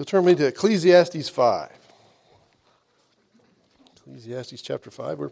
So 0.00 0.04
turn 0.04 0.24
me 0.24 0.34
to 0.34 0.46
Ecclesiastes 0.46 1.28
5. 1.28 1.68
Ecclesiastes 3.98 4.62
chapter 4.62 4.90
5. 4.90 5.18
We're 5.18 5.30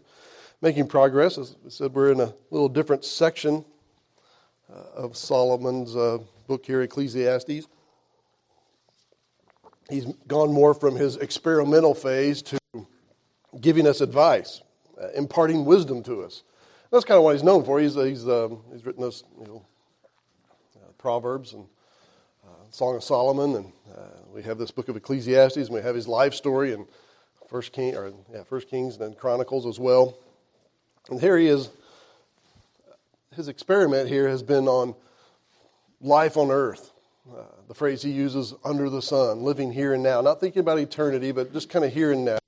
making 0.61 0.87
progress. 0.87 1.39
As 1.39 1.55
I 1.65 1.69
said, 1.69 1.95
we're 1.95 2.11
in 2.11 2.19
a 2.19 2.31
little 2.51 2.69
different 2.69 3.03
section 3.03 3.65
uh, 4.71 4.75
of 4.95 5.17
Solomon's 5.17 5.95
uh, 5.95 6.19
book 6.45 6.67
here, 6.67 6.83
Ecclesiastes. 6.83 7.67
He's 9.89 10.05
gone 10.27 10.53
more 10.53 10.75
from 10.75 10.95
his 10.95 11.15
experimental 11.15 11.95
phase 11.95 12.43
to 12.43 12.59
giving 13.59 13.87
us 13.87 14.01
advice, 14.01 14.61
uh, 15.01 15.09
imparting 15.15 15.65
wisdom 15.65 16.03
to 16.03 16.21
us. 16.21 16.43
That's 16.91 17.05
kind 17.05 17.17
of 17.17 17.23
what 17.23 17.33
he's 17.33 17.43
known 17.43 17.65
for. 17.65 17.79
He's, 17.79 17.95
he's, 17.95 18.27
um, 18.27 18.59
he's 18.71 18.85
written 18.85 19.03
us 19.03 19.23
you 19.39 19.47
know, 19.47 19.65
uh, 20.75 20.91
Proverbs 20.99 21.53
and 21.53 21.63
uh, 21.63 21.78
Song 22.71 22.95
of 22.95 23.03
Solomon, 23.03 23.55
and 23.55 23.71
uh, 23.95 24.01
we 24.33 24.43
have 24.43 24.57
this 24.57 24.71
book 24.71 24.89
of 24.89 24.95
Ecclesiastes, 24.95 25.57
and 25.57 25.69
we 25.69 25.81
have 25.81 25.95
his 25.95 26.07
life 26.07 26.33
story 26.33 26.73
and 26.73 26.85
First 27.47 27.71
King, 27.71 27.95
or 27.95 28.13
yeah, 28.31 28.43
First 28.43 28.69
Kings 28.69 28.95
and 28.95 29.03
then 29.03 29.13
Chronicles 29.15 29.65
as 29.65 29.79
well. 29.79 30.17
And 31.09 31.19
here 31.19 31.37
he 31.37 31.47
is. 31.47 31.69
His 33.35 33.47
experiment 33.47 34.07
here 34.09 34.27
has 34.27 34.43
been 34.43 34.67
on 34.67 34.93
life 36.01 36.37
on 36.37 36.51
earth. 36.51 36.91
Uh, 37.31 37.43
the 37.67 37.73
phrase 37.73 38.01
he 38.01 38.11
uses, 38.11 38.53
under 38.63 38.89
the 38.89 39.01
sun, 39.01 39.43
living 39.43 39.71
here 39.71 39.93
and 39.93 40.03
now. 40.03 40.21
Not 40.21 40.39
thinking 40.39 40.59
about 40.59 40.79
eternity, 40.79 41.31
but 41.31 41.53
just 41.53 41.69
kind 41.69 41.85
of 41.85 41.93
here 41.93 42.11
and 42.11 42.25
now. 42.25 42.38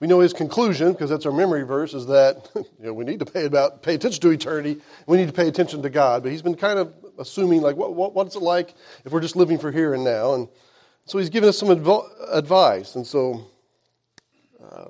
We 0.00 0.06
know 0.06 0.20
his 0.20 0.32
conclusion, 0.32 0.92
because 0.92 1.10
that's 1.10 1.26
our 1.26 1.32
memory 1.32 1.62
verse, 1.62 1.94
is 1.94 2.06
that 2.06 2.50
you 2.54 2.64
know, 2.78 2.92
we 2.92 3.04
need 3.04 3.20
to 3.20 3.26
pay, 3.26 3.44
about, 3.44 3.82
pay 3.82 3.94
attention 3.94 4.20
to 4.22 4.30
eternity. 4.30 4.80
We 5.06 5.16
need 5.16 5.26
to 5.26 5.32
pay 5.32 5.48
attention 5.48 5.82
to 5.82 5.90
God. 5.90 6.22
But 6.22 6.32
he's 6.32 6.42
been 6.42 6.56
kind 6.56 6.78
of 6.78 6.92
assuming, 7.18 7.62
like, 7.62 7.76
what, 7.76 7.94
what, 7.94 8.14
what's 8.14 8.36
it 8.36 8.42
like 8.42 8.74
if 9.04 9.12
we're 9.12 9.20
just 9.20 9.36
living 9.36 9.58
for 9.58 9.70
here 9.70 9.94
and 9.94 10.04
now? 10.04 10.34
And 10.34 10.48
so 11.06 11.18
he's 11.18 11.30
given 11.30 11.48
us 11.48 11.58
some 11.58 11.70
adv- 11.70 12.10
advice. 12.30 12.94
And 12.96 13.06
so 13.06 13.46
uh, 14.70 14.86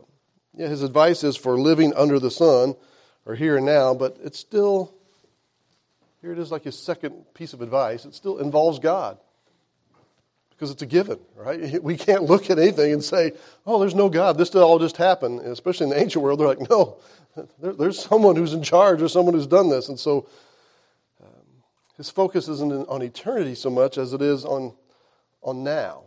yeah, 0.56 0.68
his 0.68 0.82
advice 0.82 1.24
is 1.24 1.36
for 1.36 1.58
living 1.58 1.92
under 1.94 2.18
the 2.18 2.30
sun 2.30 2.76
or 3.26 3.34
here 3.34 3.56
and 3.56 3.66
now, 3.66 3.94
but 3.94 4.16
it's 4.22 4.38
still, 4.38 4.94
here 6.20 6.32
it 6.32 6.38
is 6.38 6.52
like 6.52 6.62
his 6.62 6.78
second 6.78 7.24
piece 7.34 7.52
of 7.52 7.60
advice. 7.60 8.04
It 8.04 8.14
still 8.14 8.38
involves 8.38 8.78
God 8.78 9.18
because 10.56 10.70
it's 10.70 10.82
a 10.82 10.86
given, 10.86 11.18
right? 11.34 11.82
We 11.82 11.96
can't 11.96 12.24
look 12.24 12.50
at 12.50 12.58
anything 12.58 12.92
and 12.92 13.02
say, 13.02 13.32
oh, 13.66 13.78
there's 13.78 13.94
no 13.94 14.08
God. 14.08 14.38
This 14.38 14.54
all 14.54 14.78
just 14.78 14.96
happened. 14.96 15.40
Especially 15.40 15.84
in 15.84 15.90
the 15.90 16.00
ancient 16.00 16.22
world, 16.22 16.40
they're 16.40 16.48
like, 16.48 16.70
no, 16.70 16.98
there, 17.60 17.72
there's 17.72 17.98
someone 17.98 18.36
who's 18.36 18.54
in 18.54 18.62
charge, 18.62 19.00
there's 19.00 19.12
someone 19.12 19.34
who's 19.34 19.46
done 19.46 19.68
this. 19.68 19.88
And 19.88 19.98
so 19.98 20.26
um, 21.22 21.28
his 21.96 22.10
focus 22.10 22.48
isn't 22.48 22.88
on 22.88 23.02
eternity 23.02 23.54
so 23.54 23.70
much 23.70 23.98
as 23.98 24.12
it 24.12 24.22
is 24.22 24.44
on, 24.44 24.74
on 25.42 25.64
now, 25.64 26.02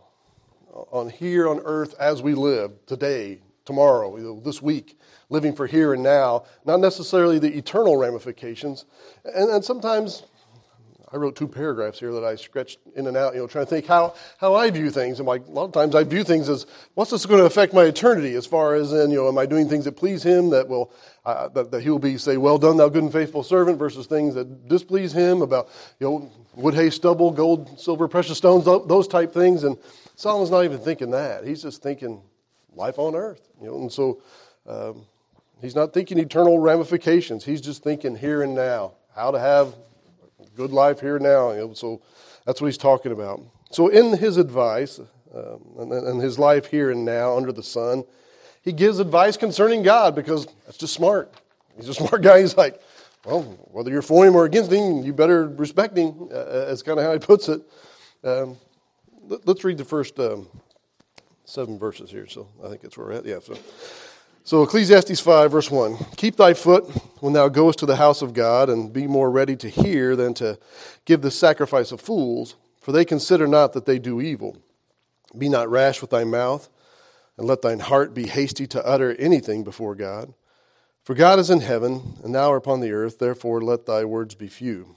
on 0.92 1.10
here 1.10 1.50
on 1.50 1.60
earth 1.66 1.96
as 2.00 2.22
we 2.22 2.34
live 2.34 2.72
today, 2.86 3.40
tomorrow, 3.66 4.40
this 4.40 4.62
week, 4.62 4.98
living 5.30 5.54
for 5.54 5.68
here 5.68 5.94
and 5.94 6.02
now, 6.02 6.46
not 6.64 6.80
necessarily 6.80 7.38
the 7.38 7.54
eternal 7.58 7.98
ramifications. 7.98 8.86
And, 9.26 9.50
and 9.50 9.66
sometimes 9.66 10.24
I 11.10 11.16
wrote 11.16 11.38
two 11.38 11.48
paragraphs 11.48 12.00
here 12.00 12.12
that 12.12 12.26
I 12.26 12.36
stretched 12.36 12.80
in 12.96 13.08
and 13.08 13.16
out, 13.16 13.34
you 13.34 13.40
know, 13.40 13.48
trying 13.48 13.66
to 13.66 13.70
think 13.70 13.86
how, 13.86 14.14
how 14.40 14.56
I 14.56 14.70
view 14.70 14.92
things. 14.92 15.20
And 15.20 15.28
like 15.28 15.48
a 15.48 15.52
lot 15.52 15.64
of 15.64 15.72
times 15.72 15.96
I 15.96 16.04
view 16.04 16.26
things 16.26 16.50
as 16.50 16.66
what's 16.96 17.12
this 17.12 17.26
going 17.26 17.40
to 17.40 17.46
affect 17.46 17.74
my 17.74 17.84
eternity 17.84 18.36
as 18.36 18.46
far 18.46 18.76
as 18.76 18.92
in, 18.92 19.12
you 19.12 19.18
know, 19.18 19.30
am 19.30 19.38
I 19.38 19.46
doing 19.46 19.70
things 19.70 19.86
that 19.86 19.94
please 19.94 20.22
him 20.22 20.50
that 20.50 20.68
will, 20.68 20.92
uh, 21.26 21.48
that, 21.50 21.72
that 21.72 21.82
he 21.82 21.90
will 21.90 22.00
be, 22.00 22.18
say, 22.18 22.36
well 22.36 22.58
done, 22.58 22.76
thou 22.76 22.90
good 22.90 23.04
and 23.04 23.12
faithful 23.12 23.42
servant 23.42 23.80
versus 23.80 24.06
things 24.06 24.36
that 24.36 24.68
displease 24.68 25.14
him 25.14 25.42
about, 25.42 25.70
you 26.02 26.10
know, 26.10 26.32
wood, 26.56 26.74
hay, 26.74 26.90
stubble, 26.90 27.32
gold, 27.32 27.80
silver, 27.80 28.10
precious 28.10 28.38
stones, 28.38 28.66
those 28.66 29.08
type 29.08 29.34
things. 29.34 29.64
And 29.64 29.78
Solomon's 30.16 30.52
not 30.52 30.66
even 30.66 30.80
thinking 30.80 31.12
that. 31.12 31.48
He's 31.48 31.62
just 31.62 31.82
thinking 31.82 32.22
life 32.76 33.00
on 33.00 33.16
earth. 33.16 33.48
You 33.62 33.68
know, 33.68 33.78
and 33.78 33.92
so 33.92 34.22
um, 34.68 35.06
he's 35.62 35.76
not 35.76 35.94
thinking 35.94 36.20
eternal 36.20 36.60
ramifications. 36.60 37.46
He's 37.46 37.62
just 37.62 37.82
thinking 37.82 38.14
here 38.14 38.42
and 38.42 38.54
now, 38.54 38.96
how 39.16 39.32
to 39.32 39.40
have 39.40 39.74
good 40.58 40.72
life 40.72 41.00
here 41.00 41.20
now. 41.20 41.52
You 41.52 41.60
know, 41.60 41.74
so 41.74 42.02
that's 42.46 42.60
what 42.60 42.68
he's 42.68 42.78
talking 42.78 43.12
about. 43.12 43.42
So 43.72 43.88
in 43.88 44.18
his 44.18 44.38
advice 44.38 45.00
um, 45.34 45.62
and, 45.78 45.94
and 45.94 46.22
his 46.22 46.40
life 46.40 46.66
here 46.66 46.92
and 46.92 47.06
now 47.06 47.38
under 47.38 47.52
the 47.52 47.64
sun, 47.64 48.04
he 48.64 48.74
gives 48.74 49.00
advice 49.00 49.38
concerning 49.38 49.84
God 49.84 50.16
because 50.16 50.48
that's 50.66 50.78
just 50.78 50.94
smart. 50.94 51.34
He's 51.78 51.88
a 51.88 51.94
smart 52.02 52.22
guy. 52.22 52.42
He's 52.42 52.58
like, 52.58 52.82
well, 53.24 53.44
whether 53.72 53.92
you're 53.92 54.02
for 54.02 54.26
him 54.26 54.36
or 54.36 54.46
against 54.46 54.72
him, 54.72 55.04
you 55.04 55.14
better 55.14 55.48
respect 55.48 55.98
him. 55.98 56.30
Uh, 56.34 56.66
that's 56.66 56.82
kind 56.82 57.00
of 57.00 57.06
how 57.06 57.14
he 57.14 57.20
puts 57.20 57.50
it. 57.50 57.62
Um, 58.24 58.58
let, 59.28 59.48
us 59.48 59.64
read 59.64 59.78
the 59.78 59.86
first 59.86 60.20
um, 60.20 60.48
seven 61.46 61.78
verses 61.78 62.10
here, 62.10 62.28
so 62.28 62.48
I 62.64 62.70
think 62.70 62.82
that's 62.82 62.98
where 62.98 63.08
we're 63.08 63.14
at. 63.14 63.26
Yeah, 63.26 63.40
so. 63.40 63.56
So, 64.48 64.64
Ecclesiastes 64.64 65.20
5, 65.20 65.52
verse 65.52 65.70
1 65.70 65.98
Keep 66.16 66.38
thy 66.38 66.54
foot 66.54 66.86
when 67.20 67.34
thou 67.34 67.50
goest 67.50 67.80
to 67.80 67.86
the 67.86 67.98
house 67.98 68.22
of 68.22 68.32
God, 68.32 68.70
and 68.70 68.94
be 68.94 69.06
more 69.06 69.30
ready 69.30 69.58
to 69.58 69.68
hear 69.68 70.16
than 70.16 70.34
to 70.36 70.58
give 71.04 71.22
the 71.22 71.32
sacrifice 71.32 71.92
of 71.92 72.00
fools, 72.00 72.56
for 72.80 72.94
they 72.94 73.04
consider 73.04 73.46
not 73.46 73.74
that 73.74 73.86
they 73.86 74.00
do 74.00 74.22
evil. 74.22 74.56
Be 75.38 75.50
not 75.50 75.70
rash 75.70 76.00
with 76.00 76.12
thy 76.12 76.24
mouth, 76.24 76.70
and 77.38 77.46
let 77.46 77.62
thine 77.62 77.80
heart 77.80 78.14
be 78.14 78.26
hasty 78.26 78.66
to 78.68 78.86
utter 78.86 79.14
anything 79.16 79.66
before 79.66 79.96
God. 79.96 80.34
For 81.04 81.14
God 81.14 81.40
is 81.40 81.50
in 81.50 81.60
heaven, 81.60 82.18
and 82.24 82.34
thou 82.34 82.52
art 82.52 82.64
upon 82.64 82.80
the 82.80 82.94
earth, 82.94 83.20
therefore 83.20 83.62
let 83.62 83.86
thy 83.86 84.06
words 84.06 84.34
be 84.34 84.48
few. 84.48 84.96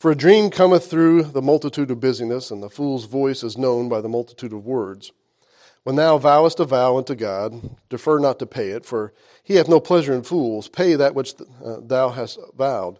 For 0.00 0.10
a 0.10 0.16
dream 0.16 0.50
cometh 0.50 0.90
through 0.90 1.22
the 1.22 1.40
multitude 1.40 1.92
of 1.92 2.00
busyness, 2.00 2.50
and 2.50 2.60
the 2.60 2.68
fool's 2.68 3.04
voice 3.04 3.44
is 3.44 3.56
known 3.56 3.88
by 3.88 4.00
the 4.00 4.08
multitude 4.08 4.52
of 4.52 4.66
words. 4.66 5.12
When 5.86 5.94
thou 5.94 6.18
vowest 6.18 6.58
a 6.58 6.64
vow 6.64 6.98
unto 6.98 7.14
God, 7.14 7.76
defer 7.90 8.18
not 8.18 8.40
to 8.40 8.46
pay 8.46 8.70
it, 8.70 8.84
for 8.84 9.12
he 9.44 9.54
hath 9.54 9.68
no 9.68 9.78
pleasure 9.78 10.12
in 10.12 10.24
fools. 10.24 10.66
Pay 10.66 10.96
that 10.96 11.14
which 11.14 11.34
uh, 11.64 11.76
thou 11.80 12.08
hast 12.08 12.40
vowed. 12.58 12.98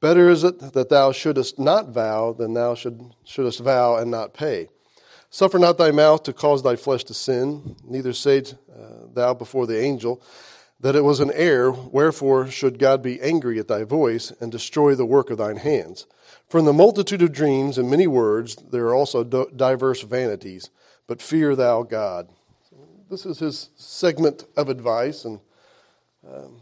Better 0.00 0.28
is 0.28 0.42
it 0.42 0.58
that 0.72 0.88
thou 0.88 1.12
shouldest 1.12 1.60
not 1.60 1.90
vow 1.90 2.32
than 2.32 2.54
thou 2.54 2.74
should, 2.74 3.14
shouldest 3.22 3.60
vow 3.60 3.94
and 3.94 4.10
not 4.10 4.34
pay. 4.34 4.66
Suffer 5.30 5.60
not 5.60 5.78
thy 5.78 5.92
mouth 5.92 6.24
to 6.24 6.32
cause 6.32 6.64
thy 6.64 6.74
flesh 6.74 7.04
to 7.04 7.14
sin, 7.14 7.76
neither 7.84 8.12
say 8.12 8.38
uh, 8.38 9.06
thou 9.14 9.32
before 9.32 9.68
the 9.68 9.80
angel 9.80 10.20
that 10.80 10.96
it 10.96 11.04
was 11.04 11.20
an 11.20 11.30
error, 11.34 11.70
wherefore 11.70 12.48
should 12.48 12.80
God 12.80 13.00
be 13.00 13.20
angry 13.20 13.60
at 13.60 13.68
thy 13.68 13.84
voice 13.84 14.32
and 14.40 14.50
destroy 14.50 14.96
the 14.96 15.06
work 15.06 15.30
of 15.30 15.38
thine 15.38 15.58
hands. 15.58 16.08
In 16.52 16.64
the 16.64 16.72
multitude 16.72 17.22
of 17.22 17.30
dreams 17.30 17.78
and 17.78 17.88
many 17.88 18.08
words 18.08 18.56
there 18.56 18.86
are 18.86 18.94
also 18.96 19.22
diverse 19.22 20.02
vanities 20.02 20.70
but 21.08 21.20
fear 21.20 21.56
thou 21.56 21.82
God. 21.82 22.28
This 23.10 23.26
is 23.26 23.40
his 23.40 23.70
segment 23.74 24.44
of 24.56 24.68
advice. 24.68 25.24
And 25.24 25.40
um, 26.28 26.60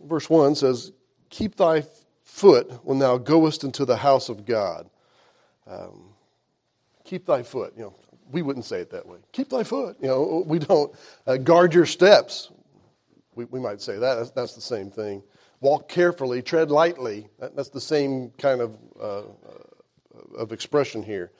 verse 0.00 0.30
1 0.30 0.54
says, 0.54 0.92
Keep 1.28 1.56
thy 1.56 1.84
foot 2.22 2.70
when 2.84 3.00
thou 3.00 3.18
goest 3.18 3.64
into 3.64 3.84
the 3.84 3.96
house 3.96 4.28
of 4.28 4.46
God. 4.46 4.88
Um, 5.66 6.10
keep 7.04 7.26
thy 7.26 7.42
foot. 7.42 7.74
You 7.76 7.82
know, 7.82 7.94
we 8.30 8.42
wouldn't 8.42 8.64
say 8.64 8.78
it 8.78 8.90
that 8.90 9.06
way. 9.06 9.18
Keep 9.32 9.50
thy 9.50 9.64
foot. 9.64 9.96
You 10.00 10.08
know, 10.08 10.44
we 10.46 10.60
don't. 10.60 10.94
Uh, 11.26 11.36
guard 11.36 11.74
your 11.74 11.86
steps. 11.86 12.52
We, 13.34 13.44
we 13.46 13.58
might 13.58 13.82
say 13.82 13.98
that. 13.98 14.14
That's, 14.14 14.30
that's, 14.30 14.54
the 14.54 14.60
same 14.60 14.90
thing. 14.90 15.22
Walk 15.60 15.88
carefully, 15.88 16.40
tread 16.40 16.70
lightly. 16.70 17.26
That, 17.40 17.56
that's 17.56 17.70
the 17.70 17.80
same 17.80 18.30
kind 18.38 18.60
of, 18.60 18.76
uh, 19.00 19.18
uh 19.18 19.22
of 20.38 20.52
expression 20.52 21.02
here. 21.02 21.32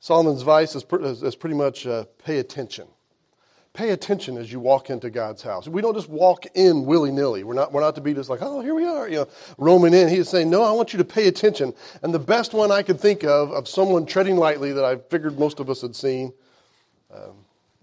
Solomon's 0.00 0.40
advice 0.40 0.74
is, 0.74 1.22
is 1.22 1.36
pretty 1.36 1.54
much 1.54 1.86
uh, 1.86 2.04
pay 2.24 2.38
attention. 2.38 2.88
Pay 3.72 3.90
attention 3.90 4.36
as 4.36 4.50
you 4.50 4.58
walk 4.58 4.90
into 4.90 5.10
God's 5.10 5.42
house. 5.42 5.68
We 5.68 5.80
don't 5.80 5.94
just 5.94 6.08
walk 6.08 6.46
in 6.54 6.86
willy 6.86 7.12
nilly. 7.12 7.44
We're 7.44 7.54
not, 7.54 7.72
we're 7.72 7.82
not 7.82 7.94
to 7.94 8.00
be 8.00 8.14
just 8.14 8.28
like, 8.28 8.40
oh, 8.42 8.60
here 8.60 8.74
we 8.74 8.84
are, 8.84 9.08
you 9.08 9.16
know, 9.16 9.28
roaming 9.58 9.94
in. 9.94 10.08
He's 10.08 10.28
saying, 10.28 10.50
no, 10.50 10.62
I 10.62 10.72
want 10.72 10.92
you 10.92 10.96
to 10.98 11.04
pay 11.04 11.28
attention. 11.28 11.72
And 12.02 12.12
the 12.12 12.18
best 12.18 12.52
one 12.52 12.72
I 12.72 12.82
could 12.82 12.98
think 12.98 13.22
of, 13.22 13.52
of 13.52 13.68
someone 13.68 14.06
treading 14.06 14.36
lightly 14.36 14.72
that 14.72 14.84
I 14.84 14.96
figured 14.96 15.38
most 15.38 15.60
of 15.60 15.70
us 15.70 15.82
had 15.82 15.94
seen, 15.94 16.32
um, 17.14 17.34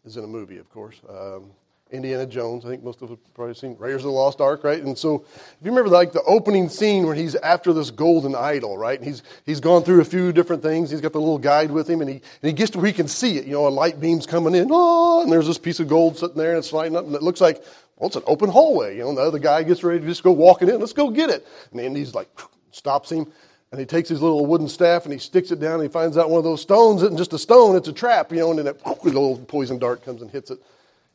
is 0.04 0.18
in 0.18 0.26
a 0.26 0.28
movie, 0.28 0.58
of 0.58 0.70
course. 0.70 1.00
Um, 1.08 1.52
Indiana 1.92 2.26
Jones. 2.26 2.66
I 2.66 2.70
think 2.70 2.84
most 2.84 3.02
of 3.02 3.12
us 3.12 3.18
probably 3.34 3.54
seen 3.54 3.76
Raiders 3.78 4.02
of 4.02 4.10
the 4.10 4.12
Lost 4.12 4.42
Ark, 4.42 4.64
right? 4.64 4.82
And 4.82 4.98
so, 4.98 5.26
if 5.36 5.58
you 5.64 5.72
remember, 5.72 5.90
like 5.90 6.12
the 6.12 6.24
opening 6.24 6.70
scene 6.70 7.06
where 7.06 7.16
he's 7.16 7.36
after 7.36 7.74
this 7.74 7.92
golden 7.92 8.36
idol, 8.36 8.78
right? 8.78 9.00
And 9.00 9.08
he's 9.08 9.24
he's 9.46 9.60
gone 9.60 9.84
through 9.84 10.02
a 10.02 10.06
few 10.06 10.32
different 10.32 10.62
things. 10.62 10.90
He's 10.92 11.02
got 11.02 11.14
the 11.14 11.20
little 11.20 11.38
guide 11.38 11.72
with 11.72 11.90
him, 11.90 12.02
and 12.02 12.10
he 12.10 12.16
and 12.16 12.50
he 12.50 12.54
gets 12.54 12.72
to 12.72 12.78
where 12.80 12.88
he 12.88 12.94
can 12.94 13.08
see 13.08 13.38
it. 13.38 13.46
You 13.46 13.54
know, 13.54 13.68
a 13.68 13.70
light 13.70 14.00
beam's 14.00 14.26
coming 14.26 14.56
in, 14.56 14.70
oh, 14.72 15.24
and 15.24 15.32
there's 15.32 15.48
this 15.48 15.58
piece 15.58 15.80
of 15.80 15.88
gold 15.88 16.18
sitting 16.18 16.38
there, 16.38 16.52
and 16.52 16.60
it's 16.60 16.74
lighting 16.74 16.98
up, 16.98 17.06
and 17.06 17.16
it 17.16 17.24
looks 17.24 17.42
like 17.42 17.64
well, 17.98 18.08
it's 18.08 18.16
an 18.16 18.24
open 18.28 18.50
hallway. 18.50 18.96
You 18.96 19.04
know, 19.04 19.10
and 19.10 19.18
the 19.18 19.24
other 19.24 19.40
guy 19.40 19.64
gets 19.64 19.84
ready 19.84 20.00
to 20.00 20.06
just 20.06 20.24
go 20.24 20.32
walking 20.32 20.70
in. 20.70 20.80
Let's 20.80 20.94
go 20.94 21.10
get 21.10 21.30
it. 21.30 21.48
And 21.74 21.98
he's 21.98 22.14
like 22.14 22.30
stops 22.72 23.12
him. 23.12 23.32
And 23.72 23.82
he 23.82 23.86
takes 23.86 24.08
his 24.08 24.22
little 24.22 24.46
wooden 24.46 24.70
staff 24.70 25.04
and 25.04 25.12
he 25.12 25.20
sticks 25.20 25.52
it 25.52 25.60
down 25.60 25.74
and 25.74 25.84
he 25.84 25.90
finds 25.90 26.18
out 26.18 26.30
one 26.30 26.38
of 26.38 26.46
those 26.46 26.62
stones 26.62 27.04
isn't 27.04 27.18
just 27.18 27.34
a 27.34 27.38
stone, 27.38 27.76
it's 27.76 27.90
a 27.90 27.94
trap, 27.94 28.32
you 28.32 28.38
know, 28.38 28.52
and 28.52 28.60
then 28.60 28.66
that 28.86 29.04
little 29.04 29.38
poison 29.38 29.78
dart 29.78 30.06
comes 30.06 30.22
and 30.22 30.32
hits 30.32 30.52
it. 30.52 30.60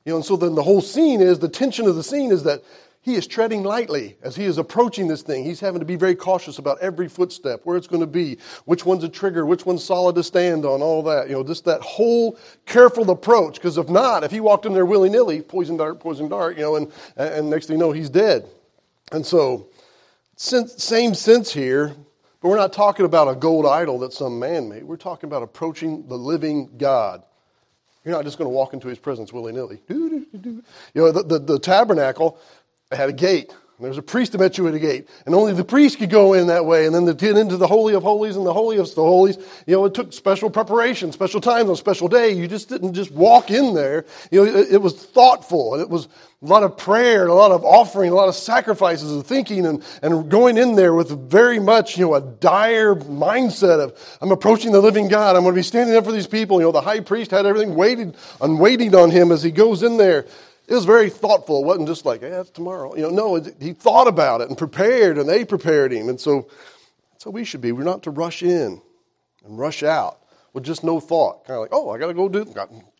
You 0.04 0.12
know, 0.12 0.16
and 0.16 0.24
so 0.24 0.36
then 0.36 0.54
the 0.54 0.62
whole 0.62 0.80
scene 0.80 1.20
is 1.20 1.38
the 1.38 1.48
tension 1.48 1.86
of 1.86 1.96
the 1.96 2.02
scene 2.02 2.32
is 2.32 2.42
that 2.42 2.62
he 3.02 3.16
is 3.16 3.26
treading 3.26 3.64
lightly 3.64 4.16
as 4.22 4.36
he 4.36 4.44
is 4.44 4.58
approaching 4.58 5.08
this 5.08 5.22
thing. 5.22 5.44
He's 5.44 5.58
having 5.58 5.80
to 5.80 5.84
be 5.84 5.96
very 5.96 6.14
cautious 6.14 6.58
about 6.58 6.78
every 6.80 7.08
footstep, 7.08 7.60
where 7.64 7.76
it's 7.76 7.88
going 7.88 8.00
to 8.00 8.06
be, 8.06 8.38
which 8.64 8.86
one's 8.86 9.02
a 9.02 9.08
trigger, 9.08 9.44
which 9.44 9.66
one's 9.66 9.82
solid 9.82 10.14
to 10.14 10.22
stand 10.22 10.64
on, 10.64 10.82
all 10.82 11.02
that. 11.02 11.28
You 11.28 11.34
know, 11.34 11.42
just 11.42 11.64
that 11.64 11.80
whole 11.80 12.38
careful 12.64 13.10
approach. 13.10 13.54
Because 13.54 13.76
if 13.76 13.88
not, 13.88 14.22
if 14.22 14.30
he 14.30 14.38
walked 14.38 14.66
in 14.66 14.72
there 14.72 14.86
willy 14.86 15.10
nilly, 15.10 15.42
poison 15.42 15.76
dart, 15.76 15.98
poison 15.98 16.28
dart, 16.28 16.56
you 16.56 16.62
know, 16.62 16.76
and, 16.76 16.92
and 17.16 17.50
next 17.50 17.66
thing 17.66 17.74
you 17.74 17.80
know, 17.80 17.90
he's 17.90 18.08
dead. 18.08 18.46
And 19.10 19.26
so, 19.26 19.68
same 20.36 21.14
sense 21.14 21.52
here, 21.52 21.96
but 22.40 22.48
we're 22.48 22.56
not 22.56 22.72
talking 22.72 23.04
about 23.04 23.26
a 23.26 23.34
gold 23.34 23.66
idol 23.66 23.98
that 24.00 24.12
some 24.12 24.38
man 24.38 24.68
made. 24.68 24.84
We're 24.84 24.96
talking 24.96 25.28
about 25.28 25.42
approaching 25.42 26.06
the 26.06 26.16
living 26.16 26.70
God. 26.78 27.24
You're 28.04 28.14
not 28.14 28.24
just 28.24 28.38
going 28.38 28.46
to 28.46 28.54
walk 28.54 28.74
into 28.74 28.88
his 28.88 28.98
presence 28.98 29.32
willy 29.32 29.52
nilly. 29.52 29.80
You 29.88 30.62
know, 30.94 31.12
the, 31.12 31.22
the, 31.22 31.38
the 31.38 31.58
tabernacle 31.58 32.38
had 32.90 33.08
a 33.08 33.12
gate. 33.12 33.54
There 33.82 33.90
was 33.90 33.98
a 33.98 34.02
priest 34.02 34.32
that 34.32 34.38
met 34.38 34.58
you 34.58 34.68
at 34.68 34.74
a 34.74 34.78
gate, 34.78 35.08
and 35.26 35.34
only 35.34 35.52
the 35.52 35.64
priest 35.64 35.98
could 35.98 36.10
go 36.10 36.34
in 36.34 36.46
that 36.46 36.64
way. 36.64 36.86
And 36.86 36.94
then 36.94 37.04
get 37.16 37.36
into 37.36 37.56
the 37.56 37.66
holy 37.66 37.94
of 37.94 38.02
holies 38.02 38.36
and 38.36 38.46
the 38.46 38.52
holy 38.52 38.78
of 38.78 38.94
the 38.94 39.02
holies, 39.02 39.36
you 39.66 39.74
know, 39.74 39.84
it 39.84 39.94
took 39.94 40.12
special 40.12 40.50
preparation, 40.50 41.12
special 41.12 41.40
times 41.40 41.68
on 41.68 41.76
special 41.76 42.08
day. 42.08 42.30
You 42.30 42.48
just 42.48 42.68
didn't 42.68 42.94
just 42.94 43.10
walk 43.10 43.50
in 43.50 43.74
there. 43.74 44.04
You 44.30 44.44
know, 44.44 44.58
it, 44.58 44.72
it 44.72 44.82
was 44.82 44.94
thoughtful, 44.94 45.74
and 45.74 45.82
it 45.82 45.90
was 45.90 46.06
a 46.42 46.46
lot 46.46 46.62
of 46.62 46.76
prayer, 46.76 47.22
and 47.22 47.30
a 47.30 47.34
lot 47.34 47.52
of 47.52 47.64
offering, 47.64 48.10
a 48.10 48.14
lot 48.14 48.28
of 48.28 48.34
sacrifices 48.34 49.12
and 49.12 49.24
thinking, 49.24 49.66
and, 49.66 49.84
and 50.02 50.30
going 50.30 50.58
in 50.58 50.74
there 50.74 50.94
with 50.94 51.30
very 51.30 51.58
much, 51.58 51.98
you 51.98 52.06
know, 52.06 52.14
a 52.14 52.20
dire 52.20 52.94
mindset 52.94 53.80
of 53.80 54.18
I'm 54.20 54.32
approaching 54.32 54.72
the 54.72 54.80
living 54.80 55.08
God. 55.08 55.36
I'm 55.36 55.42
going 55.42 55.54
to 55.54 55.58
be 55.58 55.62
standing 55.62 55.96
up 55.96 56.04
for 56.04 56.12
these 56.12 56.26
people. 56.26 56.58
You 56.58 56.66
know, 56.66 56.72
the 56.72 56.80
high 56.80 57.00
priest 57.00 57.30
had 57.30 57.46
everything 57.46 57.74
waited 57.74 58.16
on 58.40 58.58
waiting 58.58 58.94
on 58.94 59.10
him 59.10 59.32
as 59.32 59.42
he 59.42 59.50
goes 59.50 59.82
in 59.82 59.96
there. 59.96 60.26
It 60.68 60.74
was 60.74 60.84
very 60.84 61.10
thoughtful. 61.10 61.62
It 61.62 61.66
wasn't 61.66 61.88
just 61.88 62.04
like, 62.04 62.22
yeah, 62.22 62.30
that's 62.30 62.50
tomorrow. 62.50 62.94
You 62.94 63.02
know, 63.02 63.10
no, 63.10 63.52
he 63.60 63.72
thought 63.72 64.08
about 64.08 64.40
it 64.40 64.48
and 64.48 64.56
prepared, 64.56 65.18
and 65.18 65.28
they 65.28 65.44
prepared 65.44 65.92
him. 65.92 66.08
And 66.08 66.20
so 66.20 66.48
that's 67.10 67.24
how 67.24 67.30
we 67.30 67.44
should 67.44 67.60
be. 67.60 67.72
We're 67.72 67.82
not 67.82 68.04
to 68.04 68.10
rush 68.10 68.42
in 68.42 68.80
and 69.44 69.58
rush 69.58 69.82
out 69.82 70.20
with 70.52 70.64
just 70.64 70.84
no 70.84 71.00
thought. 71.00 71.44
Kind 71.44 71.56
of 71.56 71.62
like, 71.62 71.70
oh, 71.72 71.90
I 71.90 71.98
got 71.98 72.08
to 72.08 72.14
go 72.14 72.28
do 72.28 72.44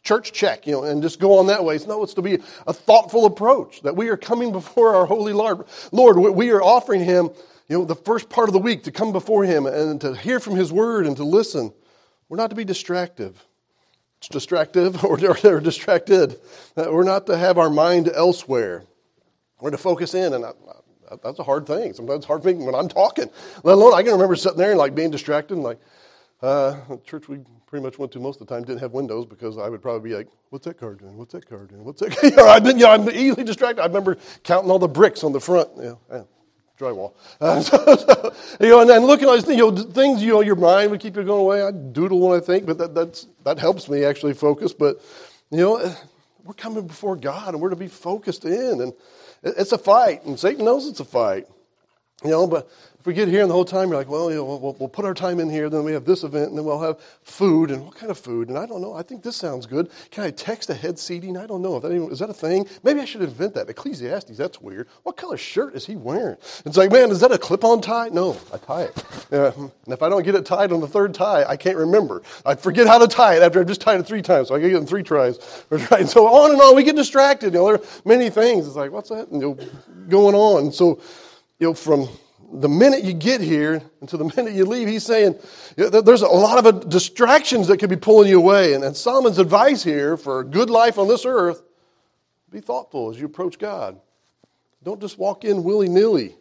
church 0.02 0.32
check, 0.32 0.66
you 0.66 0.72
know, 0.72 0.84
and 0.84 1.02
just 1.02 1.20
go 1.20 1.38
on 1.38 1.46
that 1.46 1.64
way. 1.64 1.76
It's, 1.76 1.86
No, 1.86 2.02
it's 2.02 2.14
to 2.14 2.22
be 2.22 2.38
a 2.66 2.72
thoughtful 2.72 3.26
approach 3.26 3.82
that 3.82 3.94
we 3.94 4.08
are 4.08 4.16
coming 4.16 4.52
before 4.52 4.94
our 4.94 5.06
holy 5.06 5.32
Lord. 5.32 5.64
Lord, 5.92 6.18
we 6.18 6.50
are 6.50 6.62
offering 6.62 7.04
him, 7.04 7.30
you 7.68 7.78
know, 7.78 7.84
the 7.84 7.94
first 7.94 8.28
part 8.28 8.48
of 8.48 8.52
the 8.52 8.58
week 8.58 8.82
to 8.84 8.90
come 8.90 9.12
before 9.12 9.44
him 9.44 9.66
and 9.66 10.00
to 10.00 10.14
hear 10.14 10.40
from 10.40 10.56
his 10.56 10.72
word 10.72 11.06
and 11.06 11.16
to 11.16 11.24
listen. 11.24 11.72
We're 12.28 12.36
not 12.36 12.50
to 12.50 12.56
be 12.56 12.64
distractive 12.64 13.44
distractive 14.28 15.04
or 15.04 15.16
they're 15.16 15.60
distracted. 15.60 16.38
We're 16.76 17.04
not 17.04 17.26
to 17.26 17.36
have 17.36 17.58
our 17.58 17.70
mind 17.70 18.10
elsewhere. 18.14 18.84
We're 19.60 19.70
to 19.70 19.78
focus 19.78 20.14
in, 20.14 20.34
and 20.34 20.44
I, 20.44 20.50
I, 21.10 21.16
that's 21.22 21.38
a 21.38 21.44
hard 21.44 21.66
thing. 21.66 21.92
Sometimes 21.92 22.18
it's 22.18 22.26
hard 22.26 22.44
me 22.44 22.54
when 22.54 22.74
I'm 22.74 22.88
talking. 22.88 23.30
Let 23.62 23.74
alone, 23.74 23.94
I 23.94 24.02
can 24.02 24.12
remember 24.12 24.34
sitting 24.34 24.58
there 24.58 24.70
and 24.70 24.78
like 24.78 24.94
being 24.94 25.10
distracted 25.10 25.54
and 25.54 25.62
like, 25.62 25.78
uh, 26.42 26.76
church 27.04 27.28
we 27.28 27.38
pretty 27.66 27.84
much 27.84 27.98
went 27.98 28.10
to 28.12 28.18
most 28.18 28.40
of 28.40 28.46
the 28.46 28.54
time 28.54 28.64
didn't 28.64 28.80
have 28.80 28.92
windows 28.92 29.24
because 29.24 29.56
I 29.56 29.68
would 29.68 29.80
probably 29.80 30.10
be 30.10 30.16
like, 30.16 30.28
"What's 30.50 30.64
that 30.66 30.78
car 30.78 30.94
doing? 30.94 31.16
What's 31.16 31.32
that 31.32 31.48
car 31.48 31.64
doing? 31.66 31.84
What's 31.84 32.00
that?" 32.00 32.20
you 32.22 32.32
know, 32.32 32.48
I've 32.48 32.64
been, 32.64 32.76
you 32.76 32.84
know, 32.84 32.90
I'm 32.90 33.08
easily 33.10 33.44
distracted. 33.44 33.82
I 33.82 33.86
remember 33.86 34.18
counting 34.42 34.70
all 34.70 34.80
the 34.80 34.88
bricks 34.88 35.22
on 35.22 35.32
the 35.32 35.40
front. 35.40 35.68
You 35.76 35.98
know, 36.10 36.26
drywall. 36.82 37.12
Uh, 37.40 37.60
so, 37.60 37.96
so, 37.96 38.34
you 38.60 38.68
know, 38.68 38.80
and, 38.80 38.90
then 38.90 39.04
looking 39.04 39.28
at 39.28 39.46
you 39.48 39.56
know, 39.56 39.76
things, 39.76 40.22
you 40.22 40.32
know, 40.32 40.40
your 40.40 40.56
mind 40.56 40.90
would 40.90 41.00
keep 41.00 41.16
you 41.16 41.22
going 41.22 41.40
away. 41.40 41.62
I 41.62 41.70
doodle 41.70 42.20
when 42.20 42.36
I 42.36 42.40
think, 42.40 42.66
but 42.66 42.78
that, 42.78 42.94
that's, 42.94 43.26
that 43.44 43.58
helps 43.58 43.88
me 43.88 44.04
actually 44.04 44.34
focus. 44.34 44.72
But, 44.72 45.00
you 45.50 45.58
know, 45.58 45.76
eh, 45.76 45.94
we're 46.44 46.54
coming 46.54 46.86
before 46.86 47.16
God 47.16 47.54
and 47.54 47.62
we're 47.62 47.70
to 47.70 47.76
be 47.76 47.88
focused 47.88 48.44
in. 48.44 48.80
And 48.80 48.92
it's 49.42 49.72
a 49.72 49.78
fight, 49.78 50.24
and 50.24 50.38
Satan 50.38 50.64
knows 50.64 50.86
it's 50.86 51.00
a 51.00 51.04
fight. 51.04 51.46
You 52.24 52.30
know, 52.30 52.46
but 52.46 52.70
if 53.02 53.06
we 53.06 53.14
get 53.14 53.26
here 53.26 53.42
and 53.42 53.50
the 53.50 53.54
whole 53.54 53.64
time 53.64 53.88
you're 53.88 53.96
like, 53.96 54.08
well, 54.08 54.30
you 54.30 54.36
know, 54.36 54.44
we'll, 54.44 54.76
we'll, 54.78 54.88
put 54.88 55.04
our 55.04 55.12
time 55.12 55.40
in 55.40 55.50
here, 55.50 55.68
then 55.68 55.82
we 55.82 55.90
have 55.90 56.04
this 56.04 56.22
event, 56.22 56.50
and 56.50 56.56
then 56.56 56.64
we'll 56.64 56.80
have 56.80 57.00
food, 57.24 57.72
and 57.72 57.84
what 57.84 57.96
kind 57.96 58.12
of 58.12 58.18
food? 58.18 58.48
And 58.48 58.56
I 58.56 58.64
don't 58.64 58.80
know. 58.80 58.94
I 58.94 59.02
think 59.02 59.24
this 59.24 59.34
sounds 59.34 59.66
good. 59.66 59.90
Can 60.12 60.22
I 60.22 60.30
text 60.30 60.70
ahead 60.70 61.00
seating? 61.00 61.36
I 61.36 61.48
don't 61.48 61.62
know. 61.62 61.74
If 61.74 61.82
that 61.82 61.90
even, 61.90 62.12
is 62.12 62.20
that 62.20 62.30
a 62.30 62.34
thing? 62.34 62.68
Maybe 62.84 63.00
I 63.00 63.04
should 63.04 63.22
invent 63.22 63.54
that. 63.54 63.68
Ecclesiastes, 63.68 64.36
that's 64.36 64.60
weird. 64.60 64.86
What 65.02 65.16
color 65.16 65.36
shirt 65.36 65.74
is 65.74 65.84
he 65.84 65.96
wearing? 65.96 66.36
It's 66.64 66.76
like, 66.76 66.92
man, 66.92 67.10
is 67.10 67.18
that 67.18 67.32
a 67.32 67.38
clip-on 67.38 67.80
tie? 67.80 68.08
No, 68.10 68.36
I 68.54 68.58
tie 68.58 68.82
it. 68.82 69.04
Yeah. 69.32 69.50
Hmm. 69.50 69.66
and 69.84 69.94
if 69.94 70.00
I 70.00 70.08
don't 70.08 70.22
get 70.22 70.36
it 70.36 70.46
tied 70.46 70.70
on 70.70 70.80
the 70.80 70.86
third 70.86 71.12
tie, 71.12 71.44
I 71.44 71.56
can't 71.56 71.78
remember. 71.78 72.22
I 72.46 72.54
forget 72.54 72.86
how 72.86 72.98
to 72.98 73.08
tie 73.08 73.34
it 73.34 73.42
after 73.42 73.58
I've 73.58 73.66
just 73.66 73.80
tied 73.80 73.98
it 73.98 74.06
three 74.06 74.22
times, 74.22 74.46
so 74.46 74.54
I 74.54 74.60
get 74.60 74.70
it 74.70 74.76
in 74.76 74.86
three 74.86 75.02
tries. 75.02 75.40
Right? 75.90 76.06
So 76.06 76.28
on 76.28 76.52
and 76.52 76.60
on, 76.60 76.76
we 76.76 76.84
get 76.84 76.94
distracted. 76.94 77.54
You 77.54 77.58
know, 77.58 77.66
there 77.66 77.74
are 77.76 77.82
many 78.04 78.30
things. 78.30 78.68
It's 78.68 78.76
like, 78.76 78.92
what's 78.92 79.08
that? 79.08 79.32
You 79.32 79.38
know, 79.38 79.58
going 80.08 80.36
on. 80.36 80.70
So, 80.70 81.00
you 81.58 81.68
know, 81.68 81.74
from 81.74 82.08
the 82.52 82.68
minute 82.68 83.02
you 83.04 83.12
get 83.12 83.40
here 83.40 83.82
until 84.00 84.18
the 84.18 84.32
minute 84.36 84.54
you 84.54 84.64
leave, 84.64 84.88
he's 84.88 85.04
saying 85.04 85.38
there's 85.76 86.22
a 86.22 86.28
lot 86.28 86.64
of 86.64 86.88
distractions 86.88 87.68
that 87.68 87.78
could 87.78 87.90
be 87.90 87.96
pulling 87.96 88.28
you 88.28 88.38
away. 88.38 88.74
And, 88.74 88.84
and 88.84 88.96
Solomon's 88.96 89.38
advice 89.38 89.82
here 89.82 90.16
for 90.16 90.40
a 90.40 90.44
good 90.44 90.70
life 90.70 90.98
on 90.98 91.08
this 91.08 91.24
earth 91.24 91.62
be 92.52 92.60
thoughtful 92.60 93.10
as 93.10 93.18
you 93.18 93.26
approach 93.26 93.58
God. 93.58 93.98
Don't 94.82 95.00
just 95.00 95.18
walk 95.18 95.44
in 95.44 95.64
willy 95.64 95.88
nilly. 95.88 96.36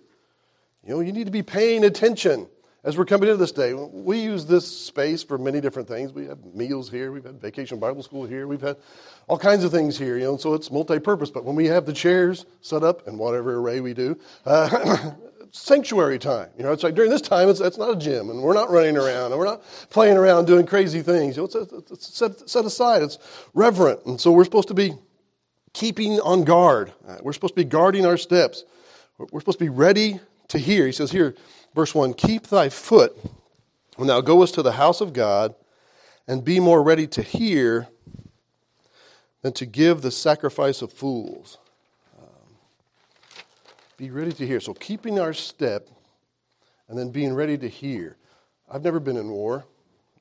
You 0.85 0.95
know, 0.95 0.99
you 0.99 1.13
need 1.13 1.25
to 1.25 1.31
be 1.31 1.43
paying 1.43 1.85
attention 1.85 2.47
as 2.83 2.97
we're 2.97 3.05
coming 3.05 3.29
into 3.29 3.37
this 3.37 3.51
day. 3.51 3.73
We 3.73 4.19
use 4.19 4.45
this 4.45 4.67
space 4.67 5.23
for 5.23 5.37
many 5.37 5.61
different 5.61 5.87
things. 5.87 6.11
We 6.11 6.25
have 6.25 6.43
meals 6.53 6.89
here, 6.89 7.11
we've 7.11 7.23
had 7.23 7.39
vacation 7.39 7.79
Bible 7.79 8.03
school 8.03 8.25
here, 8.25 8.47
we've 8.47 8.61
had 8.61 8.77
all 9.27 9.37
kinds 9.37 9.63
of 9.63 9.71
things 9.71 9.97
here, 9.97 10.17
you 10.17 10.23
know, 10.23 10.31
and 10.31 10.41
so 10.41 10.53
it's 10.53 10.71
multi 10.71 10.99
purpose. 10.99 11.29
But 11.29 11.45
when 11.45 11.55
we 11.55 11.67
have 11.67 11.85
the 11.85 11.93
chairs 11.93 12.45
set 12.61 12.83
up 12.83 13.07
in 13.07 13.17
whatever 13.17 13.57
array 13.57 13.79
we 13.79 13.93
do, 13.93 14.19
uh, 14.45 15.11
sanctuary 15.51 16.17
time. 16.17 16.49
You 16.57 16.63
know, 16.63 16.71
it's 16.71 16.83
like 16.83 16.95
during 16.95 17.11
this 17.11 17.21
time, 17.21 17.49
it's, 17.49 17.59
it's 17.59 17.77
not 17.77 17.91
a 17.91 17.95
gym, 17.95 18.29
and 18.29 18.41
we're 18.41 18.53
not 18.53 18.69
running 18.69 18.97
around, 18.97 19.31
and 19.31 19.39
we're 19.39 19.45
not 19.45 19.63
playing 19.89 20.17
around 20.17 20.45
doing 20.45 20.65
crazy 20.65 21.01
things. 21.01 21.35
You 21.35 21.43
know, 21.43 21.61
it's, 21.61 21.91
it's 21.91 22.17
set, 22.17 22.49
set 22.49 22.65
aside, 22.65 23.03
it's 23.03 23.17
reverent. 23.53 24.05
And 24.05 24.19
so 24.19 24.31
we're 24.31 24.45
supposed 24.45 24.69
to 24.69 24.73
be 24.73 24.93
keeping 25.73 26.19
on 26.21 26.43
guard. 26.43 26.91
Uh, 27.07 27.17
we're 27.21 27.33
supposed 27.33 27.55
to 27.55 27.61
be 27.61 27.69
guarding 27.69 28.05
our 28.05 28.17
steps. 28.17 28.63
We're 29.17 29.39
supposed 29.39 29.59
to 29.59 29.65
be 29.65 29.69
ready 29.69 30.19
to 30.47 30.57
hear. 30.57 30.85
He 30.85 30.91
says 30.91 31.11
here, 31.11 31.35
verse 31.75 31.93
1 31.93 32.13
Keep 32.15 32.47
thy 32.47 32.69
foot 32.69 33.15
when 33.97 34.07
thou 34.07 34.21
goest 34.21 34.55
to 34.55 34.61
the 34.61 34.73
house 34.73 35.01
of 35.01 35.13
God, 35.13 35.53
and 36.27 36.43
be 36.43 36.59
more 36.59 36.81
ready 36.81 37.07
to 37.07 37.21
hear 37.21 37.87
than 39.41 39.53
to 39.53 39.65
give 39.65 40.01
the 40.01 40.11
sacrifice 40.11 40.81
of 40.81 40.93
fools. 40.93 41.57
Be 44.01 44.09
ready 44.09 44.31
to 44.31 44.47
hear. 44.47 44.59
So 44.59 44.73
keeping 44.73 45.19
our 45.19 45.31
step 45.31 45.87
and 46.89 46.97
then 46.97 47.11
being 47.11 47.35
ready 47.35 47.55
to 47.59 47.69
hear. 47.69 48.17
I've 48.67 48.81
never 48.81 48.99
been 48.99 49.15
in 49.15 49.29
war 49.29 49.63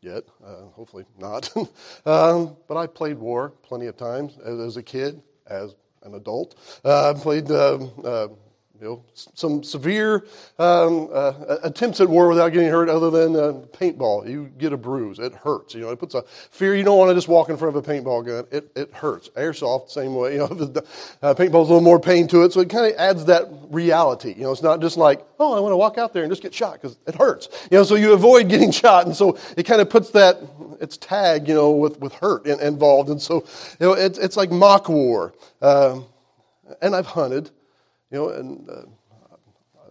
yet, 0.02 0.24
uh, 0.44 0.66
hopefully 0.74 1.06
not. 1.18 1.50
um, 2.04 2.58
but 2.68 2.76
I 2.76 2.86
played 2.86 3.16
war 3.16 3.54
plenty 3.62 3.86
of 3.86 3.96
times 3.96 4.36
as, 4.44 4.60
as 4.60 4.76
a 4.76 4.82
kid, 4.82 5.22
as 5.46 5.76
an 6.02 6.12
adult. 6.12 6.56
Uh, 6.84 7.14
played 7.14 7.50
um, 7.50 7.90
uh, 8.04 8.28
you 8.80 8.86
know, 8.86 9.04
some 9.12 9.62
severe 9.62 10.24
um, 10.58 11.10
uh, 11.12 11.58
attempts 11.62 12.00
at 12.00 12.08
war 12.08 12.28
without 12.28 12.48
getting 12.50 12.70
hurt 12.70 12.88
other 12.88 13.10
than 13.10 13.36
uh, 13.36 13.52
paintball. 13.76 14.26
You 14.26 14.50
get 14.56 14.72
a 14.72 14.76
bruise. 14.78 15.18
It 15.18 15.34
hurts. 15.34 15.74
You 15.74 15.82
know, 15.82 15.90
it 15.90 15.98
puts 15.98 16.14
a 16.14 16.22
fear. 16.50 16.74
You 16.74 16.82
don't 16.82 16.96
want 16.96 17.10
to 17.10 17.14
just 17.14 17.28
walk 17.28 17.50
in 17.50 17.58
front 17.58 17.76
of 17.76 17.86
a 17.86 17.86
paintball 17.86 18.24
gun. 18.24 18.46
It, 18.50 18.70
it 18.74 18.94
hurts. 18.94 19.28
Airsoft, 19.30 19.90
same 19.90 20.14
way. 20.14 20.30
You 20.40 20.46
know, 20.46 20.46
the, 20.46 20.86
uh, 21.22 21.34
paintball's 21.34 21.68
a 21.68 21.72
little 21.72 21.80
more 21.80 22.00
pain 22.00 22.28
to 22.28 22.44
it. 22.44 22.52
So 22.52 22.60
it 22.60 22.70
kind 22.70 22.90
of 22.90 22.98
adds 22.98 23.24
that 23.26 23.48
reality. 23.68 24.32
You 24.32 24.44
know, 24.44 24.52
it's 24.52 24.62
not 24.62 24.80
just 24.80 24.96
like, 24.96 25.26
oh, 25.38 25.54
I 25.54 25.60
want 25.60 25.72
to 25.72 25.76
walk 25.76 25.98
out 25.98 26.14
there 26.14 26.22
and 26.22 26.30
just 26.30 26.40
get 26.40 26.54
shot 26.54 26.74
because 26.74 26.96
it 27.06 27.16
hurts. 27.16 27.48
You 27.70 27.78
know, 27.78 27.82
so 27.82 27.96
you 27.96 28.12
avoid 28.12 28.48
getting 28.48 28.70
shot. 28.70 29.06
And 29.06 29.14
so 29.14 29.36
it 29.56 29.64
kind 29.64 29.80
of 29.80 29.90
puts 29.90 30.10
that, 30.10 30.38
its 30.80 30.96
tag, 30.96 31.48
you 31.48 31.54
know, 31.54 31.72
with, 31.72 31.98
with 32.00 32.14
hurt 32.14 32.46
in, 32.46 32.60
involved. 32.60 33.10
And 33.10 33.20
so, 33.20 33.44
you 33.80 33.86
know, 33.86 33.92
it's, 33.92 34.18
it's 34.18 34.36
like 34.36 34.50
mock 34.50 34.88
war. 34.88 35.34
Um, 35.60 36.06
and 36.80 36.94
I've 36.94 37.06
hunted. 37.06 37.50
You 38.10 38.18
know, 38.18 38.28
and 38.30 38.68
uh, 38.68 38.82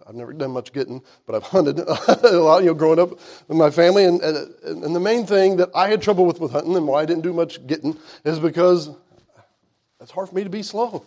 I've 0.06 0.14
never 0.14 0.32
done 0.32 0.50
much 0.50 0.72
getting, 0.72 1.02
but 1.26 1.36
I've 1.36 1.42
hunted 1.54 1.78
a 1.78 2.38
lot, 2.38 2.62
you 2.62 2.66
know, 2.66 2.74
growing 2.74 2.98
up 2.98 3.10
with 3.10 3.56
my 3.56 3.70
family. 3.70 4.04
And, 4.04 4.20
and, 4.20 4.84
and 4.84 4.94
the 4.94 5.00
main 5.00 5.24
thing 5.26 5.56
that 5.56 5.70
I 5.74 5.88
had 5.88 6.02
trouble 6.02 6.26
with 6.26 6.40
with 6.40 6.52
hunting 6.52 6.76
and 6.76 6.86
why 6.86 7.02
I 7.02 7.06
didn't 7.06 7.22
do 7.22 7.32
much 7.32 7.64
getting 7.66 7.96
is 8.24 8.38
because 8.38 8.90
it's 10.00 10.10
hard 10.10 10.28
for 10.28 10.34
me 10.34 10.44
to 10.44 10.50
be 10.50 10.62
slow. 10.62 11.06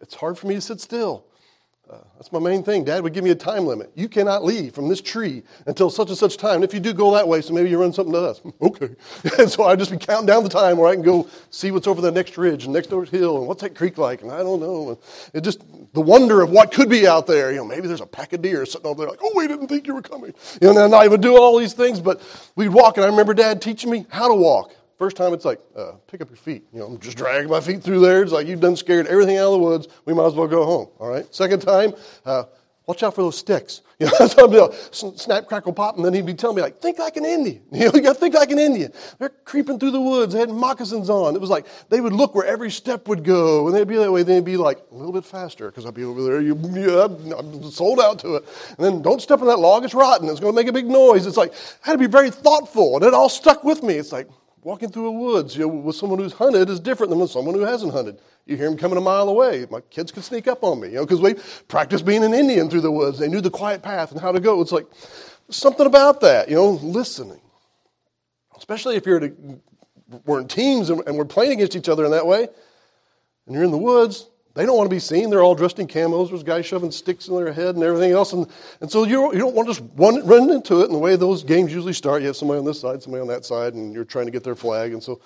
It's 0.00 0.14
hard 0.14 0.38
for 0.38 0.46
me 0.46 0.54
to 0.54 0.60
sit 0.60 0.80
still. 0.80 1.24
Uh, 1.90 1.96
that's 2.16 2.30
my 2.32 2.38
main 2.38 2.62
thing. 2.62 2.84
Dad 2.84 3.02
would 3.02 3.14
give 3.14 3.24
me 3.24 3.30
a 3.30 3.34
time 3.34 3.64
limit. 3.64 3.90
You 3.94 4.10
cannot 4.10 4.44
leave 4.44 4.74
from 4.74 4.88
this 4.88 5.00
tree 5.00 5.42
until 5.64 5.88
such 5.88 6.10
and 6.10 6.18
such 6.18 6.36
time. 6.36 6.56
And 6.56 6.64
if 6.64 6.74
you 6.74 6.80
do 6.80 6.92
go 6.92 7.14
that 7.14 7.26
way, 7.26 7.40
so 7.40 7.54
maybe 7.54 7.70
you 7.70 7.80
run 7.80 7.94
something 7.94 8.12
to 8.12 8.20
us. 8.20 8.42
okay. 8.60 8.90
and 9.38 9.50
so 9.50 9.64
I 9.64 9.74
just 9.74 9.90
be 9.90 9.96
counting 9.96 10.26
down 10.26 10.42
the 10.42 10.50
time 10.50 10.76
where 10.76 10.90
I 10.90 10.94
can 10.94 11.02
go 11.02 11.26
see 11.48 11.70
what's 11.70 11.86
over 11.86 12.02
the 12.02 12.12
next 12.12 12.36
ridge 12.36 12.64
and 12.64 12.74
next 12.74 12.90
hill 12.90 13.38
and 13.38 13.46
what's 13.46 13.62
that 13.62 13.74
creek 13.74 13.96
like. 13.96 14.20
And 14.20 14.30
I 14.30 14.38
don't 14.38 14.60
know. 14.60 14.90
And 14.90 14.98
it 15.32 15.40
just 15.40 15.62
the 15.94 16.02
wonder 16.02 16.42
of 16.42 16.50
what 16.50 16.72
could 16.72 16.90
be 16.90 17.08
out 17.08 17.26
there. 17.26 17.52
You 17.52 17.58
know, 17.58 17.64
maybe 17.64 17.88
there's 17.88 18.02
a 18.02 18.06
pack 18.06 18.34
of 18.34 18.42
deer 18.42 18.66
sitting 18.66 18.86
over 18.86 19.02
there 19.02 19.10
like, 19.10 19.20
oh, 19.22 19.32
we 19.34 19.48
didn't 19.48 19.68
think 19.68 19.86
you 19.86 19.94
were 19.94 20.02
coming. 20.02 20.34
You 20.60 20.74
know, 20.74 20.84
and 20.84 20.94
I 20.94 21.08
would 21.08 21.22
do 21.22 21.38
all 21.38 21.58
these 21.58 21.72
things, 21.72 22.00
but 22.00 22.20
we'd 22.54 22.68
walk. 22.68 22.98
And 22.98 23.06
I 23.06 23.08
remember 23.08 23.32
Dad 23.32 23.62
teaching 23.62 23.90
me 23.90 24.04
how 24.10 24.28
to 24.28 24.34
walk 24.34 24.74
First 24.98 25.16
time, 25.16 25.32
it's 25.32 25.44
like, 25.44 25.60
uh, 25.76 25.92
pick 26.08 26.20
up 26.20 26.28
your 26.28 26.36
feet. 26.36 26.64
You 26.72 26.80
know, 26.80 26.86
I'm 26.86 26.98
just 26.98 27.16
dragging 27.16 27.48
my 27.48 27.60
feet 27.60 27.84
through 27.84 28.00
there. 28.00 28.22
It's 28.22 28.32
like, 28.32 28.48
you've 28.48 28.60
done 28.60 28.74
scared 28.74 29.06
everything 29.06 29.36
out 29.36 29.46
of 29.46 29.52
the 29.52 29.58
woods. 29.58 29.88
We 30.04 30.12
might 30.12 30.26
as 30.26 30.34
well 30.34 30.48
go 30.48 30.64
home. 30.64 30.88
All 30.98 31.08
right. 31.08 31.32
Second 31.32 31.62
time, 31.62 31.94
uh, 32.26 32.44
watch 32.84 33.04
out 33.04 33.14
for 33.14 33.22
those 33.22 33.38
sticks. 33.38 33.82
You 34.00 34.06
know, 34.06 34.12
that's 34.16 34.36
what 34.36 34.54
I'm 34.54 35.16
snap, 35.16 35.48
crackle, 35.48 35.72
pop, 35.72 35.96
and 35.96 36.04
then 36.04 36.14
he'd 36.14 36.24
be 36.24 36.32
telling 36.32 36.54
me 36.54 36.62
like, 36.62 36.78
think 36.80 37.00
like 37.00 37.16
an 37.16 37.24
Indian. 37.24 37.60
You 37.72 37.86
know, 37.86 37.90
you 37.94 38.00
got 38.00 38.12
to 38.12 38.20
think 38.20 38.32
like 38.32 38.52
an 38.52 38.58
Indian. 38.60 38.92
They're 39.18 39.30
creeping 39.44 39.80
through 39.80 39.90
the 39.90 40.00
woods. 40.00 40.34
They 40.34 40.38
had 40.38 40.50
moccasins 40.50 41.10
on. 41.10 41.34
It 41.34 41.40
was 41.40 41.50
like 41.50 41.66
they 41.88 42.00
would 42.00 42.12
look 42.12 42.32
where 42.32 42.46
every 42.46 42.70
step 42.70 43.08
would 43.08 43.24
go, 43.24 43.66
and 43.66 43.74
they'd 43.74 43.88
be 43.88 43.96
that 43.96 44.12
way. 44.12 44.22
They'd 44.22 44.44
be 44.44 44.56
like 44.56 44.78
a 44.92 44.94
little 44.94 45.12
bit 45.12 45.24
faster 45.24 45.66
because 45.66 45.84
I'd 45.84 45.94
be 45.94 46.04
over 46.04 46.22
there. 46.22 46.40
You, 46.40 46.54
yeah, 46.74 47.08
I'm 47.36 47.68
sold 47.72 47.98
out 47.98 48.20
to 48.20 48.36
it. 48.36 48.44
And 48.76 48.86
then 48.86 49.02
don't 49.02 49.20
step 49.20 49.40
on 49.40 49.48
that 49.48 49.58
log. 49.58 49.82
It's 49.84 49.94
rotten. 49.94 50.28
It's 50.28 50.38
going 50.38 50.52
to 50.52 50.56
make 50.56 50.68
a 50.68 50.72
big 50.72 50.86
noise. 50.86 51.26
It's 51.26 51.36
like 51.36 51.52
I 51.84 51.90
had 51.90 51.92
to 51.94 51.98
be 51.98 52.06
very 52.06 52.30
thoughtful, 52.30 52.94
and 52.94 53.04
it 53.04 53.14
all 53.14 53.28
stuck 53.28 53.64
with 53.64 53.82
me. 53.82 53.94
It's 53.94 54.12
like 54.12 54.28
walking 54.62 54.90
through 54.90 55.06
a 55.06 55.12
woods 55.12 55.56
you 55.56 55.62
know, 55.62 55.68
with 55.68 55.96
someone 55.96 56.18
who's 56.18 56.32
hunted 56.32 56.68
is 56.68 56.80
different 56.80 57.10
than 57.10 57.18
with 57.18 57.30
someone 57.30 57.54
who 57.54 57.62
hasn't 57.62 57.92
hunted. 57.92 58.20
You 58.46 58.56
hear 58.56 58.68
them 58.68 58.78
coming 58.78 58.98
a 58.98 59.00
mile 59.00 59.28
away. 59.28 59.66
My 59.70 59.80
kids 59.80 60.10
could 60.10 60.24
sneak 60.24 60.48
up 60.48 60.64
on 60.64 60.80
me, 60.80 60.88
you 60.88 60.94
know, 60.94 61.04
because 61.04 61.20
we 61.20 61.34
practiced 61.68 62.04
being 62.04 62.24
an 62.24 62.34
Indian 62.34 62.68
through 62.70 62.80
the 62.80 62.90
woods. 62.90 63.18
They 63.18 63.28
knew 63.28 63.40
the 63.40 63.50
quiet 63.50 63.82
path 63.82 64.12
and 64.12 64.20
how 64.20 64.32
to 64.32 64.40
go. 64.40 64.60
It's 64.60 64.72
like 64.72 64.86
something 65.50 65.86
about 65.86 66.20
that, 66.22 66.48
you 66.48 66.56
know, 66.56 66.70
listening. 66.70 67.40
Especially 68.56 68.96
if 68.96 69.06
you're 69.06 69.30
we're 70.24 70.40
in 70.40 70.48
teams 70.48 70.90
and 70.90 71.16
we're 71.16 71.24
playing 71.24 71.52
against 71.52 71.76
each 71.76 71.88
other 71.88 72.04
in 72.04 72.10
that 72.12 72.26
way, 72.26 72.48
and 73.46 73.54
you're 73.54 73.64
in 73.64 73.70
the 73.70 73.78
woods, 73.78 74.28
they 74.58 74.66
don't 74.66 74.76
want 74.76 74.90
to 74.90 74.94
be 74.94 74.98
seen. 74.98 75.30
They're 75.30 75.44
all 75.44 75.54
dressed 75.54 75.78
in 75.78 75.86
camos. 75.86 76.30
There's 76.30 76.42
guys 76.42 76.66
shoving 76.66 76.90
sticks 76.90 77.28
in 77.28 77.36
their 77.36 77.52
head 77.52 77.76
and 77.76 77.84
everything 77.84 78.10
else. 78.10 78.32
And, 78.32 78.44
and 78.80 78.90
so 78.90 79.04
you, 79.04 79.32
you 79.32 79.38
don't 79.38 79.54
want 79.54 79.68
to 79.68 79.74
just 79.74 79.88
run, 79.94 80.26
run 80.26 80.50
into 80.50 80.80
it. 80.80 80.86
And 80.86 80.94
the 80.94 80.98
way 80.98 81.14
those 81.14 81.44
games 81.44 81.72
usually 81.72 81.92
start, 81.92 82.22
you 82.22 82.26
have 82.26 82.34
somebody 82.34 82.58
on 82.58 82.64
this 82.64 82.80
side, 82.80 83.00
somebody 83.00 83.20
on 83.22 83.28
that 83.28 83.44
side, 83.44 83.74
and 83.74 83.94
you're 83.94 84.04
trying 84.04 84.24
to 84.24 84.32
get 84.32 84.42
their 84.42 84.56
flag. 84.56 84.92
And 84.92 85.00
so 85.00 85.20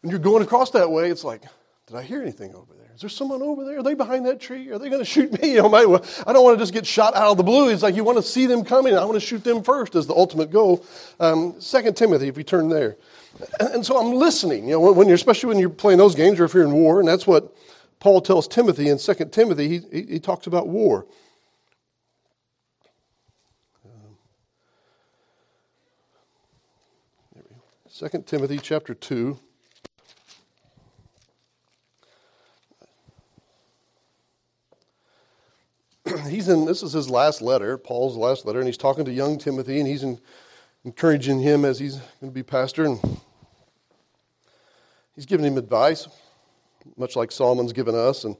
when 0.00 0.10
you're 0.10 0.18
going 0.18 0.42
across 0.42 0.70
that 0.70 0.90
way, 0.90 1.10
it's 1.10 1.22
like, 1.22 1.42
did 1.86 1.96
I 1.96 2.02
hear 2.02 2.22
anything 2.22 2.54
over 2.54 2.72
there? 2.72 2.86
Is 2.94 3.02
there 3.02 3.10
someone 3.10 3.42
over 3.42 3.62
there? 3.62 3.80
Are 3.80 3.82
they 3.82 3.92
behind 3.92 4.24
that 4.24 4.40
tree? 4.40 4.70
Are 4.70 4.78
they 4.78 4.88
going 4.88 5.00
to 5.04 5.04
shoot 5.04 5.38
me? 5.42 5.52
You 5.52 5.56
know, 5.62 6.02
I 6.26 6.32
don't 6.32 6.42
want 6.42 6.58
to 6.58 6.62
just 6.62 6.72
get 6.72 6.86
shot 6.86 7.14
out 7.14 7.32
of 7.32 7.36
the 7.36 7.42
blue. 7.42 7.68
It's 7.68 7.82
like 7.82 7.94
you 7.94 8.04
want 8.04 8.16
to 8.16 8.22
see 8.22 8.46
them 8.46 8.64
coming. 8.64 8.96
I 8.96 9.04
want 9.04 9.20
to 9.20 9.26
shoot 9.26 9.44
them 9.44 9.62
first 9.62 9.94
as 9.94 10.06
the 10.06 10.14
ultimate 10.14 10.50
goal. 10.50 10.82
Um, 11.20 11.60
Second 11.60 11.94
Timothy, 11.94 12.28
if 12.28 12.38
you 12.38 12.42
turn 12.42 12.70
there. 12.70 12.96
And, 13.60 13.68
and 13.68 13.86
so 13.86 14.00
I'm 14.00 14.14
listening. 14.14 14.64
You 14.64 14.80
know, 14.80 14.92
when 14.92 15.08
you're, 15.08 15.14
especially 15.14 15.48
when 15.48 15.58
you're 15.58 15.68
playing 15.68 15.98
those 15.98 16.14
games 16.14 16.40
or 16.40 16.46
if 16.46 16.54
you're 16.54 16.64
in 16.64 16.72
war, 16.72 17.00
and 17.00 17.06
that's 17.06 17.26
what 17.26 17.54
Paul 17.98 18.20
tells 18.20 18.46
Timothy 18.46 18.88
in 18.88 18.98
2 18.98 19.14
Timothy, 19.32 19.68
he, 19.68 19.80
he, 19.92 20.02
he 20.12 20.18
talks 20.18 20.46
about 20.46 20.68
war. 20.68 21.06
Second 27.88 28.26
Timothy 28.26 28.58
chapter 28.58 28.92
2. 28.92 29.38
he's 36.28 36.50
in 36.50 36.66
this 36.66 36.82
is 36.82 36.92
his 36.92 37.08
last 37.08 37.40
letter, 37.40 37.78
Paul's 37.78 38.14
last 38.16 38.44
letter, 38.44 38.58
and 38.58 38.68
he's 38.68 38.76
talking 38.76 39.06
to 39.06 39.10
young 39.10 39.38
Timothy 39.38 39.78
and 39.78 39.88
he's 39.88 40.02
in, 40.02 40.20
encouraging 40.84 41.40
him 41.40 41.64
as 41.64 41.78
he's 41.78 41.96
going 41.96 42.30
to 42.30 42.30
be 42.30 42.42
pastor 42.42 42.84
and 42.84 43.00
he's 45.14 45.24
giving 45.24 45.46
him 45.46 45.56
advice 45.56 46.06
much 46.96 47.16
like 47.16 47.32
Solomon's 47.32 47.72
given 47.72 47.94
us. 47.94 48.24
And 48.24 48.36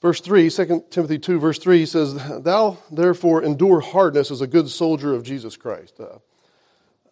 verse 0.00 0.20
3, 0.20 0.50
2 0.50 0.84
Timothy 0.90 1.18
2, 1.18 1.38
verse 1.38 1.58
3 1.58 1.86
says, 1.86 2.14
Thou 2.42 2.78
therefore 2.90 3.42
endure 3.42 3.80
hardness 3.80 4.30
as 4.30 4.40
a 4.40 4.46
good 4.46 4.68
soldier 4.68 5.14
of 5.14 5.22
Jesus 5.22 5.56
Christ. 5.56 6.00
Uh, 6.00 6.18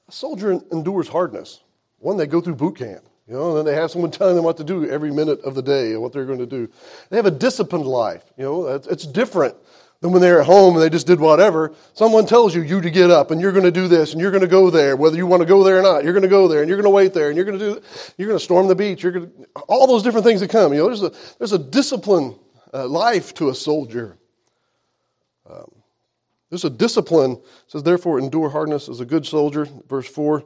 a 0.09 0.13
soldier 0.13 0.61
endures 0.73 1.09
hardness. 1.09 1.61
One, 1.99 2.17
they 2.17 2.27
go 2.27 2.41
through 2.41 2.57
boot 2.57 2.77
camp. 2.77 3.05
You 3.29 3.35
know, 3.35 3.49
and 3.49 3.59
then 3.59 3.65
they 3.65 3.81
have 3.81 3.91
someone 3.91 4.11
telling 4.13 4.37
them 4.37 4.45
what 4.45 4.57
to 4.59 4.65
do 4.65 4.89
every 4.89 5.11
minute 5.11 5.41
of 5.41 5.55
the 5.55 5.63
day 5.63 5.93
and 5.93 6.03
what 6.03 6.13
they're 6.13 6.27
going 6.27 6.39
to 6.39 6.47
do. 6.47 6.71
They 7.11 7.17
have 7.17 7.27
a 7.27 7.31
disciplined 7.31 7.87
life. 7.87 8.23
You 8.37 8.45
know, 8.45 8.67
it's 8.69 9.07
different 9.07 9.57
than 10.01 10.13
when 10.13 10.21
they're 10.21 10.41
at 10.41 10.47
home 10.47 10.75
and 10.75 10.83
they 10.83 10.91
just 10.91 11.07
did 11.07 11.21
whatever. 11.21 11.75
Someone 11.95 12.27
tells 12.27 12.55
you 12.55 12.63
you 12.63 12.81
to 12.81 12.91
get 12.91 13.11
up 13.11 13.31
and 13.31 13.41
you're 13.41 13.53
going 13.53 13.65
to 13.65 13.71
do 13.71 13.89
this 13.89 14.13
and 14.13 14.21
you're 14.21 14.31
going 14.31 14.43
to 14.43 14.47
go 14.47 14.71
there, 14.71 14.97
whether 14.97 15.17
you 15.17 15.27
want 15.27 15.41
to 15.41 15.47
go 15.47 15.65
there 15.65 15.79
or 15.79 15.83
not. 15.83 16.05
You're 16.05 16.13
going 16.13 16.23
to 16.23 16.29
go 16.29 16.49
there 16.49 16.61
and 16.61 16.69
you're 16.69 16.77
going 16.77 16.85
to 16.85 16.91
wait 16.91 17.15
there 17.15 17.29
and 17.29 17.37
you're 17.37 17.47
going 17.47 17.59
to 17.59 17.75
do. 17.75 17.81
You're 18.19 18.29
going 18.29 18.39
to 18.39 18.45
storm 18.45 18.69
the 18.69 18.75
beach. 18.75 19.03
You're 19.03 19.13
going 19.13 19.31
to 19.31 19.47
all 19.69 19.87
those 19.87 20.03
different 20.03 20.27
things 20.27 20.41
that 20.41 20.51
come. 20.51 20.73
You 20.73 20.81
know, 20.81 20.87
there's 20.87 21.03
a 21.03 21.13
there's 21.39 21.53
a 21.53 21.59
discipline 21.59 22.39
uh, 22.75 22.87
life 22.87 23.33
to 23.35 23.49
a 23.49 23.55
soldier. 23.55 24.19
Um, 25.49 25.71
there's 26.51 26.65
a 26.65 26.71
discipline. 26.71 27.33
It 27.33 27.43
says 27.69 27.83
therefore 27.83 28.19
endure 28.19 28.51
hardness 28.51 28.89
as 28.89 29.01
a 29.01 29.07
good 29.07 29.27
soldier. 29.27 29.67
Verse 29.89 30.09
four. 30.09 30.45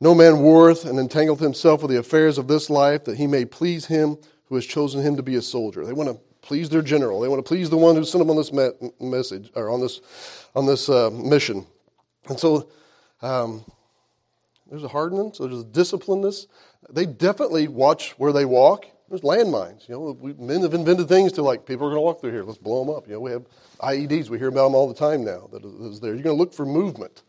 No 0.00 0.14
man 0.14 0.40
warreth 0.40 0.84
and 0.84 0.98
entangleth 0.98 1.38
himself 1.38 1.80
with 1.80 1.90
the 1.90 1.98
affairs 1.98 2.36
of 2.36 2.48
this 2.48 2.68
life, 2.68 3.04
that 3.04 3.16
he 3.16 3.26
may 3.26 3.44
please 3.44 3.86
him 3.86 4.18
who 4.46 4.56
has 4.56 4.66
chosen 4.66 5.00
him 5.02 5.16
to 5.16 5.22
be 5.22 5.36
a 5.36 5.40
soldier. 5.40 5.86
They 5.86 5.92
want 5.92 6.10
to 6.10 6.20
please 6.44 6.68
their 6.68 6.82
general. 6.82 7.20
They 7.20 7.28
want 7.28 7.44
to 7.44 7.48
please 7.48 7.70
the 7.70 7.76
one 7.76 7.96
who 7.96 8.04
sent 8.04 8.20
them 8.20 8.30
on 8.30 8.36
this 8.36 8.52
message 9.00 9.50
or 9.54 9.70
on 9.70 9.80
this 9.80 10.00
on 10.54 10.66
this 10.66 10.88
uh, 10.88 11.10
mission. 11.10 11.66
And 12.28 12.38
so 12.38 12.68
um, 13.22 13.64
there's 14.70 14.84
a 14.84 14.88
hardening. 14.88 15.32
So 15.32 15.46
there's 15.46 15.62
a 15.62 15.64
disciplinedness. 15.64 16.46
They 16.90 17.06
definitely 17.06 17.68
watch 17.68 18.10
where 18.18 18.32
they 18.32 18.44
walk. 18.44 18.86
There's 19.08 19.22
landmines. 19.22 19.88
You 19.88 19.94
know, 19.94 20.16
we, 20.18 20.32
men 20.34 20.62
have 20.62 20.74
invented 20.74 21.08
things 21.08 21.32
to 21.32 21.42
like 21.42 21.66
people 21.66 21.86
are 21.86 21.90
going 21.90 21.98
to 21.98 22.02
walk 22.02 22.20
through 22.20 22.32
here. 22.32 22.44
Let's 22.44 22.58
blow 22.58 22.84
them 22.84 22.94
up. 22.94 23.06
You 23.06 23.14
know, 23.14 23.20
we 23.20 23.30
have 23.30 23.46
IEDs. 23.80 24.28
We 24.28 24.38
hear 24.38 24.48
about 24.48 24.64
them 24.64 24.74
all 24.74 24.88
the 24.88 24.94
time 24.94 25.24
now. 25.24 25.48
That 25.52 25.64
is 25.64 26.00
there. 26.00 26.14
You're 26.14 26.22
going 26.22 26.36
to 26.36 26.40
look 26.40 26.54
for 26.54 26.66
movement. 26.66 27.22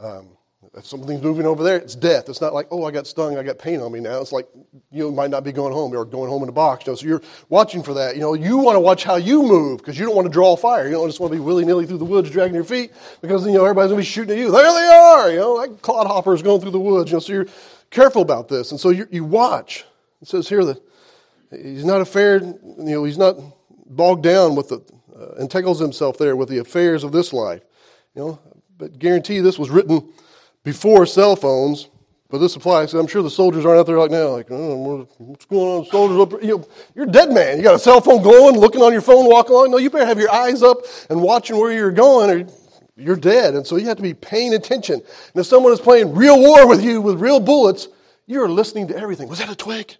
Um, 0.00 0.28
if 0.74 0.86
something's 0.86 1.22
moving 1.22 1.46
over 1.46 1.62
there, 1.62 1.76
it's 1.76 1.94
death. 1.94 2.28
It's 2.28 2.40
not 2.40 2.54
like, 2.54 2.68
oh, 2.70 2.84
I 2.84 2.90
got 2.90 3.06
stung, 3.06 3.36
I 3.36 3.42
got 3.42 3.58
pain 3.58 3.80
on 3.80 3.92
me 3.92 4.00
now. 4.00 4.20
It's 4.20 4.32
like 4.32 4.48
you 4.90 5.10
might 5.10 5.30
not 5.30 5.44
be 5.44 5.52
going 5.52 5.72
home 5.72 5.94
or 5.94 6.04
going 6.04 6.28
home 6.28 6.42
in 6.42 6.48
a 6.48 6.52
box. 6.52 6.86
You 6.86 6.92
know, 6.92 6.96
so 6.96 7.06
you're 7.06 7.22
watching 7.48 7.82
for 7.82 7.94
that. 7.94 8.14
You 8.14 8.20
know, 8.20 8.34
you 8.34 8.58
want 8.58 8.76
to 8.76 8.80
watch 8.80 9.04
how 9.04 9.16
you 9.16 9.42
move 9.42 9.78
because 9.78 9.98
you 9.98 10.06
don't 10.06 10.16
want 10.16 10.26
to 10.26 10.32
draw 10.32 10.56
fire. 10.56 10.86
You 10.86 10.92
don't 10.92 11.08
just 11.08 11.20
want 11.20 11.32
to 11.32 11.38
be 11.38 11.44
willy 11.44 11.64
nilly 11.64 11.86
through 11.86 11.98
the 11.98 12.04
woods 12.04 12.30
dragging 12.30 12.54
your 12.54 12.64
feet 12.64 12.92
because 13.20 13.46
you 13.46 13.52
know 13.52 13.64
everybody's 13.64 13.90
to 13.90 13.96
be 13.96 14.04
shooting 14.04 14.36
at 14.36 14.38
you. 14.38 14.50
There 14.50 14.62
they 14.62 14.86
are. 14.86 15.30
You 15.30 15.38
know, 15.38 15.54
like 15.54 15.70
clodhoppers 15.82 16.42
going 16.42 16.60
through 16.60 16.72
the 16.72 16.80
woods. 16.80 17.10
You 17.10 17.16
know, 17.16 17.20
so 17.20 17.32
you're 17.32 17.46
careful 17.90 18.22
about 18.22 18.48
this, 18.48 18.70
and 18.70 18.80
so 18.80 18.90
you, 18.90 19.06
you 19.10 19.24
watch. 19.24 19.84
It 20.22 20.28
says 20.28 20.48
here 20.48 20.64
that 20.64 20.82
he's 21.50 21.84
not 21.84 22.00
affair. 22.00 22.40
You 22.40 22.56
know, 22.76 23.04
he's 23.04 23.18
not 23.18 23.36
bogged 23.86 24.22
down 24.22 24.56
with 24.56 24.68
the 24.68 24.80
uh, 25.18 25.40
entangles 25.40 25.78
himself 25.78 26.18
there 26.18 26.36
with 26.36 26.48
the 26.48 26.58
affairs 26.58 27.04
of 27.04 27.12
this 27.12 27.32
life. 27.32 27.62
You 28.14 28.22
know, 28.22 28.38
but 28.78 28.98
guarantee 28.98 29.40
this 29.40 29.58
was 29.58 29.70
written 29.70 30.12
before 30.66 31.06
cell 31.06 31.36
phones, 31.36 31.88
but 32.28 32.38
this 32.38 32.56
applies. 32.56 32.92
I'm 32.92 33.06
sure 33.06 33.22
the 33.22 33.30
soldiers 33.30 33.64
aren't 33.64 33.78
out 33.78 33.86
there 33.86 34.00
like 34.00 34.10
now, 34.10 34.30
like, 34.30 34.50
oh, 34.50 35.06
what's 35.18 35.44
going 35.44 35.78
on, 35.78 35.86
soldiers 35.86 36.18
up? 36.18 36.42
You 36.42 36.66
you're 36.92 37.06
a 37.06 37.10
dead 37.10 37.30
man. 37.30 37.56
You 37.56 37.62
got 37.62 37.76
a 37.76 37.78
cell 37.78 38.00
phone 38.00 38.20
going, 38.20 38.58
looking 38.58 38.82
on 38.82 38.92
your 38.92 39.00
phone, 39.00 39.30
walking 39.30 39.52
along. 39.52 39.70
No, 39.70 39.76
you 39.76 39.90
better 39.90 40.04
have 40.04 40.18
your 40.18 40.32
eyes 40.32 40.64
up 40.64 40.78
and 41.08 41.22
watching 41.22 41.56
where 41.56 41.72
you're 41.72 41.92
going, 41.92 42.30
or 42.30 42.48
you're 42.96 43.14
dead. 43.14 43.54
And 43.54 43.64
so 43.64 43.76
you 43.76 43.86
have 43.86 43.96
to 43.98 44.02
be 44.02 44.12
paying 44.12 44.54
attention. 44.54 44.96
And 44.96 45.40
if 45.40 45.46
someone 45.46 45.72
is 45.72 45.78
playing 45.78 46.16
real 46.16 46.40
war 46.40 46.66
with 46.66 46.82
you 46.82 47.00
with 47.00 47.20
real 47.20 47.38
bullets, 47.38 47.86
you're 48.26 48.48
listening 48.48 48.88
to 48.88 48.96
everything. 48.96 49.28
Was 49.28 49.38
that 49.38 49.48
a 49.48 49.54
twig? 49.54 49.94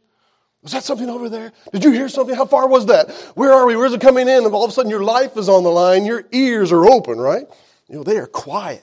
Was 0.64 0.72
that 0.72 0.82
something 0.82 1.08
over 1.08 1.28
there? 1.28 1.52
Did 1.72 1.84
you 1.84 1.92
hear 1.92 2.08
something? 2.08 2.34
How 2.34 2.44
far 2.44 2.66
was 2.66 2.86
that? 2.86 3.12
Where 3.36 3.52
are 3.52 3.66
we? 3.66 3.76
Where's 3.76 3.92
it 3.92 4.00
coming 4.00 4.26
in? 4.26 4.44
And 4.44 4.52
all 4.52 4.64
of 4.64 4.70
a 4.70 4.72
sudden 4.72 4.90
your 4.90 5.04
life 5.04 5.36
is 5.36 5.48
on 5.48 5.62
the 5.62 5.70
line. 5.70 6.04
Your 6.04 6.24
ears 6.32 6.72
are 6.72 6.86
open, 6.86 7.18
right? 7.18 7.46
You 7.88 7.98
know, 7.98 8.02
they 8.02 8.16
are 8.16 8.26
quiet. 8.26 8.82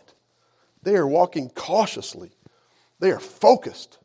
They 0.84 0.96
are 0.96 1.08
walking 1.08 1.50
cautiously. 1.50 2.32
They 3.00 3.12
are 3.12 3.20
focused. 3.20 4.00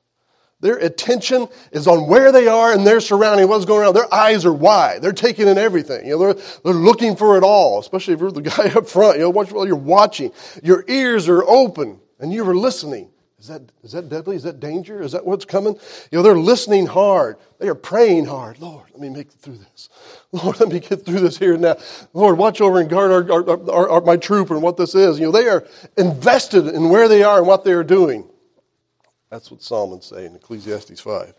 Their 0.61 0.77
attention 0.79 1.47
is 1.71 1.87
on 1.87 2.09
where 2.09 2.33
they 2.33 2.49
are 2.49 2.73
and 2.73 2.85
their 2.85 3.01
surrounding, 3.01 3.49
what's 3.49 3.65
going 3.65 3.87
on. 3.87 3.95
Their 3.95 4.13
eyes 4.13 4.45
are 4.45 4.53
wide. 4.53 5.03
They're 5.03 5.13
taking 5.13 5.47
in 5.47 5.57
everything. 5.57 6.05
You 6.05 6.13
know, 6.13 6.19
they're, 6.19 6.45
they're 6.65 6.75
looking 6.75 7.15
for 7.15 7.37
it 7.37 7.45
all, 7.45 7.79
especially 7.79 8.15
if 8.15 8.21
you're 8.21 8.33
the 8.33 8.43
guy 8.57 8.69
up 8.71 8.89
front. 8.89 9.19
You 9.19 9.33
know, 9.33 9.65
you're 9.65 9.77
watching. 9.77 10.33
Your 10.63 10.85
ears 10.89 11.29
are 11.29 11.45
open 11.45 12.01
and 12.19 12.33
you 12.33 12.49
are 12.49 12.57
listening. 12.57 13.11
Is 13.39 13.47
that, 13.47 13.63
is 13.85 13.93
that 13.93 14.09
deadly? 14.09 14.35
Is 14.35 14.43
that 14.43 14.59
danger? 14.59 15.01
Is 15.01 15.13
that 15.13 15.25
what's 15.25 15.45
coming? 15.45 15.75
You 16.11 16.19
know, 16.19 16.23
they're 16.23 16.37
listening 16.37 16.87
hard. 16.87 17.37
They 17.61 17.69
are 17.69 17.75
praying 17.75 18.25
hard. 18.25 18.59
Lord, 18.59 18.87
let 18.91 19.01
me 19.01 19.09
make 19.09 19.29
it 19.29 19.35
through 19.41 19.59
this. 19.59 19.89
Lord, 20.33 20.59
let 20.59 20.71
me 20.71 20.81
get 20.81 21.07
through 21.07 21.21
this 21.21 21.39
here 21.39 21.53
and 21.53 21.63
now. 21.63 21.77
Lord, 22.13 22.37
watch 22.37 22.61
over 22.61 22.81
and 22.81 22.91
guard 22.91 23.13
our, 23.13 23.33
our, 23.33 23.71
our, 23.71 23.91
our, 23.91 24.01
my 24.01 24.17
troop 24.17 24.51
and 24.51 24.61
what 24.61 24.77
this 24.77 24.97
is. 24.97 25.21
You 25.21 25.27
know, 25.27 25.33
they 25.33 25.49
are 25.49 25.65
invested 25.97 26.67
in 26.67 26.89
where 26.89 27.07
they 27.07 27.23
are 27.23 27.39
and 27.39 27.47
what 27.47 27.63
they 27.65 27.73
are 27.73 27.85
doing. 27.85 28.29
That's 29.31 29.53
what 29.53 29.63
Solomon's 29.63 30.07
saying 30.07 30.27
in 30.27 30.37
Ecclesiastes 30.37 31.01
5. 31.01 31.35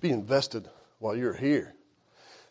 Be 0.00 0.10
invested 0.10 0.68
while 1.00 1.16
you're 1.16 1.34
here. 1.34 1.74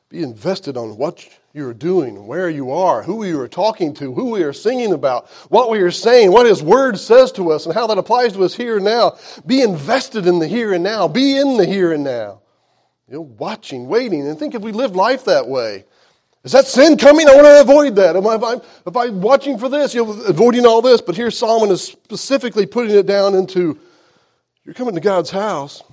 Be 0.10 0.22
invested 0.22 0.78
on 0.78 0.98
what 0.98 1.28
you're 1.54 1.74
doing, 1.74 2.28
where 2.28 2.50
you 2.50 2.72
are, 2.72 3.04
who 3.04 3.26
you 3.26 3.40
are 3.40 3.48
talking 3.48 3.94
to, 3.96 4.14
who 4.14 4.32
we 4.32 4.44
are 4.44 4.54
singing 4.54 4.94
about, 4.94 5.30
what 5.50 5.70
we 5.70 5.80
are 5.80 5.92
saying, 5.92 6.32
what 6.32 6.46
His 6.46 6.64
Word 6.64 7.00
says 7.00 7.32
to 7.34 7.52
us, 7.52 7.66
and 7.66 7.74
how 7.74 7.88
that 7.88 7.98
applies 7.98 8.34
to 8.34 8.44
us 8.44 8.56
here 8.56 8.78
and 8.78 8.86
now. 8.86 9.18
Be 9.46 9.62
invested 9.62 10.28
in 10.28 10.40
the 10.40 10.48
here 10.48 10.74
and 10.74 10.84
now. 10.84 11.08
Be 11.08 11.38
in 11.38 11.58
the 11.58 11.66
here 11.66 11.92
and 11.94 12.04
now. 12.04 12.42
You 13.08 13.16
know, 13.16 13.22
watching, 13.22 13.88
waiting, 13.88 14.28
and 14.28 14.38
think 14.38 14.56
if 14.56 14.62
we 14.62 14.72
lived 14.72 14.96
life 14.96 15.26
that 15.26 15.48
way. 15.48 15.86
Is 16.44 16.52
that 16.52 16.68
sin 16.68 16.98
coming? 16.98 17.28
I 17.28 17.36
want 17.36 17.46
to 17.46 17.62
avoid 17.62 17.96
that. 17.96 18.16
Am 18.18 18.28
I, 18.28 18.36
if, 18.36 18.44
I'm, 18.44 18.62
if 18.86 18.98
I'm 18.98 19.22
watching 19.22 19.58
for 19.58 19.70
this, 19.70 19.94
you 19.94 20.04
know, 20.04 20.12
avoiding 20.24 20.66
all 20.66 20.82
this, 20.82 21.00
but 21.02 21.16
here 21.16 21.32
Solomon 21.32 21.70
is 21.70 21.84
specifically 21.84 22.66
putting 22.66 22.96
it 22.96 23.06
down 23.06 23.34
into 23.34 23.80
You're 24.66 24.74
coming 24.74 24.96
to 24.96 25.02
God's 25.02 25.30
house. 25.30 25.84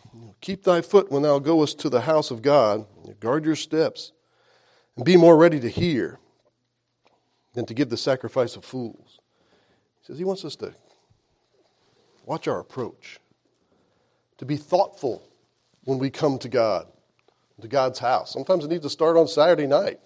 Keep 0.41 0.65
thy 0.65 0.81
foot 0.81 1.11
when 1.11 1.23
thou 1.23 1.39
goest 1.39 1.79
to 1.81 1.91
the 1.91 2.01
house 2.01 2.31
of 2.31 2.41
God. 2.41 2.87
Guard 3.21 3.45
your 3.45 3.57
steps 3.57 4.13
and 4.97 5.05
be 5.05 5.17
more 5.17 5.37
ready 5.37 5.61
to 5.61 5.69
hear 5.69 6.19
than 7.55 7.67
to 7.67 7.75
give 7.75 7.91
the 7.91 7.97
sacrifice 7.97 8.57
of 8.57 8.65
fools. 8.65 9.21
He 10.01 10.07
says 10.07 10.19
he 10.19 10.25
wants 10.25 10.45
us 10.45 10.57
to 10.57 10.75
watch 12.25 12.49
our 12.49 12.61
approach, 12.61 13.19
to 14.39 14.45
be 14.45 14.57
thoughtful 14.57 15.23
when 15.85 15.99
we 15.99 16.11
come 16.11 16.39
to 16.39 16.49
God, 16.49 16.87
to 17.61 17.69
God's 17.69 17.99
house. 17.99 18.33
Sometimes 18.33 18.65
it 18.65 18.69
needs 18.69 18.85
to 18.85 18.91
start 18.91 19.17
on 19.17 19.29
Saturday 19.29 19.67
night. 19.67 20.01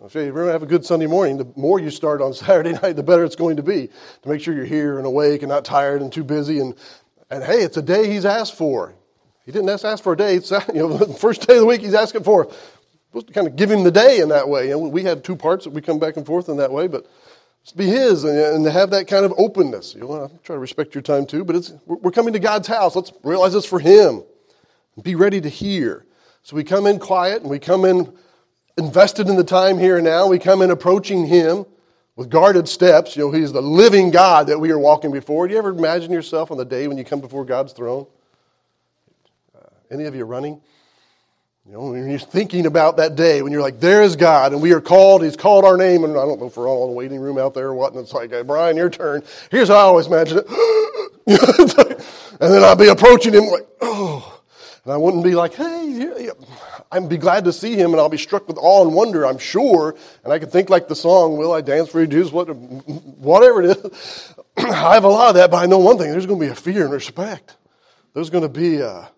I'll 0.00 0.08
show 0.08 0.20
you, 0.20 0.28
if 0.28 0.34
really 0.34 0.52
have 0.52 0.62
a 0.62 0.66
good 0.66 0.84
Sunday 0.84 1.06
morning, 1.06 1.38
the 1.38 1.48
more 1.56 1.80
you 1.80 1.90
start 1.90 2.22
on 2.22 2.32
Saturday 2.34 2.72
night, 2.72 2.94
the 2.94 3.02
better 3.02 3.24
it's 3.24 3.36
going 3.36 3.56
to 3.56 3.62
be 3.62 3.88
to 4.22 4.28
make 4.28 4.40
sure 4.40 4.54
you're 4.54 4.64
here 4.64 4.98
and 4.98 5.06
awake 5.06 5.42
and 5.42 5.50
not 5.50 5.64
tired 5.64 6.00
and 6.00 6.12
too 6.12 6.24
busy. 6.24 6.60
And, 6.60 6.74
and 7.30 7.42
hey, 7.42 7.62
it's 7.62 7.76
a 7.76 7.82
day 7.82 8.08
he's 8.08 8.24
asked 8.24 8.54
for. 8.54 8.94
He 9.48 9.52
didn't 9.52 9.70
ask 9.70 10.04
for 10.04 10.12
a 10.12 10.16
day. 10.16 10.34
It's, 10.34 10.50
you 10.74 10.74
know, 10.74 10.98
the 10.98 11.14
first 11.14 11.46
day 11.46 11.54
of 11.54 11.60
the 11.60 11.64
week 11.64 11.80
he's 11.80 11.94
asking 11.94 12.22
for. 12.22 12.52
supposed 13.06 13.28
to 13.28 13.32
kind 13.32 13.46
of 13.46 13.56
give 13.56 13.70
him 13.70 13.82
the 13.82 13.90
day 13.90 14.20
in 14.20 14.28
that 14.28 14.46
way. 14.46 14.72
And 14.72 14.92
we 14.92 15.04
have 15.04 15.22
two 15.22 15.36
parts 15.36 15.64
that 15.64 15.70
we 15.70 15.80
come 15.80 15.98
back 15.98 16.18
and 16.18 16.26
forth 16.26 16.50
in 16.50 16.58
that 16.58 16.70
way, 16.70 16.86
but 16.86 17.06
be 17.74 17.86
his 17.86 18.24
and, 18.24 18.38
and, 18.38 18.64
to 18.66 18.70
have 18.70 18.90
that 18.90 19.08
kind 19.08 19.24
of 19.24 19.32
openness. 19.38 19.94
You 19.94 20.02
know, 20.02 20.24
I 20.24 20.28
try 20.44 20.54
to 20.54 20.60
respect 20.60 20.94
your 20.94 21.00
time 21.00 21.24
too, 21.24 21.44
but 21.44 21.56
it's, 21.56 21.72
we're 21.86 22.10
coming 22.10 22.34
to 22.34 22.38
God's 22.38 22.68
house. 22.68 22.94
Let's 22.94 23.10
realize 23.22 23.54
it's 23.54 23.64
for 23.64 23.80
him. 23.80 24.22
Be 25.02 25.14
ready 25.14 25.40
to 25.40 25.48
hear. 25.48 26.04
So 26.42 26.54
we 26.54 26.62
come 26.62 26.86
in 26.86 26.98
quiet 26.98 27.40
and 27.40 27.50
we 27.50 27.58
come 27.58 27.86
in 27.86 28.12
invested 28.76 29.30
in 29.30 29.36
the 29.36 29.44
time 29.44 29.78
here 29.78 29.96
and 29.96 30.04
now. 30.04 30.26
We 30.26 30.38
come 30.38 30.60
in 30.60 30.70
approaching 30.70 31.26
Him 31.26 31.64
with 32.16 32.28
guarded 32.28 32.68
steps. 32.68 33.16
You 33.16 33.24
know, 33.24 33.32
He's 33.32 33.52
the 33.52 33.62
living 33.62 34.10
God 34.10 34.46
that 34.48 34.58
we 34.58 34.70
are 34.72 34.78
walking 34.78 35.10
before. 35.10 35.48
Do 35.48 35.54
you 35.54 35.58
ever 35.58 35.70
imagine 35.70 36.12
yourself 36.12 36.50
on 36.50 36.58
the 36.58 36.66
day 36.66 36.86
when 36.86 36.98
you 36.98 37.04
come 37.04 37.20
before 37.20 37.46
God's 37.46 37.72
throne? 37.72 38.06
Any 39.90 40.04
of 40.04 40.14
you 40.14 40.24
running? 40.24 40.60
You 41.66 41.72
know, 41.72 41.90
when 41.90 42.08
you're 42.08 42.18
thinking 42.18 42.64
about 42.64 42.96
that 42.96 43.14
day 43.14 43.42
when 43.42 43.52
you're 43.52 43.62
like, 43.62 43.78
there 43.78 44.02
is 44.02 44.16
God, 44.16 44.52
and 44.52 44.62
we 44.62 44.72
are 44.72 44.80
called, 44.80 45.22
He's 45.22 45.36
called 45.36 45.64
our 45.64 45.76
name, 45.76 46.04
and 46.04 46.12
I 46.12 46.24
don't 46.24 46.40
know 46.40 46.46
if 46.46 46.56
we're 46.56 46.68
all 46.68 46.84
in 46.84 46.90
the 46.90 46.96
waiting 46.96 47.20
room 47.20 47.36
out 47.36 47.52
there 47.52 47.68
or 47.68 47.74
what, 47.74 47.92
and 47.92 48.00
it's 48.00 48.14
like, 48.14 48.30
hey, 48.30 48.42
Brian, 48.42 48.76
your 48.76 48.88
turn. 48.88 49.22
Here's 49.50 49.68
how 49.68 49.74
I 49.74 49.80
always 49.80 50.06
imagine 50.06 50.38
it. 50.38 50.46
and 52.40 52.52
then 52.52 52.64
I'd 52.64 52.78
be 52.78 52.88
approaching 52.88 53.34
Him 53.34 53.44
like, 53.46 53.66
oh. 53.82 54.40
And 54.84 54.94
I 54.94 54.96
wouldn't 54.96 55.24
be 55.24 55.34
like, 55.34 55.52
hey, 55.52 56.30
I'd 56.90 57.08
be 57.10 57.18
glad 57.18 57.44
to 57.44 57.52
see 57.52 57.74
him 57.74 57.90
and 57.90 58.00
I'll 58.00 58.08
be 58.08 58.16
struck 58.16 58.48
with 58.48 58.56
awe 58.56 58.82
and 58.86 58.94
wonder, 58.94 59.26
I'm 59.26 59.36
sure. 59.36 59.94
And 60.24 60.32
I 60.32 60.38
could 60.38 60.50
think 60.50 60.70
like 60.70 60.88
the 60.88 60.96
song, 60.96 61.36
Will 61.36 61.52
I 61.52 61.60
Dance 61.60 61.90
for 61.90 62.00
You, 62.00 62.06
Jesus? 62.06 62.32
What, 62.32 62.46
whatever 62.46 63.62
it 63.62 63.76
is. 63.76 64.34
I 64.56 64.94
have 64.94 65.04
a 65.04 65.08
lot 65.08 65.28
of 65.28 65.34
that, 65.34 65.50
but 65.50 65.58
I 65.58 65.66
know 65.66 65.78
one 65.78 65.98
thing 65.98 66.10
there's 66.10 66.24
going 66.24 66.40
to 66.40 66.46
be 66.46 66.50
a 66.50 66.54
fear 66.54 66.84
and 66.84 66.92
respect. 66.92 67.54
There's 68.14 68.30
going 68.30 68.44
to 68.44 68.48
be 68.48 68.78
a, 68.78 69.10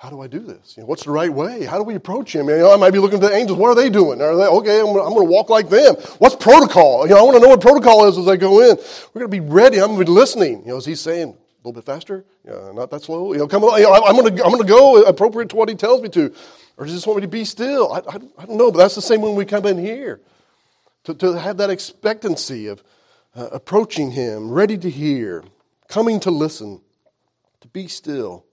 how 0.00 0.08
do 0.08 0.22
I 0.22 0.28
do 0.28 0.38
this? 0.38 0.78
You 0.78 0.82
know, 0.82 0.86
what's 0.86 1.04
the 1.04 1.10
right 1.10 1.30
way? 1.30 1.66
How 1.66 1.76
do 1.76 1.84
we 1.84 1.94
approach 1.94 2.34
him? 2.34 2.48
You 2.48 2.56
know, 2.56 2.72
I 2.72 2.76
might 2.76 2.92
be 2.92 2.98
looking 2.98 3.20
to 3.20 3.28
the 3.28 3.34
angels. 3.34 3.58
What 3.58 3.68
are 3.68 3.74
they 3.74 3.90
doing? 3.90 4.22
Are 4.22 4.34
they 4.34 4.46
okay? 4.46 4.80
I'm 4.80 4.86
I'm 4.86 5.12
going 5.12 5.26
to 5.26 5.30
walk 5.30 5.50
like 5.50 5.68
them. 5.68 5.94
What's 6.16 6.36
protocol? 6.36 7.06
You 7.06 7.10
know, 7.12 7.18
I 7.18 7.22
want 7.22 7.36
to 7.36 7.40
know 7.42 7.48
what 7.48 7.60
protocol 7.60 8.08
is 8.08 8.16
as 8.16 8.26
I 8.26 8.36
go 8.38 8.62
in. 8.62 8.78
We're 9.12 9.20
going 9.20 9.30
to 9.30 9.40
be 9.40 9.40
ready. 9.40 9.78
I'm 9.78 9.88
going 9.88 9.98
to 9.98 10.06
be 10.06 10.10
listening. 10.10 10.62
You 10.62 10.68
know, 10.68 10.78
as 10.78 10.86
he's 10.86 11.02
saying, 11.02 11.28
a 11.28 11.68
little 11.68 11.74
bit 11.74 11.84
faster, 11.84 12.24
yeah, 12.46 12.72
not 12.72 12.90
that 12.92 13.02
slow. 13.02 13.34
You 13.34 13.40
know, 13.40 13.46
come 13.46 13.62
on, 13.62 13.78
you 13.78 13.84
know, 13.84 13.92
I'm 13.92 14.16
going 14.16 14.34
to 14.34 14.42
I'm 14.42 14.50
going 14.50 14.62
to 14.62 14.68
go 14.68 15.02
appropriate 15.02 15.50
to 15.50 15.56
what 15.56 15.68
he 15.68 15.74
tells 15.74 16.00
me 16.00 16.08
to, 16.08 16.32
or 16.78 16.86
does 16.86 16.92
he 16.92 16.96
just 16.96 17.06
want 17.06 17.18
me 17.18 17.22
to 17.22 17.28
be 17.28 17.44
still? 17.44 17.92
I, 17.92 17.98
I, 17.98 18.16
I 18.38 18.46
don't 18.46 18.56
know, 18.56 18.72
but 18.72 18.78
that's 18.78 18.94
the 18.94 19.02
same 19.02 19.20
when 19.20 19.34
we 19.34 19.44
come 19.44 19.66
in 19.66 19.76
here, 19.76 20.22
to, 21.04 21.12
to 21.12 21.32
have 21.34 21.58
that 21.58 21.68
expectancy 21.68 22.68
of 22.68 22.82
uh, 23.36 23.50
approaching 23.52 24.12
him, 24.12 24.50
ready 24.50 24.78
to 24.78 24.88
hear, 24.88 25.44
coming 25.88 26.20
to 26.20 26.30
listen, 26.30 26.80
to 27.60 27.68
be 27.68 27.86
still. 27.86 28.46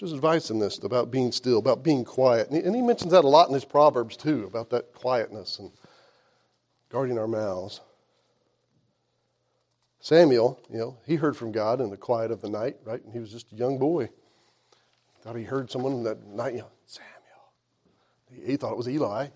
There's 0.00 0.12
advice 0.12 0.50
in 0.50 0.58
this 0.58 0.78
about 0.78 1.10
being 1.10 1.32
still, 1.32 1.58
about 1.58 1.82
being 1.82 2.04
quiet, 2.04 2.48
and 2.48 2.56
he, 2.56 2.62
and 2.62 2.74
he 2.74 2.82
mentions 2.82 3.10
that 3.12 3.24
a 3.24 3.28
lot 3.28 3.48
in 3.48 3.54
his 3.54 3.64
proverbs 3.64 4.16
too, 4.16 4.44
about 4.46 4.70
that 4.70 4.94
quietness 4.94 5.58
and 5.58 5.72
guarding 6.88 7.18
our 7.18 7.26
mouths. 7.26 7.80
Samuel, 10.00 10.60
you 10.70 10.78
know, 10.78 10.96
he 11.04 11.16
heard 11.16 11.36
from 11.36 11.52
God 11.52 11.80
in 11.80 11.90
the 11.90 11.96
quiet 11.96 12.30
of 12.30 12.40
the 12.40 12.48
night, 12.48 12.76
right? 12.84 13.02
And 13.02 13.12
he 13.12 13.18
was 13.18 13.32
just 13.32 13.52
a 13.52 13.56
young 13.56 13.78
boy. 13.78 14.08
Thought 15.22 15.36
he 15.36 15.44
heard 15.44 15.70
someone 15.70 16.04
that 16.04 16.24
night, 16.24 16.54
you 16.54 16.60
know, 16.60 16.70
Samuel. 16.86 18.46
He, 18.46 18.56
thought 18.56 18.72
it 18.72 18.78
was 18.78 18.88
Eli. 18.88 19.26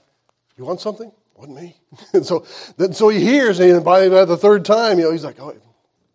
You 0.56 0.64
want 0.64 0.80
something? 0.80 1.10
Wasn't 1.34 1.60
me. 1.60 1.76
and 2.12 2.24
so, 2.24 2.46
then, 2.76 2.92
so 2.92 3.08
he 3.08 3.20
hears, 3.20 3.58
and 3.58 3.84
by, 3.84 4.08
by 4.08 4.24
the 4.24 4.36
third 4.36 4.64
time, 4.64 4.98
you 4.98 5.04
know, 5.04 5.12
he's 5.12 5.24
like, 5.24 5.40
oh, 5.40 5.56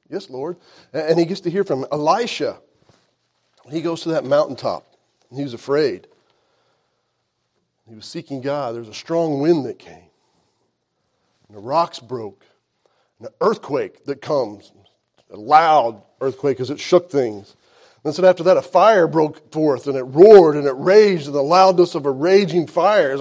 yes, 0.09 0.29
Lord. 0.29 0.57
And 0.93 1.19
he 1.19 1.25
gets 1.25 1.41
to 1.41 1.49
hear 1.49 1.65
from 1.65 1.85
Elisha. 1.91 2.61
He 3.69 3.81
goes 3.81 4.01
to 4.01 4.09
that 4.09 4.23
mountaintop, 4.23 4.85
and 5.29 5.37
he 5.37 5.43
was 5.43 5.53
afraid. 5.53 6.07
He 7.87 7.95
was 7.95 8.05
seeking 8.05 8.41
God. 8.41 8.73
There 8.73 8.81
was 8.81 8.89
a 8.89 8.93
strong 8.93 9.39
wind 9.39 9.65
that 9.65 9.79
came, 9.79 10.09
and 11.47 11.57
the 11.57 11.61
rocks 11.61 11.99
broke 11.99 12.45
and 13.19 13.27
an 13.27 13.33
earthquake 13.41 14.05
that 14.05 14.21
comes, 14.21 14.71
a 15.31 15.37
loud 15.37 16.01
earthquake 16.21 16.59
as 16.59 16.69
it 16.69 16.79
shook 16.79 17.09
things. 17.09 17.55
And 18.07 18.15
then 18.15 18.23
after 18.23 18.43
that, 18.43 18.55
a 18.55 18.61
fire 18.61 19.05
broke 19.05 19.51
forth 19.51 19.87
and 19.87 19.97
it 19.97 20.03
roared 20.03 20.55
and 20.55 20.65
it 20.65 20.75
raged 20.77 21.27
in 21.27 21.33
the 21.33 21.43
loudness 21.43 21.93
of 21.93 22.05
a 22.05 22.11
raging 22.11 22.65
fire. 22.65 23.17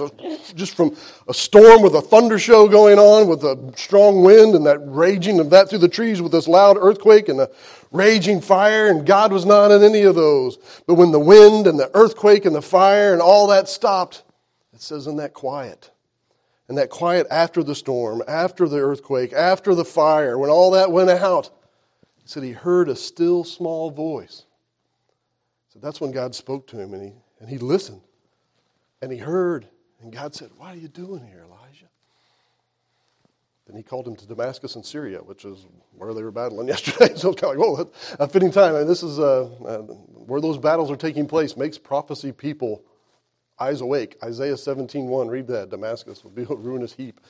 just 0.55 0.75
from 0.75 0.95
a 1.27 1.33
storm 1.33 1.81
with 1.81 1.93
a 1.93 2.01
thunder 2.01 2.39
show 2.39 2.69
going 2.69 2.97
on 2.97 3.27
with 3.27 3.43
a 3.43 3.73
strong 3.75 4.23
wind 4.23 4.55
and 4.55 4.65
that 4.65 4.79
raging 4.79 5.41
of 5.41 5.49
that 5.49 5.69
through 5.69 5.79
the 5.79 5.89
trees 5.89 6.21
with 6.21 6.31
this 6.31 6.47
loud 6.47 6.77
earthquake 6.79 7.27
and 7.27 7.41
a 7.41 7.49
raging 7.91 8.39
fire. 8.39 8.87
And 8.87 9.05
God 9.05 9.33
was 9.33 9.45
not 9.45 9.71
in 9.71 9.83
any 9.83 10.03
of 10.03 10.15
those. 10.15 10.57
But 10.87 10.95
when 10.95 11.11
the 11.11 11.19
wind 11.19 11.67
and 11.67 11.77
the 11.77 11.91
earthquake 11.93 12.45
and 12.45 12.55
the 12.55 12.61
fire 12.61 13.11
and 13.11 13.21
all 13.21 13.47
that 13.47 13.67
stopped, 13.67 14.23
it 14.71 14.81
says 14.81 15.05
in 15.05 15.17
that 15.17 15.33
quiet, 15.33 15.91
and 16.69 16.77
that 16.77 16.89
quiet 16.89 17.27
after 17.29 17.61
the 17.61 17.75
storm, 17.75 18.23
after 18.25 18.69
the 18.69 18.79
earthquake, 18.79 19.33
after 19.33 19.75
the 19.75 19.83
fire, 19.83 20.37
when 20.37 20.49
all 20.49 20.71
that 20.71 20.93
went 20.93 21.09
out, 21.09 21.49
he 22.21 22.29
said 22.29 22.43
he 22.43 22.51
heard 22.51 22.87
a 22.87 22.95
still 22.95 23.43
small 23.43 23.91
voice. 23.91 24.45
So 25.77 25.81
that's 25.85 26.01
when 26.01 26.11
God 26.11 26.33
spoke 26.33 26.65
to 26.67 26.79
him 26.79 26.95
and 26.95 27.03
he, 27.03 27.11
and 27.39 27.47
he 27.47 27.59
listened. 27.59 28.01
And 28.99 29.11
he 29.11 29.19
heard. 29.19 29.67
And 30.01 30.11
God 30.11 30.33
said, 30.33 30.49
What 30.57 30.73
are 30.73 30.77
you 30.77 30.87
doing 30.87 31.23
here, 31.23 31.43
Elijah? 31.45 31.85
Then 33.67 33.75
he 33.75 33.83
called 33.83 34.07
him 34.07 34.15
to 34.15 34.25
Damascus 34.25 34.75
in 34.75 34.81
Syria, 34.81 35.19
which 35.19 35.45
is 35.45 35.67
where 35.91 36.15
they 36.15 36.23
were 36.23 36.31
battling 36.31 36.67
yesterday. 36.69 37.13
so 37.15 37.29
it's 37.29 37.39
kind 37.41 37.53
of 37.53 37.59
like, 37.59 37.77
whoa, 37.77 37.91
a 38.19 38.27
fitting 38.27 38.51
time. 38.51 38.73
And 38.73 38.89
this 38.89 39.03
is 39.03 39.19
uh, 39.19 39.43
uh, 39.43 39.77
where 39.83 40.41
those 40.41 40.57
battles 40.57 40.89
are 40.89 40.95
taking 40.95 41.27
place, 41.27 41.55
makes 41.55 41.77
prophecy 41.77 42.31
people 42.31 42.83
eyes 43.59 43.81
awake. 43.81 44.17
Isaiah 44.23 44.55
17:1. 44.55 45.29
Read 45.29 45.45
that. 45.47 45.69
Damascus 45.69 46.23
will 46.23 46.31
be 46.31 46.41
a 46.49 46.55
ruinous 46.55 46.93
heap. 46.93 47.21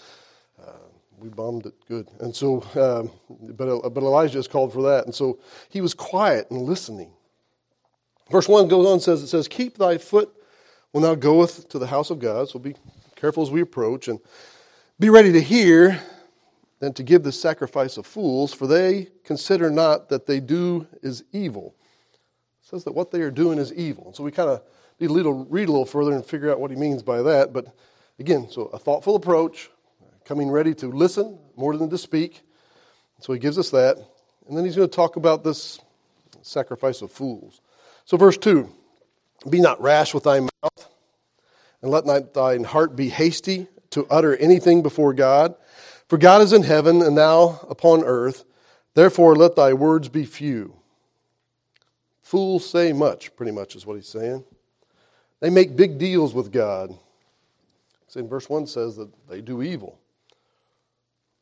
Uh, 0.58 0.72
we 1.18 1.28
bombed 1.28 1.66
it 1.66 1.74
good. 1.86 2.08
And 2.22 2.34
so, 2.34 2.62
um, 2.76 3.12
but, 3.58 3.68
uh, 3.68 3.90
but 3.90 4.04
Elijah 4.04 4.40
is 4.40 4.48
called 4.48 4.72
for 4.72 4.84
that. 4.84 5.04
And 5.06 5.14
so 5.14 5.40
he 5.68 5.82
was 5.82 5.94
quiet 5.94 6.50
and 6.50 6.62
listening. 6.62 7.12
Verse 8.30 8.48
1 8.48 8.68
goes 8.68 8.86
on 8.86 8.94
and 8.94 9.02
says, 9.02 9.24
It 9.24 9.28
says, 9.28 9.48
Keep 9.48 9.78
thy 9.78 9.98
foot 9.98 10.34
when 10.92 11.04
thou 11.04 11.16
goeth 11.16 11.70
to 11.70 11.80
the 11.80 11.88
house 11.88 12.10
of 12.10 12.20
God. 12.20 12.50
So 12.50 12.60
be 12.60 12.76
careful 13.16 13.44
as 13.44 13.52
we 13.52 13.62
approach 13.62 14.08
and 14.08 14.20
be 15.00 15.10
ready 15.10 15.32
to 15.32 15.42
hear 15.42 16.02
than 16.80 16.94
to 16.94 17.04
give 17.04 17.24
the 17.24 17.32
sacrifice 17.32 17.98
of 17.98 18.06
fools, 18.06 18.54
for 18.54 18.68
they 18.68 19.08
consider 19.24 19.70
not 19.70 20.10
that 20.10 20.26
they 20.26 20.40
do 20.40 20.88
is 21.02 21.24
evil. 21.32 21.76
It 22.62 22.70
says 22.70 22.84
that 22.84 22.94
what 22.94 23.12
they 23.12 23.22
are 23.22 23.32
doing 23.32 23.58
is 23.58 23.74
evil. 23.74 24.08
And 24.08 24.16
so 24.16 24.24
we 24.24 24.32
kind 24.32 24.50
of 24.50 24.62
need 25.00 25.10
little, 25.10 25.46
read 25.46 25.70
a 25.70 25.72
little 25.72 25.86
further 25.86 26.14
and 26.14 26.26
figure 26.26 26.52
out 26.52 26.60
what 26.60 26.70
he 26.70 26.78
means 26.78 27.02
by 27.02 27.22
that. 27.24 27.54
But 27.54 27.74
again, 28.20 28.48
so 28.50 28.64
a 28.66 28.80
thoughtful 28.80 29.16
approach, 29.16 29.70
coming 30.26 30.52
ready 30.52 30.74
to 30.76 30.88
listen 30.88 31.40
more 31.56 31.76
than 31.78 31.90
to 31.90 31.98
speak. 31.98 32.42
So 33.22 33.34
he 33.34 33.40
gives 33.40 33.58
us 33.58 33.70
that. 33.72 33.98
And 34.48 34.58
then 34.58 34.66
he's 34.66 34.76
going 34.76 34.90
to 34.90 34.96
talk 34.96 35.16
about 35.16 35.44
this 35.44 35.80
sacrifice 36.42 37.02
of 37.02 37.12
fools. 37.12 37.62
So, 38.08 38.16
verse 38.16 38.38
2 38.38 38.70
Be 39.50 39.60
not 39.62 39.82
rash 39.82 40.14
with 40.14 40.24
thy 40.24 40.40
mouth, 40.40 40.90
and 41.82 41.92
let 41.92 42.06
not 42.06 42.34
thine 42.34 42.64
heart 42.64 42.96
be 42.96 43.10
hasty 43.10 43.68
to 43.92 44.08
utter 44.10 44.36
anything 44.38 44.82
before 44.82 45.14
God. 45.14 45.56
For 46.08 46.18
God 46.18 46.42
is 46.42 46.54
in 46.54 46.64
heaven, 46.64 47.02
and 47.02 47.18
thou 47.18 47.60
upon 47.70 48.04
earth. 48.06 48.46
Therefore, 48.94 49.36
let 49.36 49.58
thy 49.58 49.74
words 49.74 50.08
be 50.08 50.26
few. 50.26 50.74
Fools 52.22 52.68
say 52.68 52.94
much, 52.94 53.36
pretty 53.36 53.52
much 53.52 53.76
is 53.76 53.86
what 53.86 53.96
he's 53.96 54.08
saying. 54.08 54.44
They 55.42 55.50
make 55.50 55.76
big 55.76 55.98
deals 55.98 56.34
with 56.34 56.52
God. 56.52 56.98
in 58.16 58.28
verse 58.30 58.50
1 58.50 58.68
says 58.68 58.96
that 58.96 59.10
they 59.30 59.42
do 59.42 59.62
evil. 59.62 60.00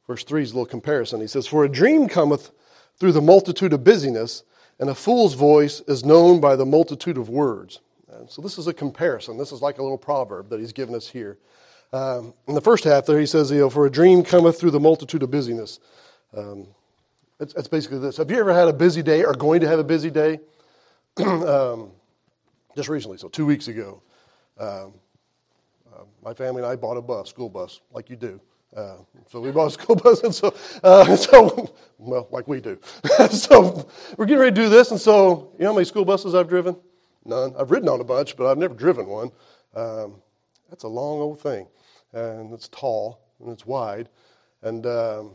Verse 0.07 0.23
3 0.23 0.41
is 0.41 0.51
a 0.51 0.55
little 0.55 0.65
comparison. 0.65 1.21
He 1.21 1.27
says, 1.27 1.45
For 1.45 1.63
a 1.63 1.69
dream 1.69 2.09
cometh 2.09 2.51
through 2.97 3.13
the 3.13 3.21
multitude 3.21 3.71
of 3.71 3.83
busyness, 3.83 4.43
and 4.79 4.89
a 4.89 4.95
fool's 4.95 5.33
voice 5.33 5.81
is 5.87 6.03
known 6.03 6.39
by 6.39 6.55
the 6.55 6.65
multitude 6.65 7.17
of 7.17 7.29
words. 7.29 7.81
And 8.11 8.29
so 8.29 8.41
this 8.41 8.57
is 8.57 8.67
a 8.67 8.73
comparison. 8.73 9.37
This 9.37 9.51
is 9.51 9.61
like 9.61 9.77
a 9.77 9.83
little 9.83 9.97
proverb 9.97 10.49
that 10.49 10.59
he's 10.59 10.73
given 10.73 10.95
us 10.95 11.07
here. 11.07 11.37
Um, 11.93 12.33
in 12.47 12.55
the 12.55 12.61
first 12.61 12.83
half 12.83 13.05
there, 13.05 13.19
he 13.19 13.25
says, 13.25 13.51
you 13.51 13.59
know, 13.59 13.69
For 13.69 13.85
a 13.85 13.91
dream 13.91 14.23
cometh 14.23 14.59
through 14.59 14.71
the 14.71 14.79
multitude 14.79 15.23
of 15.23 15.31
busyness. 15.31 15.79
Um, 16.35 16.67
It's, 17.39 17.53
it's 17.55 17.67
basically 17.67 17.99
this. 17.99 18.17
Have 18.17 18.31
you 18.31 18.39
ever 18.39 18.53
had 18.53 18.67
a 18.67 18.73
busy 18.73 19.03
day 19.03 19.23
or 19.23 19.33
going 19.33 19.61
to 19.61 19.67
have 19.67 19.79
a 19.79 19.83
busy 19.83 20.09
day? 20.09 20.39
um, 21.25 21.91
just 22.75 22.89
recently, 22.89 23.17
so 23.17 23.27
two 23.29 23.45
weeks 23.45 23.67
ago, 23.67 24.01
um, 24.57 24.93
uh, 25.93 26.03
my 26.23 26.33
family 26.33 26.61
and 26.61 26.71
I 26.71 26.75
bought 26.75 26.97
a 26.97 27.01
bus, 27.01 27.29
school 27.29 27.49
bus, 27.49 27.81
like 27.93 28.09
you 28.09 28.15
do. 28.17 28.39
Uh, 28.75 28.97
so 29.27 29.39
we 29.39 29.51
bought 29.51 29.67
a 29.67 29.71
school 29.71 29.95
bus, 30.03 30.21
and 30.23 30.35
so, 30.35 30.53
uh, 30.83 31.15
so 31.17 31.73
well, 31.97 32.27
like 32.31 32.47
we 32.47 32.59
do. 32.59 32.77
so 33.31 33.87
we're 34.17 34.25
getting 34.25 34.39
ready 34.39 34.55
to 34.55 34.61
do 34.63 34.69
this, 34.69 34.91
and 34.91 34.99
so 34.99 35.51
you 35.53 35.63
know 35.63 35.71
how 35.71 35.73
many 35.73 35.85
school 35.85 36.03
buses 36.03 36.35
I've 36.35 36.49
driven? 36.49 36.75
None. 37.23 37.53
I've 37.57 37.71
ridden 37.71 37.87
on 37.87 38.01
a 38.01 38.03
bunch, 38.03 38.35
but 38.35 38.47
I've 38.51 38.57
never 38.57 38.73
driven 38.73 39.07
one. 39.07 39.31
Um, 39.75 40.15
that's 40.69 40.83
a 40.83 40.89
long 40.89 41.19
old 41.19 41.39
thing, 41.39 41.67
and 42.11 42.53
it's 42.53 42.67
tall 42.67 43.21
and 43.39 43.49
it's 43.49 43.65
wide, 43.65 44.09
and 44.61 44.85
um, 44.85 45.31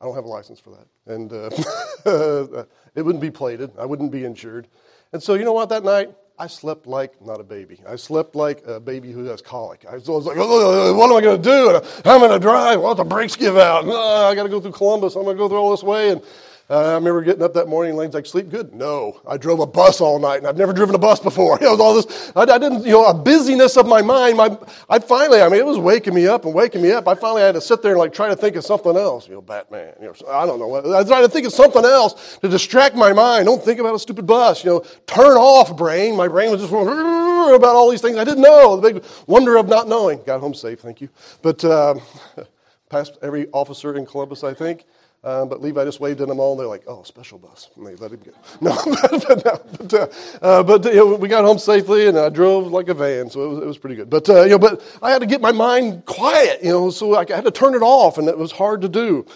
I 0.00 0.04
don't 0.04 0.14
have 0.14 0.24
a 0.24 0.28
license 0.28 0.60
for 0.60 0.70
that, 0.70 1.12
and 1.12 1.32
uh, 1.32 2.64
it 2.94 3.02
wouldn't 3.02 3.22
be 3.22 3.30
plated. 3.30 3.70
I 3.78 3.86
wouldn't 3.86 4.12
be 4.12 4.24
insured, 4.24 4.68
and 5.12 5.22
so 5.22 5.34
you 5.34 5.44
know 5.44 5.54
what? 5.54 5.70
That 5.70 5.84
night 5.84 6.12
I 6.40 6.46
slept 6.46 6.86
like 6.86 7.20
not 7.24 7.40
a 7.40 7.44
baby. 7.44 7.80
I 7.86 7.96
slept 7.96 8.36
like 8.36 8.64
a 8.66 8.78
baby 8.78 9.10
who 9.10 9.24
has 9.24 9.42
colic. 9.42 9.84
I 9.88 9.94
was 9.94 10.08
like, 10.08 10.36
oh, 10.38 10.94
what 10.94 11.10
am 11.10 11.16
I 11.16 11.20
going 11.20 11.42
to 11.42 11.42
do? 11.42 11.80
How 12.04 12.14
am 12.16 12.22
I 12.22 12.28
going 12.28 12.40
to 12.40 12.46
drive? 12.46 12.80
Well, 12.80 12.94
the 12.94 13.04
brakes 13.04 13.34
give 13.34 13.56
out. 13.56 13.84
Oh, 13.86 14.26
I 14.26 14.34
got 14.36 14.44
to 14.44 14.48
go 14.48 14.60
through 14.60 14.72
Columbus. 14.72 15.16
I'm 15.16 15.24
going 15.24 15.36
to 15.36 15.38
go 15.38 15.48
through 15.48 15.58
all 15.58 15.72
this 15.72 15.82
way. 15.82 16.10
And 16.10 16.22
uh, 16.70 16.90
I 16.90 16.94
remember 16.94 17.22
getting 17.22 17.42
up 17.42 17.54
that 17.54 17.66
morning, 17.66 17.96
Lane's 17.96 18.12
like, 18.12 18.26
sleep 18.26 18.50
good? 18.50 18.74
No. 18.74 19.22
I 19.26 19.38
drove 19.38 19.60
a 19.60 19.66
bus 19.66 20.02
all 20.02 20.18
night, 20.18 20.38
and 20.38 20.46
I've 20.46 20.58
never 20.58 20.74
driven 20.74 20.94
a 20.94 20.98
bus 20.98 21.18
before. 21.18 21.58
It 21.68 21.70
was 21.70 21.80
all 21.80 21.94
this, 21.94 22.32
I, 22.36 22.42
I, 22.42 22.58
didn't, 22.58 22.84
you 22.84 22.92
know, 22.92 23.06
a 23.06 23.14
busyness 23.14 23.76
of 23.76 23.86
my 23.86 24.02
mind. 24.02 24.36
My, 24.36 24.56
I 24.88 24.98
finally, 24.98 25.40
I 25.40 25.48
mean, 25.48 25.60
it 25.60 25.66
was 25.66 25.78
waking 25.78 26.14
me 26.14 26.26
up 26.26 26.44
and 26.44 26.54
waking 26.54 26.82
me 26.82 26.92
up. 26.92 27.08
I 27.08 27.14
finally 27.14 27.42
had 27.42 27.54
to 27.54 27.60
sit 27.60 27.82
there 27.82 27.92
and 27.92 27.98
like 27.98 28.12
try 28.12 28.28
to 28.28 28.36
think 28.36 28.56
of 28.56 28.64
something 28.64 28.96
else. 28.96 29.28
You 29.28 29.34
know, 29.34 29.40
Batman, 29.40 29.94
you 30.00 30.06
know, 30.06 30.14
I 30.30 30.46
don't 30.46 30.58
know. 30.58 30.68
What, 30.68 30.86
I 30.86 31.04
tried 31.04 31.22
to 31.22 31.28
think 31.28 31.46
of 31.46 31.52
something 31.52 31.84
else 31.84 32.38
to 32.38 32.48
distract 32.48 32.96
my 32.96 33.12
mind. 33.12 33.46
Don't 33.46 33.62
think 33.62 33.80
about 33.80 33.94
a 33.94 33.98
stupid 33.98 34.26
bus. 34.26 34.64
You 34.64 34.70
know, 34.70 34.84
turn 35.06 35.36
off 35.36 35.76
brain. 35.76 36.16
My 36.16 36.28
brain 36.28 36.50
was 36.50 36.60
just 36.60 36.72
about 36.72 37.76
all 37.76 37.90
these 37.90 38.02
things 38.02 38.16
I 38.16 38.24
didn't 38.24 38.42
know. 38.42 38.76
The 38.76 38.92
big 38.92 39.04
wonder 39.26 39.56
of 39.56 39.68
not 39.68 39.88
knowing. 39.88 40.22
Got 40.24 40.40
home 40.40 40.54
safe, 40.54 40.80
thank 40.80 41.00
you. 41.00 41.08
But 41.42 41.64
um, 41.64 42.00
passed 42.88 43.18
every 43.22 43.48
officer 43.52 43.96
in 43.96 44.06
Columbus, 44.06 44.44
I 44.44 44.54
think. 44.54 44.84
Um, 45.24 45.48
but 45.48 45.60
Levi 45.60 45.84
just 45.84 45.98
waved 45.98 46.20
at 46.20 46.28
them 46.28 46.38
all, 46.38 46.52
and 46.52 46.60
they're 46.60 46.68
like, 46.68 46.84
"Oh, 46.86 47.02
special 47.02 47.38
bus." 47.38 47.68
And 47.76 47.84
they 47.84 47.96
let 47.96 48.12
him 48.12 48.20
go. 48.20 48.30
No, 48.60 48.76
but, 48.84 49.78
but, 49.78 49.94
uh, 49.94 50.06
uh, 50.40 50.62
but 50.62 50.84
you 50.84 50.94
know, 50.94 51.14
we 51.16 51.28
got 51.28 51.44
home 51.44 51.58
safely, 51.58 52.06
and 52.06 52.16
I 52.16 52.28
drove 52.28 52.70
like 52.70 52.88
a 52.88 52.94
van, 52.94 53.28
so 53.28 53.44
it 53.44 53.48
was, 53.48 53.58
it 53.58 53.66
was 53.66 53.78
pretty 53.78 53.96
good. 53.96 54.08
But 54.08 54.28
uh, 54.28 54.42
you 54.44 54.50
know, 54.50 54.58
but 54.58 54.80
I 55.02 55.10
had 55.10 55.20
to 55.20 55.26
get 55.26 55.40
my 55.40 55.52
mind 55.52 56.04
quiet, 56.06 56.62
you 56.62 56.70
know, 56.70 56.90
so 56.90 57.16
I 57.16 57.24
had 57.28 57.44
to 57.44 57.50
turn 57.50 57.74
it 57.74 57.82
off, 57.82 58.18
and 58.18 58.28
it 58.28 58.38
was 58.38 58.52
hard 58.52 58.82
to 58.82 58.88
do. 58.88 59.26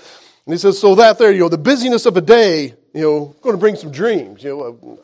And 0.47 0.55
he 0.55 0.59
says, 0.59 0.79
"So 0.79 0.95
that 0.95 1.19
there, 1.19 1.33
you 1.33 1.41
know, 1.41 1.49
the 1.49 1.59
busyness 1.59 2.07
of 2.07 2.17
a 2.17 2.21
day, 2.21 2.75
you 2.95 3.03
know, 3.03 3.37
going 3.43 3.55
to 3.55 3.61
bring 3.61 3.75
some 3.77 3.91
dreams, 3.91 4.45
you 4.45 4.57
know." 4.57 4.99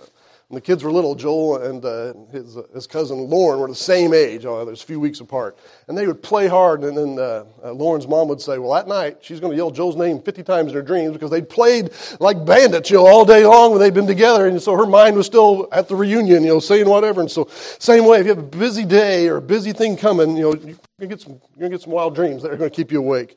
When 0.49 0.55
the 0.55 0.63
kids 0.63 0.83
were 0.83 0.91
little, 0.91 1.15
Joel 1.15 1.63
and 1.63 1.85
uh, 1.85 2.15
his, 2.33 2.57
uh, 2.57 2.63
his 2.73 2.87
cousin 2.87 3.19
Lauren 3.29 3.61
were 3.61 3.69
the 3.69 3.75
same 3.75 4.15
age. 4.15 4.47
Oh, 4.47 4.65
there's 4.65 4.83
a 4.83 4.87
few 4.87 4.99
weeks 4.99 5.21
apart. 5.21 5.59
And 5.89 5.99
they 5.99 6.07
would 6.07 6.23
play 6.23 6.49
hard, 6.49 6.85
and 6.85 6.97
then 6.97 7.19
uh, 7.19 7.45
uh, 7.63 7.73
Lauren's 7.73 8.09
mom 8.09 8.29
would 8.29 8.41
say, 8.41 8.57
Well, 8.57 8.75
at 8.75 8.89
night, 8.89 9.19
she's 9.21 9.41
going 9.41 9.51
to 9.51 9.57
yell 9.59 9.71
Joel's 9.71 9.97
name 9.97 10.23
50 10.23 10.43
times 10.45 10.71
in 10.71 10.75
her 10.77 10.81
dreams 10.81 11.13
because 11.13 11.31
they'd 11.31 11.51
played 11.51 11.91
like 12.19 12.47
bandits, 12.47 12.89
you 12.89 12.97
know, 12.97 13.07
all 13.07 13.27
day 13.27 13.45
long 13.45 13.73
when 13.73 13.81
they'd 13.81 13.93
been 13.93 14.07
together. 14.07 14.47
And 14.47 14.61
so 14.61 14.75
her 14.75 14.87
mind 14.87 15.17
was 15.17 15.27
still 15.27 15.69
at 15.71 15.87
the 15.87 15.95
reunion, 15.95 16.43
you 16.43 16.49
know, 16.49 16.61
saying 16.61 16.89
whatever. 16.89 17.21
And 17.21 17.31
so, 17.31 17.47
same 17.79 18.07
way, 18.07 18.21
if 18.21 18.25
you 18.25 18.31
have 18.31 18.43
a 18.43 18.43
busy 18.43 18.87
day 18.87 19.29
or 19.29 19.37
a 19.37 19.43
busy 19.43 19.75
thing 19.75 19.99
coming, 19.99 20.35
you 20.35 20.45
know, 20.45 20.55
to 20.55 21.07
get 21.07 21.21
some, 21.21 21.39
you're 21.59 21.69
to 21.69 21.75
get 21.75 21.83
some 21.83 21.93
wild 21.93 22.15
dreams 22.15 22.43
that 22.43 22.51
are 22.51 22.57
going 22.57 22.71
to 22.71 22.75
keep 22.75 22.91
you 22.91 23.01
awake. 23.01 23.37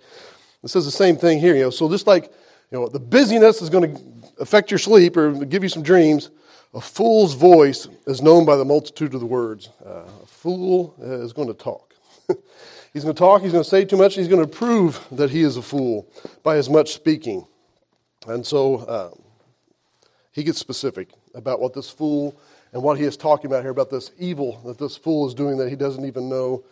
It 0.63 0.69
says 0.69 0.85
the 0.85 0.91
same 0.91 1.17
thing 1.17 1.41
here, 1.41 1.55
you 1.55 1.63
know. 1.63 1.71
So, 1.71 1.89
just 1.89 2.07
like, 2.07 2.31
you 2.71 2.79
know, 2.79 2.87
the 2.87 3.01
busyness 3.01 3.61
is 3.61 3.69
going 3.69 3.93
to 3.93 4.01
affect 4.39 4.71
your 4.71 4.77
sleep 4.77 5.17
or 5.17 5.33
give 5.43 5.61
you 5.61 5.67
some 5.67 5.83
dreams 5.83 6.29
a 6.73 6.81
fool's 6.81 7.33
voice 7.33 7.87
is 8.07 8.21
known 8.21 8.45
by 8.45 8.55
the 8.55 8.65
multitude 8.65 9.13
of 9.13 9.19
the 9.19 9.25
words. 9.25 9.69
Uh, 9.85 10.03
a 10.23 10.25
fool 10.25 10.95
is 10.99 11.33
going 11.33 11.47
to 11.47 11.53
talk. 11.53 11.93
he's 12.93 13.03
going 13.03 13.15
to 13.15 13.19
talk, 13.19 13.41
he's 13.41 13.51
going 13.51 13.63
to 13.63 13.69
say 13.69 13.83
too 13.83 13.97
much, 13.97 14.15
he's 14.15 14.27
going 14.27 14.41
to 14.41 14.47
prove 14.47 15.05
that 15.11 15.29
he 15.29 15.41
is 15.41 15.57
a 15.57 15.61
fool 15.61 16.07
by 16.43 16.57
as 16.57 16.69
much 16.69 16.93
speaking. 16.93 17.45
And 18.27 18.45
so 18.45 18.77
uh, 18.77 19.09
he 20.31 20.43
gets 20.43 20.59
specific 20.59 21.09
about 21.33 21.59
what 21.59 21.73
this 21.73 21.89
fool 21.89 22.39
and 22.73 22.81
what 22.81 22.97
he 22.97 23.03
is 23.03 23.17
talking 23.17 23.47
about 23.47 23.63
here, 23.63 23.71
about 23.71 23.89
this 23.89 24.11
evil 24.17 24.61
that 24.65 24.77
this 24.77 24.95
fool 24.95 25.27
is 25.27 25.33
doing 25.33 25.57
that 25.57 25.69
he 25.69 25.75
doesn't 25.75 26.05
even 26.05 26.29
know. 26.29 26.63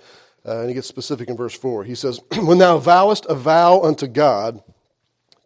Uh, 0.45 0.59
and 0.59 0.69
he 0.69 0.73
gets 0.73 0.87
specific 0.87 1.27
in 1.27 1.35
verse 1.35 1.53
4. 1.53 1.83
He 1.83 1.95
says, 1.95 2.21
When 2.37 2.59
thou 2.59 2.77
vowest 2.77 3.25
a 3.27 3.35
vow 3.35 3.81
unto 3.81 4.07
God, 4.07 4.63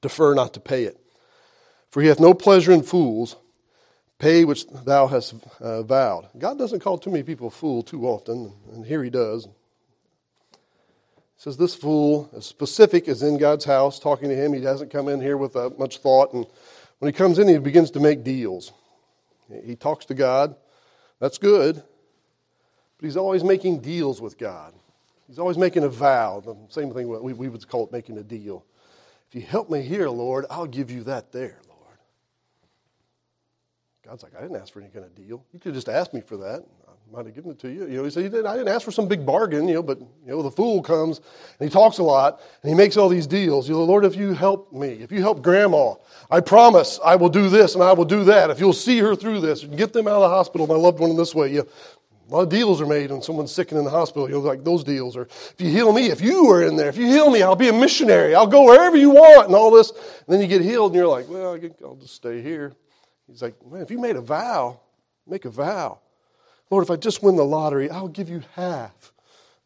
defer 0.02 0.36
not 0.36 0.54
to 0.54 0.60
pay 0.60 0.84
it. 0.84 1.00
For 1.90 2.02
he 2.02 2.08
hath 2.08 2.20
no 2.20 2.36
pleasure 2.36 2.72
in 2.72 2.84
fools 2.84 3.36
Pay 4.20 4.46
which 4.46 4.68
thou 4.68 5.08
hast 5.08 5.36
uh, 5.60 5.84
vowed. 5.84 6.30
God 6.38 6.58
doesn't 6.58 6.80
call 6.80 6.98
too 6.98 7.12
many 7.12 7.24
people 7.24 7.50
fool 7.50 7.84
too 7.84 8.08
often, 8.08 8.54
and 8.72 8.86
here 8.86 9.04
he 9.04 9.10
does. 9.10 9.46
He 9.46 9.50
says, 11.38 11.58
This 11.58 11.76
fool, 11.76 12.30
as 12.36 12.46
specific 12.46 13.08
as 13.08 13.22
in 13.22 13.38
God's 13.38 13.66
house, 13.66 14.00
talking 14.00 14.30
to 14.30 14.36
him, 14.36 14.54
he 14.54 14.64
hasn't 14.64 14.92
come 14.92 15.10
in 15.10 15.20
here 15.20 15.38
with 15.38 15.56
uh, 15.56 15.72
much 15.78 15.98
thought. 15.98 16.34
And 16.34 16.46
when 17.00 17.12
he 17.12 17.18
comes 17.18 17.40
in, 17.40 17.48
he 17.48 17.58
begins 17.58 17.92
to 17.92 18.00
make 18.00 18.24
deals. 18.24 18.72
He 19.66 19.76
talks 19.76 20.06
to 20.06 20.14
God. 20.14 20.56
That's 21.20 21.38
good. 21.38 21.76
But 21.76 23.06
he's 23.06 23.18
always 23.18 23.44
making 23.44 23.80
deals 23.82 24.22
with 24.22 24.38
God. 24.38 24.74
He's 25.28 25.40
always 25.40 25.58
making 25.58 25.84
a 25.84 25.90
vow. 25.90 26.42
The 26.46 26.56
same 26.70 26.94
thing 26.94 27.08
we, 27.08 27.34
we 27.34 27.50
would 27.50 27.68
call 27.68 27.86
it 27.86 27.92
making 27.92 28.18
a 28.18 28.24
deal. 28.24 28.66
If 29.30 29.36
you 29.36 29.42
help 29.42 29.70
me 29.70 29.82
here, 29.82 30.10
Lord, 30.10 30.46
I'll 30.50 30.68
give 30.68 30.92
you 30.92 31.04
that 31.06 31.32
there, 31.32 31.60
Lord. 31.68 31.73
God's 34.06 34.22
like, 34.22 34.36
I 34.38 34.42
didn't 34.42 34.58
ask 34.58 34.74
for 34.74 34.82
any 34.82 34.90
kind 34.90 35.06
of 35.06 35.16
deal. 35.16 35.46
You 35.54 35.60
could 35.60 35.74
just 35.74 35.88
ask 35.88 36.14
me 36.14 36.20
for 36.20 36.36
that. 36.38 36.64
I 36.88 37.16
might 37.16 37.26
have 37.26 37.34
given 37.34 37.52
it 37.52 37.60
to 37.60 37.70
you. 37.70 37.88
You 37.88 37.98
know, 37.98 38.04
he 38.04 38.10
said, 38.10 38.34
I 38.46 38.58
didn't 38.58 38.68
ask 38.68 38.84
for 38.84 38.92
some 38.92 39.08
big 39.08 39.26
bargain, 39.26 39.68
you 39.68 39.76
know, 39.76 39.84
but, 39.84 40.00
you 40.00 40.08
know, 40.26 40.42
the 40.42 40.52
fool 40.52 40.82
comes 40.82 41.20
and 41.60 41.70
he 41.70 41.72
talks 41.72 42.00
a 42.00 42.04
lot 42.04 42.42
and 42.62 42.70
he 42.70 42.76
makes 42.76 42.98
all 42.98 43.08
these 43.08 43.28
deals. 43.28 43.70
You 43.70 43.76
know, 43.76 43.84
Lord, 43.86 44.04
if 44.04 44.16
you 44.16 44.34
help 44.34 44.74
me, 44.74 44.90
if 44.90 45.12
you 45.12 45.22
help 45.22 45.42
grandma, 45.42 45.94
I 46.30 46.42
promise 46.42 47.00
I 47.04 47.16
will 47.16 47.30
do 47.30 47.50
this 47.50 47.76
and 47.76 47.84
I 47.84 47.94
will 47.94 48.06
do 48.06 48.26
that. 48.26 48.50
If 48.50 48.60
you'll 48.60 48.74
see 48.74 49.00
her 49.00 49.16
through 49.16 49.40
this 49.40 49.64
and 49.64 49.78
get 49.78 49.94
them 49.94 50.08
out 50.08 50.16
of 50.16 50.22
the 50.24 50.36
hospital, 50.36 50.68
my 50.68 50.76
loved 50.76 51.00
one 51.00 51.10
in 51.10 51.16
this 51.16 51.34
way, 51.34 51.54
you 51.54 51.60
know, 51.60 51.68
a 52.30 52.34
lot 52.34 52.42
of 52.42 52.50
deals 52.50 52.82
are 52.82 52.86
made 52.86 53.12
when 53.12 53.22
someone's 53.22 53.52
sick 53.52 53.72
and 53.72 53.78
in 53.78 53.86
the 53.86 53.92
hospital. 53.92 54.28
You 54.28 54.36
know, 54.36 54.42
like 54.42 54.64
those 54.64 54.84
deals. 54.84 55.16
Or 55.16 55.24
if 55.24 55.56
you 55.60 55.70
heal 55.70 55.94
me, 55.94 56.08
if 56.08 56.20
you 56.20 56.50
are 56.50 56.64
in 56.64 56.76
there, 56.76 56.90
if 56.90 56.98
you 56.98 57.06
heal 57.06 57.30
me, 57.30 57.42
I'll 57.42 57.56
be 57.56 57.70
a 57.70 57.74
missionary. 57.74 58.34
I'll 58.36 58.48
go 58.48 58.64
wherever 58.64 58.98
you 58.98 59.12
want 59.12 59.48
and 59.48 59.56
all 59.56 59.72
this. 59.72 59.92
And 59.92 60.00
then 60.28 60.42
you 60.42 60.48
get 60.48 60.62
healed 60.62 60.92
and 60.92 60.98
you're 60.98 61.08
like, 61.08 61.30
well, 61.30 61.58
I'll 61.84 61.96
just 61.96 62.16
stay 62.16 62.42
here. 62.42 62.74
He's 63.34 63.42
like, 63.42 63.56
man, 63.66 63.82
if 63.82 63.90
you 63.90 63.98
made 63.98 64.16
a 64.16 64.22
vow, 64.22 64.80
make 65.26 65.46
a 65.46 65.50
vow. 65.50 65.98
Lord, 66.70 66.84
if 66.84 66.92
I 66.92 66.98
just 66.98 67.24
win 67.24 67.36
the 67.36 67.44
lottery, 67.44 67.90
I'll 67.90 68.08
give 68.08 68.30
you 68.30 68.44
half. 68.54 69.12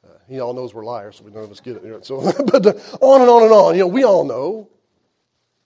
Uh, 0.06 0.14
he 0.30 0.40
all 0.40 0.54
knows 0.54 0.74
we're 0.74 0.86
liars, 0.86 1.18
so 1.18 1.26
we 1.26 1.32
none 1.32 1.44
of 1.44 1.52
us 1.52 1.60
get 1.60 1.76
it. 1.76 2.06
So, 2.06 2.22
but 2.46 2.66
uh, 2.66 2.74
on 3.02 3.20
and 3.20 3.30
on 3.30 3.44
and 3.44 3.52
on. 3.52 3.76
You 3.76 3.82
know, 3.82 3.88
we 3.88 4.06
all 4.06 4.24
know. 4.24 4.70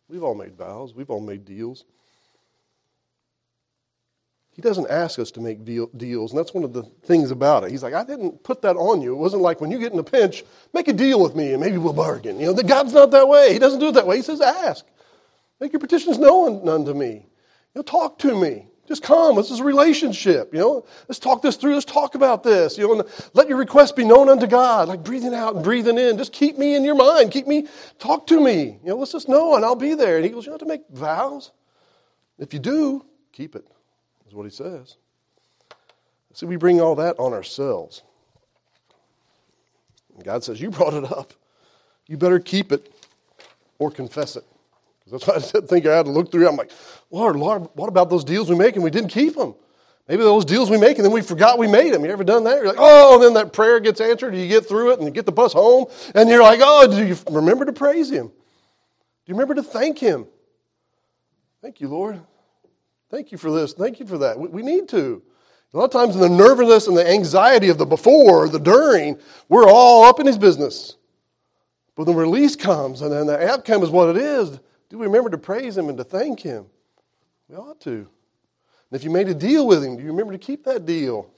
We've 0.10 0.24
all 0.24 0.34
made 0.34 0.58
vows. 0.58 0.96
We've 0.96 1.12
all 1.12 1.22
made 1.22 1.46
deals. 1.46 1.86
He 4.56 4.64
doesn't 4.64 4.90
ask 4.90 5.20
us 5.20 5.30
to 5.32 5.40
make 5.40 5.64
deal, 5.64 5.86
deals, 5.96 6.32
and 6.32 6.40
that's 6.40 6.56
one 6.56 6.64
of 6.64 6.74
the 6.74 6.82
things 7.04 7.30
about 7.30 7.66
it. 7.66 7.70
He's 7.70 7.84
like, 7.84 7.94
I 7.94 8.04
didn't 8.04 8.44
put 8.44 8.64
that 8.64 8.78
on 8.78 9.02
you. 9.02 9.14
It 9.14 9.18
wasn't 9.18 9.44
like 9.44 9.62
when 9.62 9.70
you 9.70 9.78
get 9.78 9.94
in 9.94 10.00
a 10.00 10.04
pinch, 10.04 10.44
make 10.74 10.88
a 10.88 10.94
deal 10.94 11.22
with 11.22 11.36
me 11.36 11.52
and 11.52 11.62
maybe 11.62 11.78
we'll 11.78 11.94
bargain. 11.94 12.40
You 12.40 12.48
know, 12.48 12.54
God's 12.64 12.94
not 12.94 13.12
that 13.12 13.28
way. 13.28 13.54
He 13.54 13.60
doesn't 13.60 13.80
do 13.80 13.90
it 13.90 13.94
that 13.94 14.08
way. 14.08 14.18
He 14.18 14.24
says, 14.24 14.42
ask. 14.42 14.86
Make 15.60 15.72
your 15.72 15.80
petitions 15.80 16.18
known 16.18 16.68
unto 16.68 16.94
me. 16.94 17.28
You 17.74 17.80
know, 17.80 17.84
talk 17.84 18.18
to 18.20 18.40
me. 18.40 18.68
Just 18.88 19.04
come. 19.04 19.38
This 19.38 19.52
is 19.52 19.60
a 19.60 19.64
relationship. 19.64 20.54
You 20.54 20.60
know, 20.60 20.86
let's 21.08 21.20
talk 21.20 21.42
this 21.42 21.56
through. 21.56 21.76
Let's 21.76 21.86
talk 21.86 22.16
about 22.16 22.44
this. 22.44 22.78
You 22.78 22.98
know, 22.98 23.06
let 23.34 23.48
your 23.48 23.58
request 23.58 23.96
be 23.96 24.04
known 24.04 24.28
unto 24.28 24.48
God. 24.48 24.90
Like 24.90 25.04
breathing 25.04 25.34
out 25.34 25.56
and 25.56 25.64
breathing 25.64 25.98
in. 25.98 26.18
Just 26.18 26.34
keep 26.34 26.58
me 26.58 26.76
in 26.76 26.84
your 26.84 26.96
mind. 26.96 27.32
Keep 27.32 27.48
me. 27.48 27.68
Talk 28.00 28.28
to 28.28 28.44
me. 28.44 28.80
You 28.84 28.90
know, 28.90 28.98
let's 28.98 29.14
just 29.14 29.30
know, 29.30 29.56
and 29.56 29.64
I'll 29.64 29.76
be 29.76 29.94
there. 29.94 30.18
And 30.18 30.26
he 30.26 30.32
goes, 30.32 30.46
you 30.46 30.52
have 30.52 30.60
to 30.60 30.66
make 30.66 30.82
vows. 30.90 31.52
If 32.38 32.54
you 32.54 32.60
do, 32.60 33.06
keep 33.32 33.56
it. 33.56 33.66
Is 34.28 34.34
what 34.34 34.44
he 34.44 34.50
says. 34.50 34.98
See, 36.34 36.46
we 36.46 36.58
bring 36.58 36.82
all 36.82 36.96
that 36.96 37.18
on 37.20 37.32
ourselves. 37.32 38.04
And 40.16 40.24
God 40.24 40.44
says, 40.44 40.60
you 40.60 40.70
brought 40.70 40.94
it 40.94 41.10
up. 41.10 41.34
You 42.08 42.18
better 42.18 42.40
keep 42.40 42.74
it 42.74 42.94
or 43.80 43.90
confess 43.90 44.36
it. 44.36 44.44
That's 45.10 45.28
why 45.28 45.36
I 45.36 45.40
think 45.40 45.86
I 45.86 45.96
had 45.96 46.06
to 46.06 46.12
look 46.12 46.32
through. 46.32 46.48
I'm 46.48 46.56
like, 46.56 46.72
Lord, 47.10 47.36
Lord, 47.36 47.68
what 47.74 47.88
about 47.88 48.10
those 48.10 48.24
deals 48.24 48.50
we 48.50 48.56
make 48.56 48.76
and 48.76 48.84
we 48.84 48.90
didn't 48.90 49.10
keep 49.10 49.36
them? 49.36 49.56
Maybe 50.08 50.24
those 50.24 50.46
deals 50.46 50.70
we 50.70 50.78
make 50.78 50.98
and 50.98 51.06
then 51.06 51.14
we 51.14 51.22
forgot 51.22 51.58
we 51.58 51.68
made 51.68 51.94
them. 51.94 52.04
You 52.04 52.12
ever 52.12 52.24
done 52.24 52.44
that? 52.46 52.58
You're 52.58 52.68
like, 52.68 52.78
oh, 52.80 53.16
and 53.16 53.24
then 53.24 53.34
that 53.36 53.54
prayer 53.54 53.80
gets 53.80 54.02
answered. 54.02 54.36
You 54.36 54.48
get 54.48 54.68
through 54.68 54.92
it 54.92 55.00
and 55.00 55.08
you 55.08 55.12
get 55.14 55.26
the 55.26 55.32
bus 55.32 55.54
home, 55.54 55.86
and 56.16 56.30
you're 56.30 56.42
like, 56.42 56.60
oh, 56.62 56.88
do 56.88 57.06
you 57.06 57.16
remember 57.30 57.66
to 57.66 57.74
praise 57.74 58.12
Him? 58.12 58.28
Do 58.28 58.34
you 59.28 59.36
remember 59.36 59.56
to 59.56 59.64
thank 59.64 60.00
Him? 60.00 60.28
Thank 61.62 61.80
you, 61.80 61.88
Lord. 61.88 62.20
Thank 63.10 63.32
you 63.32 63.38
for 63.38 63.52
this. 63.52 63.74
Thank 63.74 64.00
you 64.00 64.08
for 64.08 64.18
that. 64.20 64.40
We, 64.40 64.48
we 64.50 64.62
need 64.64 64.90
to. 64.90 65.22
A 65.74 65.78
lot 65.78 65.86
of 65.86 65.92
times, 65.92 66.16
in 66.16 66.22
the 66.22 66.30
nervousness 66.30 66.88
and 66.88 66.98
the 66.98 67.10
anxiety 67.10 67.70
of 67.70 67.78
the 67.78 67.86
before, 67.86 68.50
the 68.50 68.60
during, 68.60 69.18
we're 69.48 69.70
all 69.70 70.04
up 70.04 70.20
in 70.20 70.26
His 70.26 70.38
business. 70.38 70.98
But 71.96 72.06
the 72.06 72.14
release 72.14 72.56
comes 72.56 73.02
and 73.02 73.12
then 73.12 73.28
the 73.28 73.48
outcome 73.50 73.84
is 73.84 73.90
what 73.90 74.16
it 74.16 74.18
is, 74.18 74.60
Do 74.92 74.98
we 74.98 75.06
remember 75.06 75.30
to 75.30 75.38
praise 75.38 75.78
Him 75.78 75.88
and 75.88 75.98
to 75.98 76.04
thank 76.04 76.42
Him? 76.42 76.66
We 77.48 77.56
ought 77.56 77.80
to. 77.82 77.92
And 77.92 78.08
if 78.92 79.06
you 79.06 79.10
made 79.10 79.30
a 79.30 79.34
deal 79.34 79.66
with 79.66 79.82
Him, 79.82 79.96
do 79.96 80.04
you 80.04 80.10
remember 80.10 80.34
to 80.34 80.38
keep 80.38 80.66
that 80.66 80.86
deal? 80.86 81.32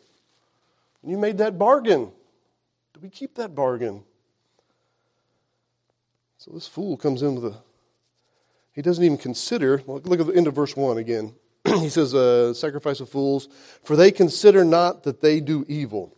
And 1.04 1.12
you 1.12 1.20
made 1.20 1.38
that 1.38 1.60
bargain. 1.60 2.12
Do 2.96 3.00
we 3.00 3.10
keep 3.10 3.36
that 3.36 3.54
bargain? 3.54 4.04
So 6.40 6.50
this 6.52 6.66
fool 6.66 6.98
comes 6.98 7.22
into 7.22 7.42
the. 7.42 7.56
He 8.72 8.82
doesn't 8.82 9.04
even 9.04 9.20
consider. 9.20 9.84
Look 9.86 10.20
at 10.20 10.26
the 10.26 10.34
end 10.34 10.48
of 10.48 10.56
verse 10.56 10.76
1 10.76 10.98
again. 10.98 11.36
he 11.64 11.90
says, 11.90 12.16
uh, 12.16 12.56
Sacrifice 12.56 13.02
of 13.02 13.10
fools, 13.10 13.50
for 13.84 13.96
they 13.96 14.10
consider 14.10 14.66
not 14.66 15.04
that 15.04 15.22
they 15.22 15.40
do 15.40 15.64
evil. 15.68 16.18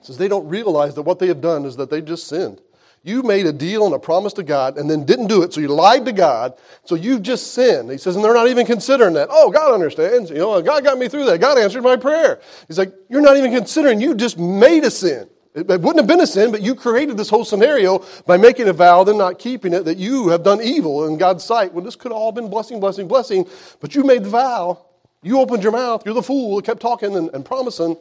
He 0.00 0.06
says 0.06 0.18
they 0.18 0.26
don't 0.26 0.48
realize 0.48 0.96
that 0.96 1.02
what 1.02 1.20
they 1.20 1.28
have 1.28 1.40
done 1.40 1.66
is 1.66 1.76
that 1.76 1.88
they 1.88 2.02
just 2.02 2.26
sinned. 2.26 2.60
You 3.06 3.22
made 3.22 3.44
a 3.44 3.52
deal 3.52 3.84
and 3.84 3.94
a 3.94 3.98
promise 3.98 4.32
to 4.32 4.42
God 4.42 4.78
and 4.78 4.88
then 4.88 5.04
didn't 5.04 5.26
do 5.26 5.42
it, 5.42 5.52
so 5.52 5.60
you 5.60 5.68
lied 5.68 6.06
to 6.06 6.12
God, 6.12 6.54
so 6.84 6.94
you've 6.94 7.20
just 7.20 7.52
sinned. 7.52 7.90
He 7.90 7.98
says, 7.98 8.16
and 8.16 8.24
they're 8.24 8.32
not 8.32 8.48
even 8.48 8.64
considering 8.64 9.12
that. 9.14 9.28
Oh, 9.30 9.50
God 9.50 9.74
understands. 9.74 10.30
You 10.30 10.38
know, 10.38 10.62
God 10.62 10.82
got 10.84 10.96
me 10.96 11.08
through 11.08 11.26
that. 11.26 11.38
God 11.38 11.58
answered 11.58 11.82
my 11.82 11.96
prayer. 11.96 12.40
He's 12.66 12.78
like, 12.78 12.94
you're 13.10 13.20
not 13.20 13.36
even 13.36 13.52
considering. 13.52 14.00
You 14.00 14.14
just 14.14 14.38
made 14.38 14.84
a 14.84 14.90
sin. 14.90 15.28
It, 15.54 15.68
wouldn't 15.68 15.98
have 15.98 16.06
been 16.06 16.22
a 16.22 16.26
sin, 16.26 16.50
but 16.50 16.62
you 16.62 16.74
created 16.74 17.18
this 17.18 17.28
whole 17.28 17.44
scenario 17.44 18.04
by 18.26 18.38
making 18.38 18.68
a 18.68 18.72
vow, 18.72 19.04
then 19.04 19.18
not 19.18 19.38
keeping 19.38 19.74
it, 19.74 19.84
that 19.84 19.98
you 19.98 20.28
have 20.28 20.42
done 20.42 20.62
evil 20.62 21.06
in 21.06 21.18
God's 21.18 21.44
sight. 21.44 21.74
When 21.74 21.84
this 21.84 21.96
could 21.96 22.10
have 22.10 22.18
all 22.18 22.32
been 22.32 22.48
blessing, 22.48 22.80
blessing, 22.80 23.06
blessing, 23.06 23.46
but 23.80 23.94
you 23.94 24.02
made 24.02 24.24
the 24.24 24.30
vow. 24.30 24.84
You 25.22 25.40
opened 25.40 25.62
your 25.62 25.72
mouth. 25.72 26.06
You're 26.06 26.14
the 26.14 26.22
fool 26.22 26.60
kept 26.62 26.80
talking 26.80 27.14
and, 27.16 27.28
and 27.34 27.44
promising 27.44 27.98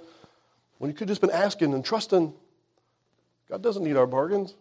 when 0.78 0.90
you 0.90 0.96
could 0.96 1.10
have 1.10 1.18
just 1.18 1.22
been 1.22 1.30
asking 1.30 1.74
and 1.74 1.84
trusting. 1.84 2.34
God 3.50 3.62
doesn't 3.62 3.84
need 3.84 3.98
our 3.98 4.08
bargains. 4.08 4.56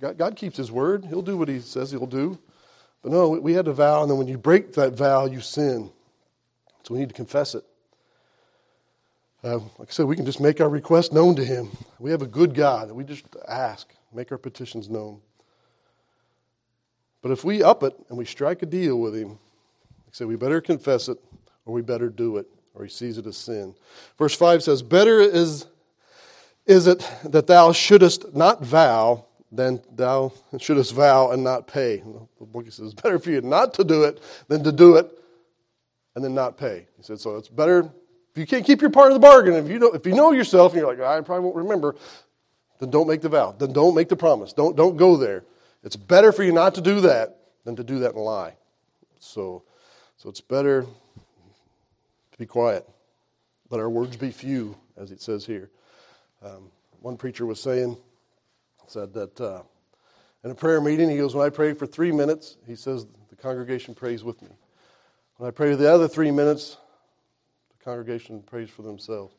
God, 0.00 0.18
God 0.18 0.36
keeps 0.36 0.56
His 0.56 0.70
word. 0.70 1.04
He'll 1.04 1.22
do 1.22 1.36
what 1.36 1.48
He 1.48 1.60
says 1.60 1.90
He'll 1.90 2.06
do. 2.06 2.38
But 3.02 3.12
no, 3.12 3.30
we 3.30 3.52
had 3.52 3.68
a 3.68 3.72
vow, 3.72 4.02
and 4.02 4.10
then 4.10 4.18
when 4.18 4.28
you 4.28 4.38
break 4.38 4.72
that 4.74 4.94
vow, 4.94 5.26
you 5.26 5.40
sin. 5.40 5.90
So 6.82 6.94
we 6.94 7.00
need 7.00 7.08
to 7.08 7.14
confess 7.14 7.54
it. 7.54 7.64
Uh, 9.44 9.58
like 9.78 9.88
I 9.88 9.92
said, 9.92 10.06
we 10.06 10.16
can 10.16 10.26
just 10.26 10.40
make 10.40 10.60
our 10.60 10.68
request 10.68 11.12
known 11.12 11.36
to 11.36 11.44
Him. 11.44 11.70
We 11.98 12.10
have 12.10 12.22
a 12.22 12.26
good 12.26 12.54
God. 12.54 12.90
We 12.90 13.04
just 13.04 13.24
ask, 13.46 13.88
make 14.12 14.32
our 14.32 14.38
petitions 14.38 14.88
known. 14.88 15.20
But 17.22 17.30
if 17.32 17.44
we 17.44 17.62
up 17.62 17.82
it 17.82 17.94
and 18.08 18.18
we 18.18 18.24
strike 18.24 18.62
a 18.62 18.66
deal 18.66 18.98
with 18.98 19.14
Him, 19.14 19.30
like 19.30 19.38
I 20.08 20.12
said, 20.12 20.26
we 20.26 20.36
better 20.36 20.60
confess 20.60 21.08
it 21.08 21.18
or 21.64 21.74
we 21.74 21.82
better 21.82 22.08
do 22.08 22.36
it, 22.38 22.46
or 22.74 22.84
He 22.84 22.90
sees 22.90 23.18
it 23.18 23.26
as 23.26 23.36
sin. 23.36 23.74
Verse 24.18 24.34
5 24.34 24.62
says, 24.62 24.82
Better 24.82 25.20
is, 25.20 25.66
is 26.64 26.86
it 26.86 27.08
that 27.24 27.46
thou 27.46 27.72
shouldest 27.72 28.34
not 28.34 28.62
vow 28.64 29.26
then 29.56 29.80
thou 29.94 30.32
shouldest 30.58 30.92
vow 30.94 31.30
and 31.30 31.42
not 31.42 31.66
pay. 31.66 32.02
The 32.38 32.46
book 32.46 32.66
says, 32.66 32.92
it's 32.92 32.94
better 32.94 33.18
for 33.18 33.30
you 33.30 33.40
not 33.40 33.74
to 33.74 33.84
do 33.84 34.04
it 34.04 34.22
than 34.48 34.64
to 34.64 34.72
do 34.72 34.96
it 34.96 35.10
and 36.14 36.24
then 36.24 36.34
not 36.34 36.56
pay. 36.56 36.86
He 36.96 37.02
said, 37.02 37.20
so 37.20 37.36
it's 37.36 37.48
better 37.48 37.90
if 38.30 38.38
you 38.38 38.46
can't 38.46 38.66
keep 38.66 38.80
your 38.80 38.90
part 38.90 39.08
of 39.08 39.14
the 39.14 39.20
bargain. 39.20 39.54
If 39.54 39.68
you 39.70 39.92
if 39.92 40.04
you 40.06 40.14
know 40.14 40.32
yourself 40.32 40.72
and 40.72 40.80
you're 40.80 40.88
like, 40.88 41.00
I 41.00 41.20
probably 41.22 41.44
won't 41.44 41.56
remember, 41.56 41.96
then 42.78 42.90
don't 42.90 43.06
make 43.06 43.20
the 43.22 43.28
vow. 43.28 43.54
Then 43.58 43.72
don't 43.72 43.94
make 43.94 44.08
the 44.08 44.16
promise. 44.16 44.52
Don't, 44.52 44.76
don't 44.76 44.96
go 44.96 45.16
there. 45.16 45.44
It's 45.82 45.96
better 45.96 46.32
for 46.32 46.42
you 46.42 46.52
not 46.52 46.74
to 46.74 46.80
do 46.80 47.00
that 47.02 47.38
than 47.64 47.76
to 47.76 47.84
do 47.84 48.00
that 48.00 48.14
and 48.14 48.24
lie. 48.24 48.54
So, 49.18 49.62
so 50.16 50.28
it's 50.28 50.40
better 50.40 50.82
to 50.82 52.38
be 52.38 52.46
quiet. 52.46 52.86
Let 53.70 53.80
our 53.80 53.88
words 53.88 54.16
be 54.16 54.30
few, 54.30 54.76
as 54.96 55.10
it 55.10 55.20
says 55.20 55.46
here. 55.46 55.70
Um, 56.42 56.70
one 57.00 57.16
preacher 57.16 57.46
was 57.46 57.60
saying, 57.60 57.96
said 58.90 59.12
that 59.14 59.40
uh, 59.40 59.62
in 60.44 60.50
a 60.50 60.54
prayer 60.54 60.80
meeting, 60.80 61.10
he 61.10 61.16
goes, 61.16 61.34
When 61.34 61.46
I 61.46 61.50
pray 61.50 61.72
for 61.72 61.86
three 61.86 62.12
minutes, 62.12 62.56
he 62.66 62.76
says, 62.76 63.06
the 63.28 63.36
congregation 63.42 63.94
prays 63.94 64.24
with 64.24 64.40
me. 64.42 64.48
When 65.36 65.48
I 65.48 65.50
pray 65.50 65.74
the 65.74 65.92
other 65.92 66.08
three 66.08 66.30
minutes, 66.30 66.78
the 67.76 67.84
congregation 67.84 68.42
prays 68.42 68.70
for 68.70 68.82
themselves. 68.82 69.34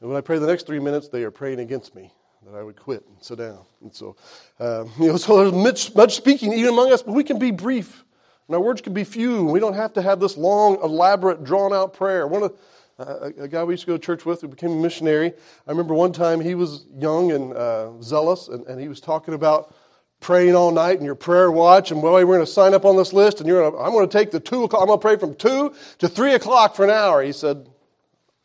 And 0.00 0.08
when 0.08 0.16
I 0.16 0.20
pray 0.20 0.38
the 0.38 0.46
next 0.46 0.66
three 0.66 0.78
minutes, 0.78 1.08
they 1.08 1.24
are 1.24 1.30
praying 1.30 1.60
against 1.60 1.94
me 1.94 2.12
that 2.46 2.56
I 2.56 2.62
would 2.62 2.76
quit 2.76 3.04
and 3.06 3.16
sit 3.20 3.38
down. 3.38 3.64
And 3.82 3.94
so, 3.94 4.16
um, 4.60 4.90
you 4.98 5.08
know, 5.08 5.16
so 5.16 5.38
there's 5.38 5.52
much, 5.52 5.94
much 5.94 6.14
speaking 6.14 6.52
even 6.52 6.72
among 6.72 6.92
us, 6.92 7.02
but 7.02 7.12
we 7.14 7.24
can 7.24 7.38
be 7.38 7.50
brief. 7.50 8.04
And 8.46 8.54
our 8.54 8.62
words 8.62 8.80
can 8.80 8.94
be 8.94 9.04
few. 9.04 9.44
We 9.44 9.60
don't 9.60 9.74
have 9.74 9.92
to 9.94 10.02
have 10.02 10.20
this 10.20 10.36
long, 10.36 10.78
elaborate, 10.82 11.44
drawn 11.44 11.72
out 11.74 11.92
prayer. 11.92 12.26
One 12.26 12.44
of 12.44 12.58
a 12.98 13.46
guy 13.48 13.62
we 13.62 13.74
used 13.74 13.84
to 13.84 13.86
go 13.86 13.96
to 13.96 14.04
church 14.04 14.24
with 14.26 14.40
who 14.40 14.48
became 14.48 14.72
a 14.72 14.76
missionary. 14.76 15.32
I 15.66 15.70
remember 15.70 15.94
one 15.94 16.12
time 16.12 16.40
he 16.40 16.54
was 16.54 16.84
young 16.96 17.30
and 17.30 17.52
uh, 17.52 17.92
zealous, 18.02 18.48
and, 18.48 18.66
and, 18.66 18.80
he 18.80 18.88
was 18.88 19.00
talking 19.00 19.34
about 19.34 19.74
praying 20.20 20.56
all 20.56 20.72
night 20.72 20.96
and 20.96 21.04
your 21.04 21.14
prayer 21.14 21.50
watch. 21.50 21.92
And 21.92 22.02
well, 22.02 22.14
we're 22.14 22.24
going 22.24 22.40
to 22.40 22.46
sign 22.46 22.74
up 22.74 22.84
on 22.84 22.96
this 22.96 23.12
list, 23.12 23.38
and 23.38 23.48
you're 23.48 23.70
gonna, 23.70 23.82
I'm 23.82 23.92
going 23.92 24.08
to 24.08 24.12
take 24.12 24.32
the 24.32 24.40
two 24.40 24.64
o'clock. 24.64 24.82
I'm 24.82 24.88
going 24.88 24.98
to 24.98 25.02
pray 25.02 25.16
from 25.16 25.34
two 25.36 25.74
to 25.98 26.08
three 26.08 26.34
o'clock 26.34 26.74
for 26.74 26.84
an 26.84 26.90
hour. 26.90 27.22
He 27.22 27.32
said, 27.32 27.68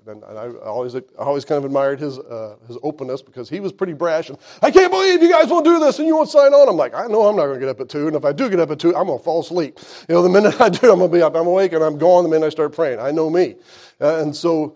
and 0.07 0.23
I 0.25 0.49
always, 0.65 0.95
I 0.95 1.01
always 1.17 1.45
kind 1.45 1.57
of 1.57 1.65
admired 1.65 1.99
his, 1.99 2.19
uh, 2.19 2.57
his 2.67 2.77
openness 2.83 3.21
because 3.21 3.49
he 3.49 3.59
was 3.59 3.71
pretty 3.71 3.93
brash. 3.93 4.29
And 4.29 4.37
I 4.61 4.71
can't 4.71 4.91
believe 4.91 5.21
you 5.21 5.31
guys 5.31 5.49
won't 5.49 5.65
do 5.65 5.79
this 5.79 5.99
and 5.99 6.07
you 6.07 6.15
won't 6.15 6.29
sign 6.29 6.53
on. 6.53 6.67
I'm 6.67 6.75
like, 6.75 6.93
I 6.93 7.07
know 7.07 7.27
I'm 7.27 7.35
not 7.35 7.43
going 7.43 7.55
to 7.55 7.59
get 7.59 7.69
up 7.69 7.79
at 7.79 7.89
two. 7.89 8.07
And 8.07 8.15
if 8.15 8.25
I 8.25 8.31
do 8.31 8.49
get 8.49 8.59
up 8.59 8.71
at 8.71 8.79
two, 8.79 8.95
I'm 8.95 9.07
going 9.07 9.19
to 9.19 9.23
fall 9.23 9.41
asleep. 9.41 9.79
You 10.09 10.15
know, 10.15 10.21
the 10.21 10.29
minute 10.29 10.59
I 10.61 10.69
do, 10.69 10.91
I'm 10.91 10.99
going 10.99 11.11
to 11.11 11.17
be 11.17 11.21
up. 11.21 11.35
I'm 11.35 11.47
awake 11.47 11.73
and 11.73 11.83
I'm 11.83 11.97
gone 11.97 12.23
the 12.23 12.29
minute 12.29 12.45
I 12.45 12.49
start 12.49 12.73
praying. 12.73 12.99
I 12.99 13.11
know 13.11 13.29
me. 13.29 13.55
Uh, 14.01 14.21
and 14.21 14.35
so 14.35 14.75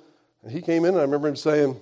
he 0.50 0.62
came 0.62 0.86
in 0.86 0.92
and 0.92 1.00
I 1.00 1.02
remember 1.02 1.28
him 1.28 1.36
saying, 1.36 1.80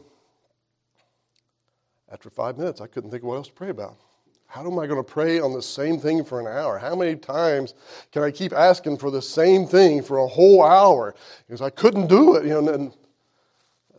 after 2.11 2.29
five 2.29 2.57
minutes, 2.57 2.81
I 2.81 2.87
couldn't 2.87 3.11
think 3.11 3.23
of 3.23 3.29
what 3.29 3.35
else 3.35 3.47
to 3.47 3.53
pray 3.53 3.69
about. 3.69 3.97
How 4.47 4.61
am 4.65 4.79
I 4.79 4.87
going 4.87 5.03
to 5.03 5.11
pray 5.11 5.39
on 5.39 5.53
the 5.53 5.61
same 5.61 5.99
thing 5.99 6.23
for 6.23 6.39
an 6.39 6.47
hour? 6.47 6.77
How 6.77 6.95
many 6.95 7.15
times 7.15 7.73
can 8.13 8.23
I 8.23 8.31
keep 8.31 8.53
asking 8.53 8.97
for 8.97 9.11
the 9.11 9.21
same 9.21 9.65
thing 9.65 10.01
for 10.01 10.19
a 10.19 10.27
whole 10.27 10.63
hour? 10.63 11.13
Because 11.45 11.61
I 11.61 11.69
couldn't 11.69 12.07
do 12.07 12.35
it. 12.35 12.45
You 12.45 12.61
know, 12.61 12.73
and 12.73 12.93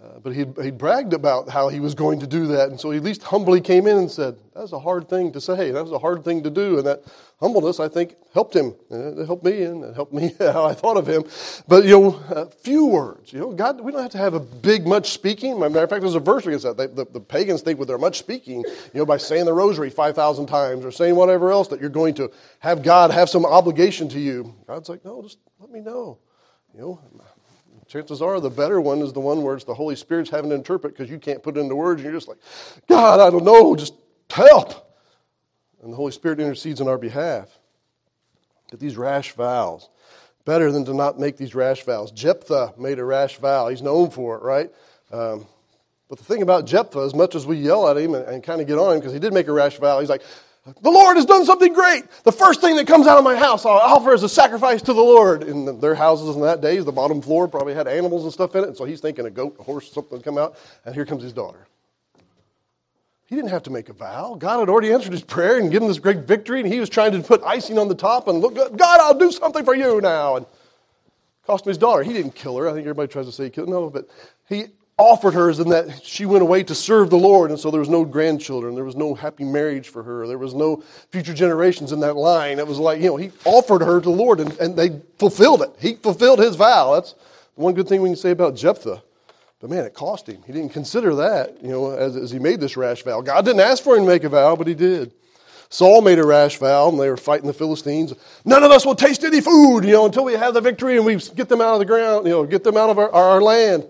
uh, 0.06 0.18
but 0.20 0.34
he 0.34 0.44
he 0.62 0.70
bragged 0.70 1.12
about 1.12 1.48
how 1.48 1.68
he 1.68 1.80
was 1.80 1.94
going 1.94 2.20
to 2.20 2.26
do 2.26 2.46
that. 2.46 2.68
And 2.68 2.78
so 2.78 2.90
he 2.90 2.98
at 2.98 3.02
least 3.02 3.22
humbly 3.22 3.60
came 3.60 3.86
in 3.86 3.96
and 3.96 4.10
said, 4.10 4.36
That 4.54 4.62
was 4.62 4.72
a 4.72 4.78
hard 4.78 5.08
thing 5.08 5.32
to 5.32 5.40
say. 5.40 5.70
That 5.70 5.82
was 5.82 5.92
a 5.92 5.98
hard 5.98 6.24
thing 6.24 6.42
to 6.44 6.50
do. 6.50 6.78
And 6.78 6.86
that 6.86 7.02
humbleness, 7.40 7.80
I 7.80 7.88
think, 7.88 8.14
helped 8.32 8.54
him. 8.54 8.74
It 8.90 9.26
helped 9.26 9.44
me 9.44 9.62
and 9.62 9.84
it 9.84 9.94
helped 9.94 10.12
me 10.12 10.34
how 10.38 10.64
I 10.64 10.74
thought 10.74 10.96
of 10.96 11.06
him. 11.06 11.24
But, 11.66 11.84
you 11.84 11.98
know, 11.98 12.22
a 12.30 12.46
few 12.46 12.86
words. 12.86 13.32
You 13.32 13.40
know, 13.40 13.52
God, 13.52 13.80
we 13.80 13.92
don't 13.92 14.02
have 14.02 14.12
to 14.12 14.18
have 14.18 14.34
a 14.34 14.40
big, 14.40 14.86
much 14.86 15.10
speaking. 15.10 15.58
matter 15.58 15.82
of 15.82 15.90
fact, 15.90 16.02
there's 16.02 16.14
a 16.14 16.20
verse 16.20 16.46
against 16.46 16.64
that. 16.64 16.76
They, 16.76 16.86
the, 16.86 17.06
the 17.10 17.20
pagans 17.20 17.62
think 17.62 17.78
with 17.78 17.88
their 17.88 17.98
much 17.98 18.18
speaking, 18.18 18.62
you 18.62 19.00
know, 19.00 19.06
by 19.06 19.16
saying 19.16 19.44
the 19.44 19.52
rosary 19.52 19.90
5,000 19.90 20.46
times 20.46 20.84
or 20.84 20.90
saying 20.90 21.16
whatever 21.16 21.50
else, 21.50 21.68
that 21.68 21.80
you're 21.80 21.90
going 21.90 22.14
to 22.14 22.30
have 22.60 22.82
God 22.82 23.10
have 23.10 23.28
some 23.28 23.44
obligation 23.44 24.08
to 24.10 24.20
you. 24.20 24.54
God's 24.66 24.88
like, 24.88 25.04
No, 25.04 25.22
just 25.22 25.38
let 25.58 25.70
me 25.70 25.80
know. 25.80 26.18
You 26.74 26.80
know, 26.80 27.00
chances 27.88 28.22
are 28.22 28.40
the 28.40 28.50
better 28.50 28.80
one 28.80 29.00
is 29.00 29.12
the 29.12 29.20
one 29.20 29.42
where 29.42 29.54
it's 29.54 29.64
the 29.64 29.74
Holy 29.74 29.96
Spirit's 29.96 30.30
having 30.30 30.50
to 30.50 30.56
interpret 30.56 30.94
because 30.94 31.10
you 31.10 31.18
can't 31.18 31.42
put 31.42 31.56
it 31.56 31.60
into 31.60 31.74
words 31.74 32.00
and 32.00 32.04
you're 32.04 32.18
just 32.18 32.28
like, 32.28 32.38
God, 32.88 33.20
I 33.20 33.30
don't 33.30 33.44
know, 33.44 33.76
just 33.76 33.94
help. 34.30 34.94
And 35.82 35.92
the 35.92 35.96
Holy 35.96 36.12
Spirit 36.12 36.40
intercedes 36.40 36.80
on 36.80 36.88
our 36.88 36.98
behalf. 36.98 37.48
But 38.70 38.80
these 38.80 38.96
rash 38.96 39.32
vows, 39.32 39.88
better 40.44 40.72
than 40.72 40.84
to 40.86 40.94
not 40.94 41.18
make 41.18 41.36
these 41.36 41.54
rash 41.54 41.84
vows. 41.84 42.10
Jephthah 42.10 42.74
made 42.78 42.98
a 42.98 43.04
rash 43.04 43.36
vow. 43.36 43.68
He's 43.68 43.82
known 43.82 44.10
for 44.10 44.36
it, 44.36 44.42
right? 44.42 44.70
Um, 45.12 45.46
but 46.08 46.18
the 46.18 46.24
thing 46.24 46.42
about 46.42 46.66
Jephthah, 46.66 47.00
as 47.00 47.14
much 47.14 47.34
as 47.34 47.46
we 47.46 47.56
yell 47.56 47.88
at 47.88 47.96
him 47.96 48.14
and, 48.14 48.24
and 48.26 48.42
kind 48.42 48.60
of 48.60 48.66
get 48.66 48.78
on 48.78 48.94
him 48.94 49.00
because 49.00 49.12
he 49.12 49.18
did 49.18 49.32
make 49.32 49.48
a 49.48 49.52
rash 49.52 49.78
vow, 49.78 50.00
he's 50.00 50.08
like, 50.08 50.22
the 50.82 50.90
Lord 50.90 51.16
has 51.16 51.24
done 51.24 51.44
something 51.44 51.72
great. 51.72 52.04
The 52.24 52.32
first 52.32 52.60
thing 52.60 52.76
that 52.76 52.86
comes 52.86 53.06
out 53.06 53.18
of 53.18 53.24
my 53.24 53.36
house, 53.36 53.64
I'll 53.64 53.72
offer 53.72 54.12
as 54.12 54.24
a 54.24 54.28
sacrifice 54.28 54.82
to 54.82 54.92
the 54.92 55.00
Lord. 55.00 55.44
In 55.44 55.80
their 55.80 55.94
houses 55.94 56.34
in 56.34 56.42
that 56.42 56.60
days, 56.60 56.84
the 56.84 56.92
bottom 56.92 57.22
floor 57.22 57.46
probably 57.46 57.74
had 57.74 57.86
animals 57.86 58.24
and 58.24 58.32
stuff 58.32 58.54
in 58.56 58.64
it. 58.64 58.68
And 58.68 58.76
so 58.76 58.84
he's 58.84 59.00
thinking 59.00 59.26
a 59.26 59.30
goat, 59.30 59.56
a 59.60 59.62
horse, 59.62 59.92
something 59.92 60.20
come 60.22 60.38
out. 60.38 60.56
And 60.84 60.94
here 60.94 61.06
comes 61.06 61.22
his 61.22 61.32
daughter. 61.32 61.66
He 63.26 63.36
didn't 63.36 63.50
have 63.50 63.64
to 63.64 63.70
make 63.70 63.88
a 63.88 63.92
vow. 63.92 64.36
God 64.36 64.60
had 64.60 64.68
already 64.68 64.92
answered 64.92 65.12
his 65.12 65.22
prayer 65.22 65.58
and 65.58 65.70
given 65.70 65.88
this 65.88 65.98
great 65.98 66.18
victory. 66.18 66.60
And 66.60 66.72
he 66.72 66.80
was 66.80 66.88
trying 66.88 67.12
to 67.12 67.20
put 67.20 67.42
icing 67.44 67.78
on 67.78 67.88
the 67.88 67.94
top 67.94 68.26
and 68.28 68.40
look, 68.40 68.54
God, 68.54 69.00
I'll 69.00 69.18
do 69.18 69.30
something 69.30 69.64
for 69.64 69.74
you 69.74 70.00
now. 70.00 70.36
And 70.36 70.46
cost 71.44 71.64
him 71.64 71.70
his 71.70 71.78
daughter. 71.78 72.02
He 72.02 72.12
didn't 72.12 72.34
kill 72.34 72.56
her. 72.56 72.68
I 72.68 72.72
think 72.72 72.82
everybody 72.82 73.08
tries 73.08 73.26
to 73.26 73.32
say 73.32 73.44
he 73.44 73.50
killed 73.50 73.68
her. 73.68 73.74
No, 73.74 73.88
but 73.88 74.08
he 74.48 74.66
offered 74.98 75.34
her 75.34 75.50
is 75.50 75.60
in 75.60 75.68
that 75.68 76.02
she 76.04 76.24
went 76.24 76.42
away 76.42 76.62
to 76.62 76.74
serve 76.74 77.10
the 77.10 77.18
Lord, 77.18 77.50
and 77.50 77.60
so 77.60 77.70
there 77.70 77.80
was 77.80 77.88
no 77.88 78.04
grandchildren. 78.04 78.74
There 78.74 78.84
was 78.84 78.96
no 78.96 79.14
happy 79.14 79.44
marriage 79.44 79.90
for 79.90 80.02
her. 80.02 80.26
There 80.26 80.38
was 80.38 80.54
no 80.54 80.82
future 81.10 81.34
generations 81.34 81.92
in 81.92 82.00
that 82.00 82.16
line. 82.16 82.58
It 82.58 82.66
was 82.66 82.78
like, 82.78 83.00
you 83.00 83.08
know, 83.08 83.16
he 83.16 83.30
offered 83.44 83.82
her 83.82 84.00
to 84.00 84.04
the 84.04 84.10
Lord, 84.10 84.40
and, 84.40 84.56
and 84.58 84.76
they 84.76 85.00
fulfilled 85.18 85.62
it. 85.62 85.70
He 85.78 85.94
fulfilled 85.94 86.38
his 86.38 86.56
vow. 86.56 86.94
That's 86.94 87.14
one 87.56 87.74
good 87.74 87.88
thing 87.88 88.00
we 88.00 88.08
can 88.08 88.16
say 88.16 88.30
about 88.30 88.56
Jephthah. 88.56 89.02
But 89.60 89.70
man, 89.70 89.84
it 89.84 89.92
cost 89.92 90.28
him. 90.28 90.42
He 90.46 90.52
didn't 90.52 90.72
consider 90.72 91.14
that, 91.16 91.62
you 91.62 91.70
know, 91.70 91.90
as, 91.90 92.16
as 92.16 92.30
he 92.30 92.38
made 92.38 92.60
this 92.60 92.76
rash 92.76 93.02
vow. 93.02 93.20
God 93.20 93.44
didn't 93.44 93.60
ask 93.60 93.82
for 93.82 93.96
him 93.96 94.04
to 94.04 94.08
make 94.08 94.24
a 94.24 94.28
vow, 94.30 94.56
but 94.56 94.66
he 94.66 94.74
did. 94.74 95.12
Saul 95.68 96.00
made 96.00 96.18
a 96.18 96.24
rash 96.24 96.58
vow, 96.58 96.88
and 96.88 96.98
they 96.98 97.10
were 97.10 97.16
fighting 97.16 97.46
the 97.46 97.52
Philistines. 97.52 98.14
None 98.44 98.62
of 98.62 98.70
us 98.70 98.86
will 98.86 98.94
taste 98.94 99.24
any 99.24 99.40
food, 99.40 99.80
you 99.80 99.92
know, 99.92 100.06
until 100.06 100.24
we 100.24 100.34
have 100.34 100.54
the 100.54 100.60
victory 100.60 100.96
and 100.96 101.04
we 101.04 101.16
get 101.16 101.48
them 101.48 101.60
out 101.60 101.74
of 101.74 101.80
the 101.80 101.84
ground, 101.84 102.26
you 102.26 102.32
know, 102.32 102.44
get 102.44 102.64
them 102.64 102.76
out 102.76 102.88
of 102.88 102.98
our, 102.98 103.10
our 103.10 103.42
land. 103.42 103.86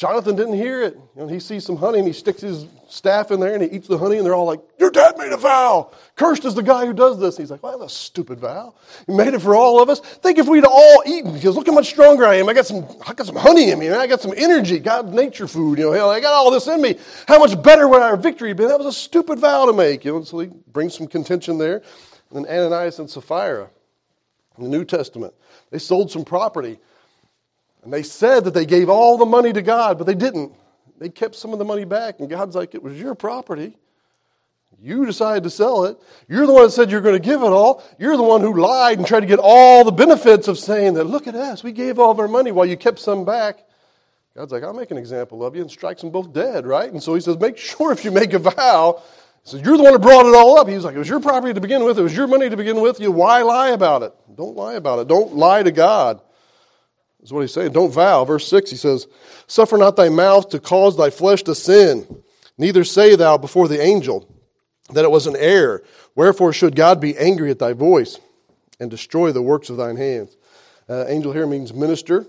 Jonathan 0.00 0.34
didn't 0.34 0.54
hear 0.54 0.80
it. 0.80 0.98
Know, 1.14 1.26
he 1.26 1.38
sees 1.38 1.62
some 1.66 1.76
honey 1.76 1.98
and 1.98 2.08
he 2.08 2.14
sticks 2.14 2.40
his 2.40 2.64
staff 2.88 3.30
in 3.30 3.38
there 3.38 3.52
and 3.52 3.62
he 3.62 3.68
eats 3.68 3.86
the 3.86 3.98
honey 3.98 4.16
and 4.16 4.24
they're 4.24 4.34
all 4.34 4.46
like, 4.46 4.62
Your 4.78 4.90
dad 4.90 5.18
made 5.18 5.30
a 5.30 5.36
vow. 5.36 5.92
Cursed 6.16 6.46
is 6.46 6.54
the 6.54 6.62
guy 6.62 6.86
who 6.86 6.94
does 6.94 7.20
this. 7.20 7.36
he's 7.36 7.50
like, 7.50 7.62
Well, 7.62 7.78
that's 7.78 7.92
a 7.92 7.96
stupid 7.96 8.40
vow. 8.40 8.72
He 9.06 9.12
made 9.12 9.34
it 9.34 9.42
for 9.42 9.54
all 9.54 9.82
of 9.82 9.90
us. 9.90 10.00
Think 10.00 10.38
if 10.38 10.48
we'd 10.48 10.64
all 10.64 11.02
eaten, 11.04 11.34
because 11.34 11.54
look 11.54 11.66
how 11.66 11.74
much 11.74 11.90
stronger 11.90 12.24
I 12.24 12.36
am. 12.36 12.48
I 12.48 12.54
got 12.54 12.64
some, 12.64 12.86
I 13.06 13.12
got 13.12 13.26
some 13.26 13.36
honey 13.36 13.72
in 13.72 13.78
me, 13.78 13.90
man. 13.90 13.98
I 13.98 14.06
got 14.06 14.22
some 14.22 14.32
energy, 14.34 14.78
God, 14.78 15.12
nature 15.12 15.46
food. 15.46 15.78
You 15.78 15.84
know, 15.84 15.92
hell, 15.92 16.08
I 16.08 16.20
got 16.20 16.32
all 16.32 16.50
this 16.50 16.66
in 16.66 16.80
me. 16.80 16.96
How 17.28 17.38
much 17.38 17.62
better 17.62 17.86
would 17.86 18.00
our 18.00 18.16
victory 18.16 18.54
be? 18.54 18.64
That 18.64 18.78
was 18.78 18.86
a 18.86 18.98
stupid 18.98 19.38
vow 19.38 19.66
to 19.66 19.74
make. 19.74 20.06
You 20.06 20.14
know, 20.14 20.24
so 20.24 20.38
he 20.38 20.46
brings 20.46 20.96
some 20.96 21.08
contention 21.08 21.58
there. 21.58 21.82
And 22.30 22.46
then 22.46 22.50
Ananias 22.50 22.98
and 23.00 23.10
Sapphira 23.10 23.68
in 24.56 24.64
the 24.64 24.70
New 24.70 24.86
Testament, 24.86 25.34
they 25.70 25.78
sold 25.78 26.10
some 26.10 26.24
property 26.24 26.78
and 27.82 27.92
they 27.92 28.02
said 28.02 28.44
that 28.44 28.54
they 28.54 28.66
gave 28.66 28.88
all 28.88 29.16
the 29.16 29.26
money 29.26 29.52
to 29.52 29.62
God, 29.62 29.98
but 29.98 30.06
they 30.06 30.14
didn't. 30.14 30.52
They 30.98 31.08
kept 31.08 31.34
some 31.34 31.52
of 31.52 31.58
the 31.58 31.64
money 31.64 31.84
back, 31.84 32.20
and 32.20 32.28
God's 32.28 32.54
like, 32.54 32.74
it 32.74 32.82
was 32.82 32.98
your 32.98 33.14
property. 33.14 33.76
You 34.82 35.04
decided 35.04 35.42
to 35.42 35.50
sell 35.50 35.84
it. 35.84 35.98
You're 36.26 36.46
the 36.46 36.54
one 36.54 36.64
that 36.64 36.70
said 36.70 36.90
you're 36.90 37.02
going 37.02 37.20
to 37.20 37.26
give 37.26 37.42
it 37.42 37.46
all. 37.46 37.82
You're 37.98 38.16
the 38.16 38.22
one 38.22 38.40
who 38.40 38.58
lied 38.58 38.96
and 38.96 39.06
tried 39.06 39.20
to 39.20 39.26
get 39.26 39.38
all 39.42 39.84
the 39.84 39.92
benefits 39.92 40.48
of 40.48 40.58
saying 40.58 40.94
that, 40.94 41.04
look 41.04 41.26
at 41.26 41.34
us, 41.34 41.62
we 41.62 41.72
gave 41.72 41.98
all 41.98 42.10
of 42.10 42.18
our 42.18 42.28
money 42.28 42.50
while 42.50 42.64
you 42.64 42.78
kept 42.78 42.98
some 42.98 43.26
back. 43.26 43.64
God's 44.34 44.52
like, 44.52 44.62
I'll 44.62 44.72
make 44.72 44.90
an 44.90 44.96
example 44.96 45.44
of 45.44 45.54
you 45.54 45.60
and 45.60 45.70
strikes 45.70 46.00
them 46.00 46.10
both 46.10 46.32
dead, 46.32 46.66
right? 46.66 46.90
And 46.90 47.02
so 47.02 47.14
he 47.14 47.20
says, 47.20 47.38
make 47.38 47.58
sure 47.58 47.92
if 47.92 48.04
you 48.04 48.10
make 48.10 48.32
a 48.32 48.38
vow, 48.38 49.02
he 49.44 49.50
says, 49.50 49.60
you're 49.60 49.76
the 49.76 49.82
one 49.82 49.92
who 49.92 49.98
brought 49.98 50.24
it 50.24 50.34
all 50.34 50.58
up. 50.58 50.68
He 50.68 50.74
was 50.74 50.84
like, 50.84 50.94
it 50.94 50.98
was 50.98 51.08
your 51.08 51.20
property 51.20 51.52
to 51.52 51.60
begin 51.60 51.84
with. 51.84 51.98
It 51.98 52.02
was 52.02 52.16
your 52.16 52.26
money 52.26 52.48
to 52.48 52.56
begin 52.56 52.80
with. 52.80 53.00
You, 53.00 53.10
why 53.12 53.42
lie 53.42 53.70
about 53.70 54.02
it? 54.02 54.14
Don't 54.34 54.56
lie 54.56 54.74
about 54.74 55.00
it. 55.00 55.08
Don't 55.08 55.34
lie 55.34 55.62
to 55.62 55.72
God. 55.72 56.22
Is 57.22 57.32
what 57.32 57.40
he's 57.40 57.52
saying. 57.52 57.72
Don't 57.72 57.92
vow. 57.92 58.24
Verse 58.24 58.48
6, 58.48 58.70
he 58.70 58.76
says, 58.76 59.06
Suffer 59.46 59.76
not 59.76 59.96
thy 59.96 60.08
mouth 60.08 60.48
to 60.50 60.58
cause 60.58 60.96
thy 60.96 61.10
flesh 61.10 61.42
to 61.44 61.54
sin, 61.54 62.22
neither 62.56 62.84
say 62.84 63.14
thou 63.14 63.36
before 63.36 63.68
the 63.68 63.80
angel 63.80 64.26
that 64.92 65.04
it 65.04 65.10
was 65.10 65.26
an 65.26 65.36
error. 65.36 65.82
Wherefore 66.14 66.52
should 66.52 66.74
God 66.74 67.00
be 67.00 67.16
angry 67.16 67.50
at 67.50 67.58
thy 67.58 67.72
voice 67.72 68.18
and 68.78 68.90
destroy 68.90 69.32
the 69.32 69.42
works 69.42 69.70
of 69.70 69.76
thine 69.76 69.96
hands? 69.96 70.36
Uh, 70.88 71.04
angel 71.08 71.32
here 71.32 71.46
means 71.46 71.72
minister. 71.72 72.26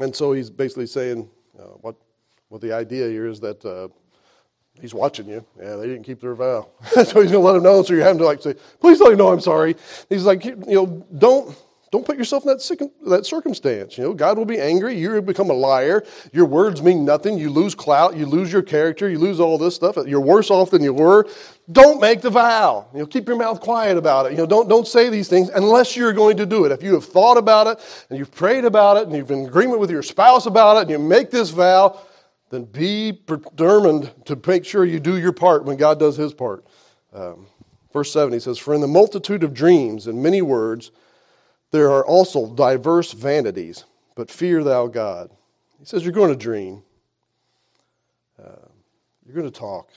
And 0.00 0.14
so 0.14 0.32
he's 0.32 0.50
basically 0.50 0.86
saying 0.86 1.28
uh, 1.58 1.74
what, 1.80 1.96
what 2.48 2.60
the 2.60 2.72
idea 2.72 3.08
here 3.08 3.26
is 3.26 3.40
that 3.40 3.64
uh, 3.64 3.88
he's 4.80 4.94
watching 4.94 5.28
you. 5.28 5.44
Yeah, 5.60 5.76
they 5.76 5.86
didn't 5.86 6.04
keep 6.04 6.20
their 6.20 6.34
vow. 6.34 6.68
so 6.90 7.00
he's 7.02 7.12
going 7.12 7.30
to 7.30 7.38
let 7.38 7.52
them 7.54 7.62
know. 7.62 7.82
So 7.82 7.94
you're 7.94 8.02
having 8.02 8.18
to 8.18 8.24
like 8.24 8.42
say, 8.42 8.54
please 8.80 9.00
let 9.00 9.12
him 9.12 9.18
know 9.18 9.32
I'm 9.32 9.40
sorry. 9.40 9.76
He's 10.08 10.24
like, 10.24 10.44
you 10.44 10.56
know, 10.66 11.06
don't 11.16 11.56
don't 11.92 12.06
put 12.06 12.16
yourself 12.16 12.44
in 12.44 12.48
that, 12.48 12.90
that 13.04 13.26
circumstance. 13.26 13.98
You 13.98 14.04
know, 14.04 14.14
God 14.14 14.38
will 14.38 14.46
be 14.46 14.58
angry. 14.58 14.98
You 14.98 15.20
become 15.20 15.50
a 15.50 15.54
liar. 15.54 16.02
Your 16.32 16.46
words 16.46 16.80
mean 16.80 17.04
nothing. 17.04 17.36
You 17.36 17.50
lose 17.50 17.74
clout. 17.74 18.16
You 18.16 18.24
lose 18.24 18.50
your 18.50 18.62
character. 18.62 19.10
You 19.10 19.18
lose 19.18 19.38
all 19.38 19.58
this 19.58 19.74
stuff. 19.74 19.98
You're 20.06 20.22
worse 20.22 20.50
off 20.50 20.70
than 20.70 20.82
you 20.82 20.94
were. 20.94 21.28
Don't 21.70 22.00
make 22.00 22.22
the 22.22 22.30
vow. 22.30 22.86
You 22.94 23.00
know, 23.00 23.06
keep 23.06 23.28
your 23.28 23.36
mouth 23.36 23.60
quiet 23.60 23.98
about 23.98 24.24
it. 24.24 24.32
You 24.32 24.38
know, 24.38 24.46
don't, 24.46 24.70
don't 24.70 24.88
say 24.88 25.10
these 25.10 25.28
things 25.28 25.50
unless 25.50 25.94
you're 25.94 26.14
going 26.14 26.38
to 26.38 26.46
do 26.46 26.64
it. 26.64 26.72
If 26.72 26.82
you 26.82 26.94
have 26.94 27.04
thought 27.04 27.36
about 27.36 27.66
it 27.66 28.06
and 28.08 28.18
you've 28.18 28.32
prayed 28.32 28.64
about 28.64 28.96
it 28.96 29.06
and 29.06 29.14
you've 29.14 29.28
been 29.28 29.40
in 29.40 29.46
agreement 29.46 29.78
with 29.78 29.90
your 29.90 30.02
spouse 30.02 30.46
about 30.46 30.78
it 30.78 30.80
and 30.82 30.90
you 30.90 30.98
make 30.98 31.30
this 31.30 31.50
vow, 31.50 32.00
then 32.48 32.64
be 32.64 33.20
determined 33.26 34.10
to 34.24 34.40
make 34.46 34.64
sure 34.64 34.86
you 34.86 34.98
do 34.98 35.18
your 35.18 35.32
part 35.32 35.66
when 35.66 35.76
God 35.76 35.98
does 35.98 36.16
his 36.16 36.32
part. 36.32 36.64
Um, 37.12 37.48
verse 37.92 38.10
7, 38.10 38.32
he 38.32 38.40
says, 38.40 38.56
For 38.56 38.72
in 38.72 38.80
the 38.80 38.88
multitude 38.88 39.44
of 39.44 39.52
dreams 39.52 40.06
and 40.06 40.22
many 40.22 40.40
words, 40.40 40.90
there 41.72 41.90
are 41.90 42.04
also 42.06 42.54
diverse 42.54 43.12
vanities, 43.12 43.84
but 44.14 44.30
fear 44.30 44.62
thou 44.62 44.86
God. 44.86 45.30
He 45.78 45.84
says, 45.84 46.04
You're 46.04 46.12
going 46.12 46.30
to 46.30 46.36
dream, 46.36 46.82
uh, 48.42 48.68
you're 49.26 49.34
going 49.34 49.50
to 49.50 49.58
talk. 49.58 49.88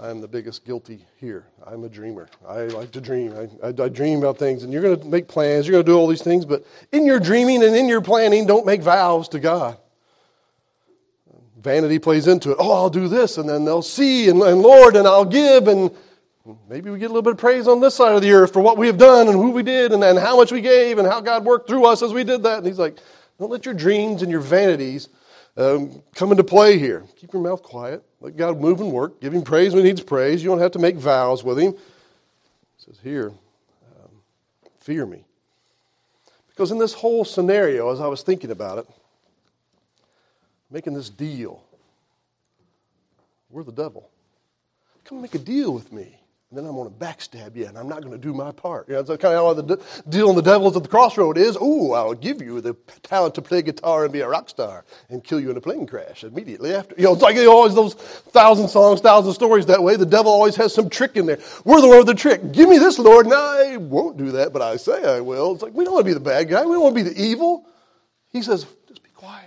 I 0.00 0.10
am 0.10 0.20
the 0.20 0.28
biggest 0.28 0.64
guilty 0.64 1.04
here. 1.16 1.44
I'm 1.66 1.82
a 1.82 1.88
dreamer. 1.88 2.28
I 2.46 2.62
like 2.66 2.92
to 2.92 3.00
dream. 3.00 3.34
I, 3.34 3.66
I, 3.66 3.74
I 3.76 3.88
dream 3.88 4.20
about 4.20 4.38
things, 4.38 4.62
and 4.62 4.72
you're 4.72 4.82
going 4.82 5.00
to 5.00 5.06
make 5.06 5.26
plans. 5.26 5.66
You're 5.66 5.72
going 5.72 5.84
to 5.84 5.90
do 5.90 5.98
all 5.98 6.06
these 6.06 6.22
things, 6.22 6.44
but 6.44 6.64
in 6.92 7.04
your 7.04 7.18
dreaming 7.18 7.64
and 7.64 7.74
in 7.74 7.88
your 7.88 8.00
planning, 8.00 8.46
don't 8.46 8.64
make 8.64 8.80
vows 8.80 9.28
to 9.30 9.40
God. 9.40 9.76
Vanity 11.60 11.98
plays 11.98 12.28
into 12.28 12.52
it. 12.52 12.58
Oh, 12.60 12.70
I'll 12.70 12.90
do 12.90 13.08
this, 13.08 13.38
and 13.38 13.48
then 13.48 13.64
they'll 13.64 13.82
see, 13.82 14.28
and, 14.28 14.40
and 14.40 14.62
Lord, 14.62 14.94
and 14.94 15.06
I'll 15.08 15.24
give, 15.24 15.66
and 15.66 15.90
Maybe 16.68 16.90
we 16.90 16.98
get 16.98 17.06
a 17.06 17.08
little 17.08 17.22
bit 17.22 17.32
of 17.32 17.38
praise 17.38 17.68
on 17.68 17.80
this 17.80 17.94
side 17.94 18.14
of 18.14 18.22
the 18.22 18.32
earth 18.32 18.52
for 18.52 18.60
what 18.60 18.78
we 18.78 18.86
have 18.86 18.96
done 18.96 19.28
and 19.28 19.36
who 19.36 19.50
we 19.50 19.62
did 19.62 19.92
and, 19.92 20.02
and 20.02 20.18
how 20.18 20.36
much 20.36 20.50
we 20.50 20.60
gave 20.60 20.98
and 20.98 21.06
how 21.06 21.20
God 21.20 21.44
worked 21.44 21.68
through 21.68 21.84
us 21.84 22.02
as 22.02 22.12
we 22.12 22.24
did 22.24 22.42
that. 22.44 22.58
And 22.58 22.66
he's 22.66 22.78
like, 22.78 22.96
don't 23.38 23.50
let 23.50 23.64
your 23.64 23.74
dreams 23.74 24.22
and 24.22 24.30
your 24.30 24.40
vanities 24.40 25.08
um, 25.56 26.02
come 26.14 26.30
into 26.30 26.44
play 26.44 26.78
here. 26.78 27.04
Keep 27.16 27.32
your 27.34 27.42
mouth 27.42 27.62
quiet. 27.62 28.02
Let 28.20 28.36
God 28.36 28.60
move 28.60 28.80
and 28.80 28.92
work. 28.92 29.20
Give 29.20 29.34
him 29.34 29.42
praise 29.42 29.74
when 29.74 29.84
he 29.84 29.90
needs 29.90 30.00
praise. 30.00 30.42
You 30.42 30.48
don't 30.48 30.60
have 30.60 30.72
to 30.72 30.78
make 30.78 30.96
vows 30.96 31.44
with 31.44 31.58
him. 31.58 31.72
He 31.72 32.84
says 32.84 32.98
here, 33.02 33.28
um, 33.28 34.10
fear 34.80 35.04
me. 35.04 35.24
Because 36.48 36.70
in 36.70 36.78
this 36.78 36.94
whole 36.94 37.24
scenario, 37.24 37.92
as 37.92 38.00
I 38.00 38.06
was 38.06 38.22
thinking 38.22 38.50
about 38.50 38.78
it, 38.78 38.86
making 40.70 40.94
this 40.94 41.10
deal, 41.10 41.62
we're 43.50 43.62
the 43.62 43.72
devil. 43.72 44.08
Come 45.04 45.22
make 45.22 45.34
a 45.34 45.38
deal 45.38 45.72
with 45.72 45.92
me 45.92 46.17
then 46.56 46.64
I'm 46.64 46.74
going 46.74 46.88
to 46.88 46.94
backstab 46.94 47.56
you, 47.56 47.66
and 47.66 47.76
I'm 47.76 47.90
not 47.90 48.00
going 48.00 48.12
to 48.12 48.18
do 48.18 48.32
my 48.32 48.52
part. 48.52 48.88
You 48.88 48.94
know, 48.94 49.02
that's 49.02 49.20
kind 49.20 49.34
of 49.34 49.44
how 49.44 49.52
the 49.52 49.84
deal 50.08 50.30
on 50.30 50.34
the 50.34 50.40
devil's 50.40 50.76
at 50.78 50.82
the 50.82 50.88
crossroad 50.88 51.36
is. 51.36 51.58
Oh, 51.60 51.92
I'll 51.92 52.14
give 52.14 52.40
you 52.40 52.62
the 52.62 52.72
talent 53.02 53.34
to 53.34 53.42
play 53.42 53.60
guitar 53.60 54.04
and 54.04 54.12
be 54.12 54.20
a 54.20 54.28
rock 54.28 54.48
star, 54.48 54.86
and 55.10 55.22
kill 55.22 55.40
you 55.40 55.50
in 55.50 55.58
a 55.58 55.60
plane 55.60 55.86
crash 55.86 56.24
immediately 56.24 56.74
after. 56.74 56.94
You 56.96 57.04
know, 57.04 57.12
it's 57.12 57.20
like 57.20 57.36
always 57.36 57.74
those 57.74 57.94
thousand 57.94 58.68
songs, 58.68 59.02
thousand 59.02 59.34
stories 59.34 59.66
that 59.66 59.82
way. 59.82 59.96
The 59.96 60.06
devil 60.06 60.32
always 60.32 60.56
has 60.56 60.72
some 60.72 60.88
trick 60.88 61.16
in 61.16 61.26
there. 61.26 61.38
We're 61.66 61.82
the 61.82 61.88
one 61.88 61.98
with 61.98 62.06
the 62.06 62.14
trick. 62.14 62.52
Give 62.52 62.66
me 62.66 62.78
this, 62.78 62.98
Lord, 62.98 63.26
and 63.26 63.34
I 63.34 63.76
won't 63.76 64.16
do 64.16 64.30
that, 64.32 64.54
but 64.54 64.62
I 64.62 64.76
say 64.76 65.04
I 65.04 65.20
will. 65.20 65.52
It's 65.52 65.62
like 65.62 65.74
we 65.74 65.84
don't 65.84 65.92
want 65.92 66.06
to 66.06 66.10
be 66.10 66.14
the 66.14 66.20
bad 66.20 66.48
guy. 66.48 66.64
We 66.64 66.72
don't 66.72 66.82
want 66.82 66.96
to 66.96 67.04
be 67.04 67.10
the 67.10 67.22
evil. 67.22 67.66
He 68.30 68.40
says, 68.40 68.66
just 68.86 69.02
be 69.02 69.10
quiet. 69.10 69.44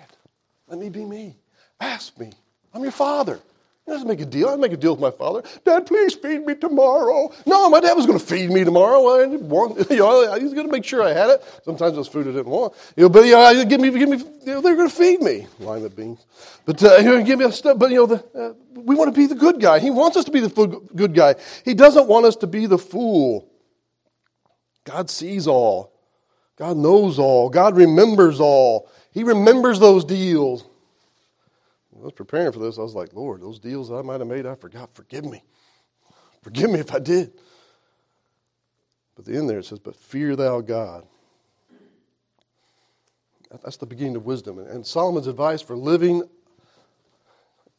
Let 0.68 0.78
me 0.78 0.90
be 0.90 1.04
me. 1.04 1.36
Ask 1.80 2.20
me. 2.20 2.32
I'm 2.76 2.84
your 2.84 2.92
father. 2.92 3.40
He 3.86 3.92
doesn't 3.92 4.08
make 4.08 4.22
a 4.22 4.26
deal. 4.26 4.48
I 4.48 4.56
make 4.58 4.74
a 4.74 4.78
deal 4.78 4.92
with 4.92 5.02
my 5.02 5.10
father. 5.10 5.42
Dad, 5.66 5.88
please 5.88 6.14
feed 6.14 6.46
me 6.46 6.54
tomorrow. 6.54 7.34
No, 7.48 7.68
my 7.68 7.80
dad 7.80 7.94
was 7.94 8.06
going 8.06 8.20
to 8.20 8.26
feed 8.26 8.52
me 8.52 8.64
tomorrow. 8.64 9.08
I 9.16 9.26
didn't 9.26 9.50
want, 9.50 9.78
you 9.90 9.98
know, 9.98 10.36
he 10.36 10.44
was 10.44 10.54
going 10.54 10.68
to 10.68 10.72
make 10.72 10.86
sure 10.86 11.02
I 11.02 11.14
had 11.14 11.32
it. 11.32 11.44
Sometimes 11.66 11.96
it 11.96 11.98
was 11.98 12.08
food 12.08 12.28
I 12.28 12.32
didn't 12.32 12.46
want. 12.46 12.74
You 12.96 13.04
know, 13.04 13.10
but 13.10 13.26
you 13.26 13.32
know, 13.32 13.66
give 13.66 13.82
me, 13.82 13.90
give 13.90 14.08
me. 14.08 14.18
You 14.18 14.54
know, 14.54 14.62
they're 14.62 14.76
going 14.76 14.90
to 14.90 14.96
feed 14.96 15.22
me 15.22 15.48
lima 15.60 15.90
beans. 15.90 16.26
But 16.66 16.84
uh, 16.84 16.98
you 16.98 17.06
know, 17.06 17.24
give 17.24 17.40
me 17.40 17.50
stuff. 17.52 17.80
But 17.80 17.90
you 17.90 17.98
know, 17.98 18.06
the, 18.06 18.24
uh, 18.40 18.54
we 18.76 18.96
want 18.96 19.14
to 19.14 19.20
be 19.20 19.26
the 19.26 19.36
good 19.36 19.60
guy. 19.60 19.80
He 19.80 19.90
wants 19.90 20.16
us 20.16 20.26
to 20.26 20.32
be 20.32 20.42
the 20.42 20.82
good 20.96 21.16
guy. 21.16 21.36
He 21.66 21.74
doesn't 21.74 22.08
want 22.08 22.26
us 22.26 22.36
to 22.38 22.48
be 22.48 22.68
the 22.68 22.78
fool. 22.78 23.50
God 24.84 25.10
sees 25.10 25.48
all. 25.48 25.92
God 26.56 26.78
knows 26.78 27.18
all. 27.18 27.50
God 27.50 27.76
remembers 27.76 28.40
all. 28.40 28.90
He 29.12 29.24
remembers 29.24 29.80
those 29.80 30.06
deals. 30.06 30.66
I 32.02 32.06
was 32.06 32.14
preparing 32.14 32.52
for 32.52 32.60
this. 32.60 32.80
I 32.80 32.82
was 32.82 32.96
like, 32.96 33.14
Lord, 33.14 33.42
those 33.42 33.60
deals 33.60 33.92
I 33.92 34.02
might 34.02 34.20
have 34.20 34.28
made, 34.28 34.48
I 34.48 34.56
forgot. 34.56 34.90
Forgive 34.96 35.24
me. 35.24 35.44
Forgive 36.42 36.72
me 36.72 36.80
if 36.80 36.94
I 36.94 37.00
did. 37.00 37.32
But 39.16 39.26
the 39.26 39.38
end 39.38 39.50
there 39.50 39.60
it 39.60 39.66
says, 39.66 39.78
But 39.78 39.96
fear 39.96 40.36
thou 40.36 40.62
God. 40.62 41.06
That's 43.64 43.78
the 43.78 43.86
beginning 43.86 44.16
of 44.16 44.26
wisdom. 44.26 44.58
And 44.60 44.86
Solomon's 44.86 45.28
advice 45.28 45.62
for 45.62 45.76
living, 45.76 46.24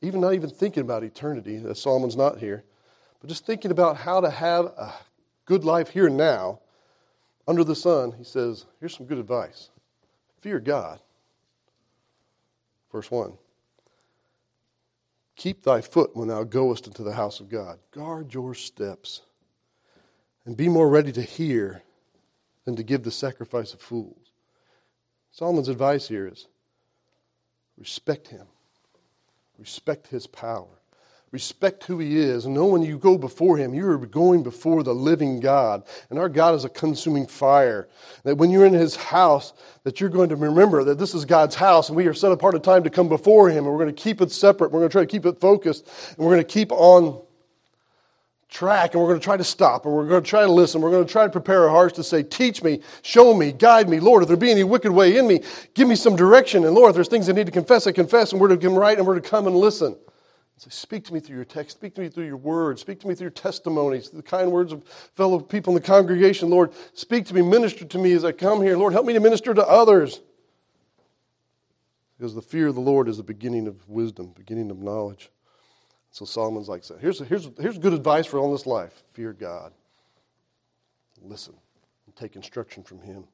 even 0.03 0.21
not 0.21 0.35
even 0.35 0.51
thinking 0.51 0.83
about 0.83 1.03
eternity, 1.03 1.57
that 1.59 1.77
Solomon's 1.77 2.17
not 2.17 2.39
here, 2.39 2.63
but 3.21 3.29
just 3.29 3.47
thinking 3.47 3.71
about 3.71 3.97
how 3.97 4.21
to 4.21 4.31
have 4.31 4.67
a 4.67 4.93
good 5.47 5.65
life 5.65 5.89
here 5.89 6.07
and 6.07 6.17
now 6.17 6.61
under 7.49 7.65
the 7.65 7.75
sun, 7.75 8.13
he 8.13 8.25
says, 8.25 8.67
Here's 8.79 8.97
some 8.97 9.07
good 9.07 9.19
advice 9.19 9.71
fear 10.41 10.61
God. 10.61 11.01
Verse 12.93 13.11
1 13.11 13.33
Keep 15.37 15.63
thy 15.63 15.81
foot 15.81 16.15
when 16.15 16.29
thou 16.29 16.45
goest 16.45 16.87
into 16.87 17.03
the 17.03 17.15
house 17.15 17.41
of 17.41 17.49
God. 17.49 17.79
Guard 17.91 18.35
your 18.35 18.55
steps. 18.55 19.23
And 20.45 20.57
be 20.57 20.69
more 20.69 20.89
ready 20.89 21.13
to 21.13 21.23
hear 21.23 21.83
than 22.65 22.77
to 22.77 22.83
give 22.83 23.03
the 23.03 23.11
sacrifice 23.11 23.73
of 23.73 23.81
fools. 23.81 24.33
Solomon's 25.31 25.69
advice 25.69 26.09
here 26.09 26.29
is 26.29 26.47
respect 27.79 28.29
him, 28.29 28.47
respect 29.59 30.09
his 30.09 30.27
power. 30.27 30.82
Respect 31.33 31.85
who 31.85 31.99
He 31.99 32.19
is. 32.19 32.45
And 32.45 32.55
know 32.55 32.67
when 32.67 32.83
you 32.83 32.99
go 32.99 33.17
before 33.17 33.57
Him, 33.57 33.73
you 33.73 33.89
are 33.89 33.97
going 33.97 34.43
before 34.43 34.83
the 34.83 34.95
living 34.95 35.41
God. 35.41 35.83
And 36.11 36.19
our 36.19 36.29
God 36.29 36.55
is 36.55 36.67
a 36.67 36.69
consuming 36.69 37.27
fire. 37.27 37.89
That 38.25 38.37
when 38.37 38.51
you're 38.51 38.67
in 38.67 38.75
His 38.75 38.97
house, 38.97 39.55
that 39.85 39.99
you're 39.99 40.11
going 40.11 40.29
to 40.29 40.37
remember 40.37 40.85
that 40.85 40.99
this 40.99 41.15
is 41.15 41.25
God's 41.25 41.55
house 41.55 41.89
and 41.89 41.97
we 41.97 42.07
are 42.07 42.13
set 42.13 42.33
apart 42.33 42.55
a 42.55 42.59
time 42.59 42.85
to 42.85 42.91
come 42.91 43.09
before 43.09 43.49
Him. 43.49 43.65
And 43.65 43.69
we're 43.69 43.83
going 43.83 43.95
to 43.95 44.03
keep 44.03 44.21
it 44.21 44.31
separate. 44.31 44.73
We're 44.73 44.81
going 44.81 44.91
to 44.91 44.93
try 44.93 45.03
to 45.03 45.07
keep 45.07 45.25
it 45.25 45.41
focused. 45.41 45.89
And 46.11 46.19
we're 46.19 46.35
going 46.35 46.45
to 46.45 46.53
keep 46.53 46.71
on 46.71 47.23
track 48.51 48.93
and 48.93 49.03
we're 49.03 49.09
going 49.09 49.19
to 49.19 49.25
try 49.25 49.39
to 49.39 49.45
stop 49.45 49.87
and 49.87 49.95
we're 49.95 50.07
going 50.07 50.23
to 50.23 50.29
try 50.29 50.43
to 50.43 50.53
listen. 50.53 50.83
We're 50.83 50.91
going 50.91 51.07
to 51.07 51.11
try 51.11 51.25
to 51.25 51.31
prepare 51.33 51.63
our 51.63 51.71
hearts 51.71 51.97
to 51.97 52.05
say, 52.05 52.23
Teach 52.23 52.63
me, 52.63 52.83
show 53.01 53.33
me, 53.33 53.53
guide 53.53 53.89
me. 53.89 54.01
Lord, 54.01 54.23
if 54.23 54.29
there 54.29 54.37
be 54.37 54.51
any 54.51 54.65
wicked 54.65 54.93
way 54.93 55.17
in 55.17 55.27
me, 55.27 55.41
give 55.73 55.89
me 55.89 55.97
some 55.97 56.15
direction. 56.15 56.67
And 56.67 56.75
Lord, 56.75 56.91
if 56.91 56.95
there's 56.95 57.09
things 57.09 57.31
I 57.31 57.33
need 57.33 57.47
to 57.47 57.53
confess, 57.53 57.87
I 57.87 57.93
confess. 57.93 58.33
And 58.33 58.41
we're 58.41 58.49
to 58.49 58.59
come 58.59 58.75
right 58.75 58.99
and 58.99 59.07
we're 59.07 59.15
to 59.15 59.23
come 59.23 59.47
and 59.47 59.57
listen. 59.57 59.97
Say, 60.63 60.71
Speak 60.71 61.05
to 61.07 61.15
me 61.15 61.19
through 61.19 61.35
your 61.35 61.45
text. 61.45 61.77
Speak 61.77 61.97
to 61.97 62.01
me 62.01 62.09
through 62.09 62.27
your 62.27 62.37
words. 62.37 62.81
Speak 62.81 63.01
to 63.01 63.09
me 63.09 63.17
through 63.17 63.25
your 63.25 63.31
testimonies, 63.33 64.11
the 64.11 64.23
kind 64.23 64.53
words 64.53 64.73
of 64.73 64.85
fellow 65.17 65.41
people 65.41 65.73
in 65.73 65.83
the 65.83 65.85
congregation. 65.85 66.51
Lord, 66.51 66.73
speak 66.95 67.27
to 67.27 67.35
me, 67.35 67.43
minister 67.43 67.85
to 67.85 67.99
me 67.99 68.13
as 68.13 68.25
I 68.25 68.31
come 68.31 68.63
here. 68.63 68.77
Lord, 68.77 68.93
help 68.93 69.05
me 69.05 69.13
to 69.13 69.19
minister 69.19 69.53
to 69.55 69.67
others. 69.67 70.21
Because 72.17 72.33
the 72.33 72.43
fear 72.43 72.69
of 72.69 72.77
the 72.77 72.81
Lord 72.81 73.09
is 73.09 73.17
the 73.17 73.25
beginning 73.25 73.67
of 73.67 73.89
wisdom, 73.89 74.33
beginning 74.37 74.71
of 74.71 74.79
knowledge. 74.79 75.31
So 76.13 76.25
Solomon's 76.25 76.69
like, 76.69 76.85
so 76.85 76.97
here's, 76.97 77.19
here's, 77.19 77.49
here's 77.59 77.79
good 77.79 77.93
advice 77.93 78.27
for 78.27 78.39
all 78.39 78.53
this 78.53 78.65
life 78.65 79.03
fear 79.15 79.33
God, 79.33 79.73
listen, 81.21 81.55
and 82.07 82.15
take 82.15 82.37
instruction 82.37 82.85
from 82.85 83.01
Him, 83.01 83.25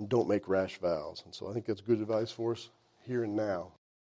and 0.00 0.08
don't 0.08 0.28
make 0.28 0.48
rash 0.48 0.78
vows. 0.78 1.22
And 1.24 1.32
so 1.32 1.48
I 1.48 1.52
think 1.52 1.66
that's 1.66 1.82
good 1.82 2.00
advice 2.00 2.32
for 2.32 2.50
us 2.50 2.70
here 3.04 3.22
and 3.22 3.36
now. 3.36 3.68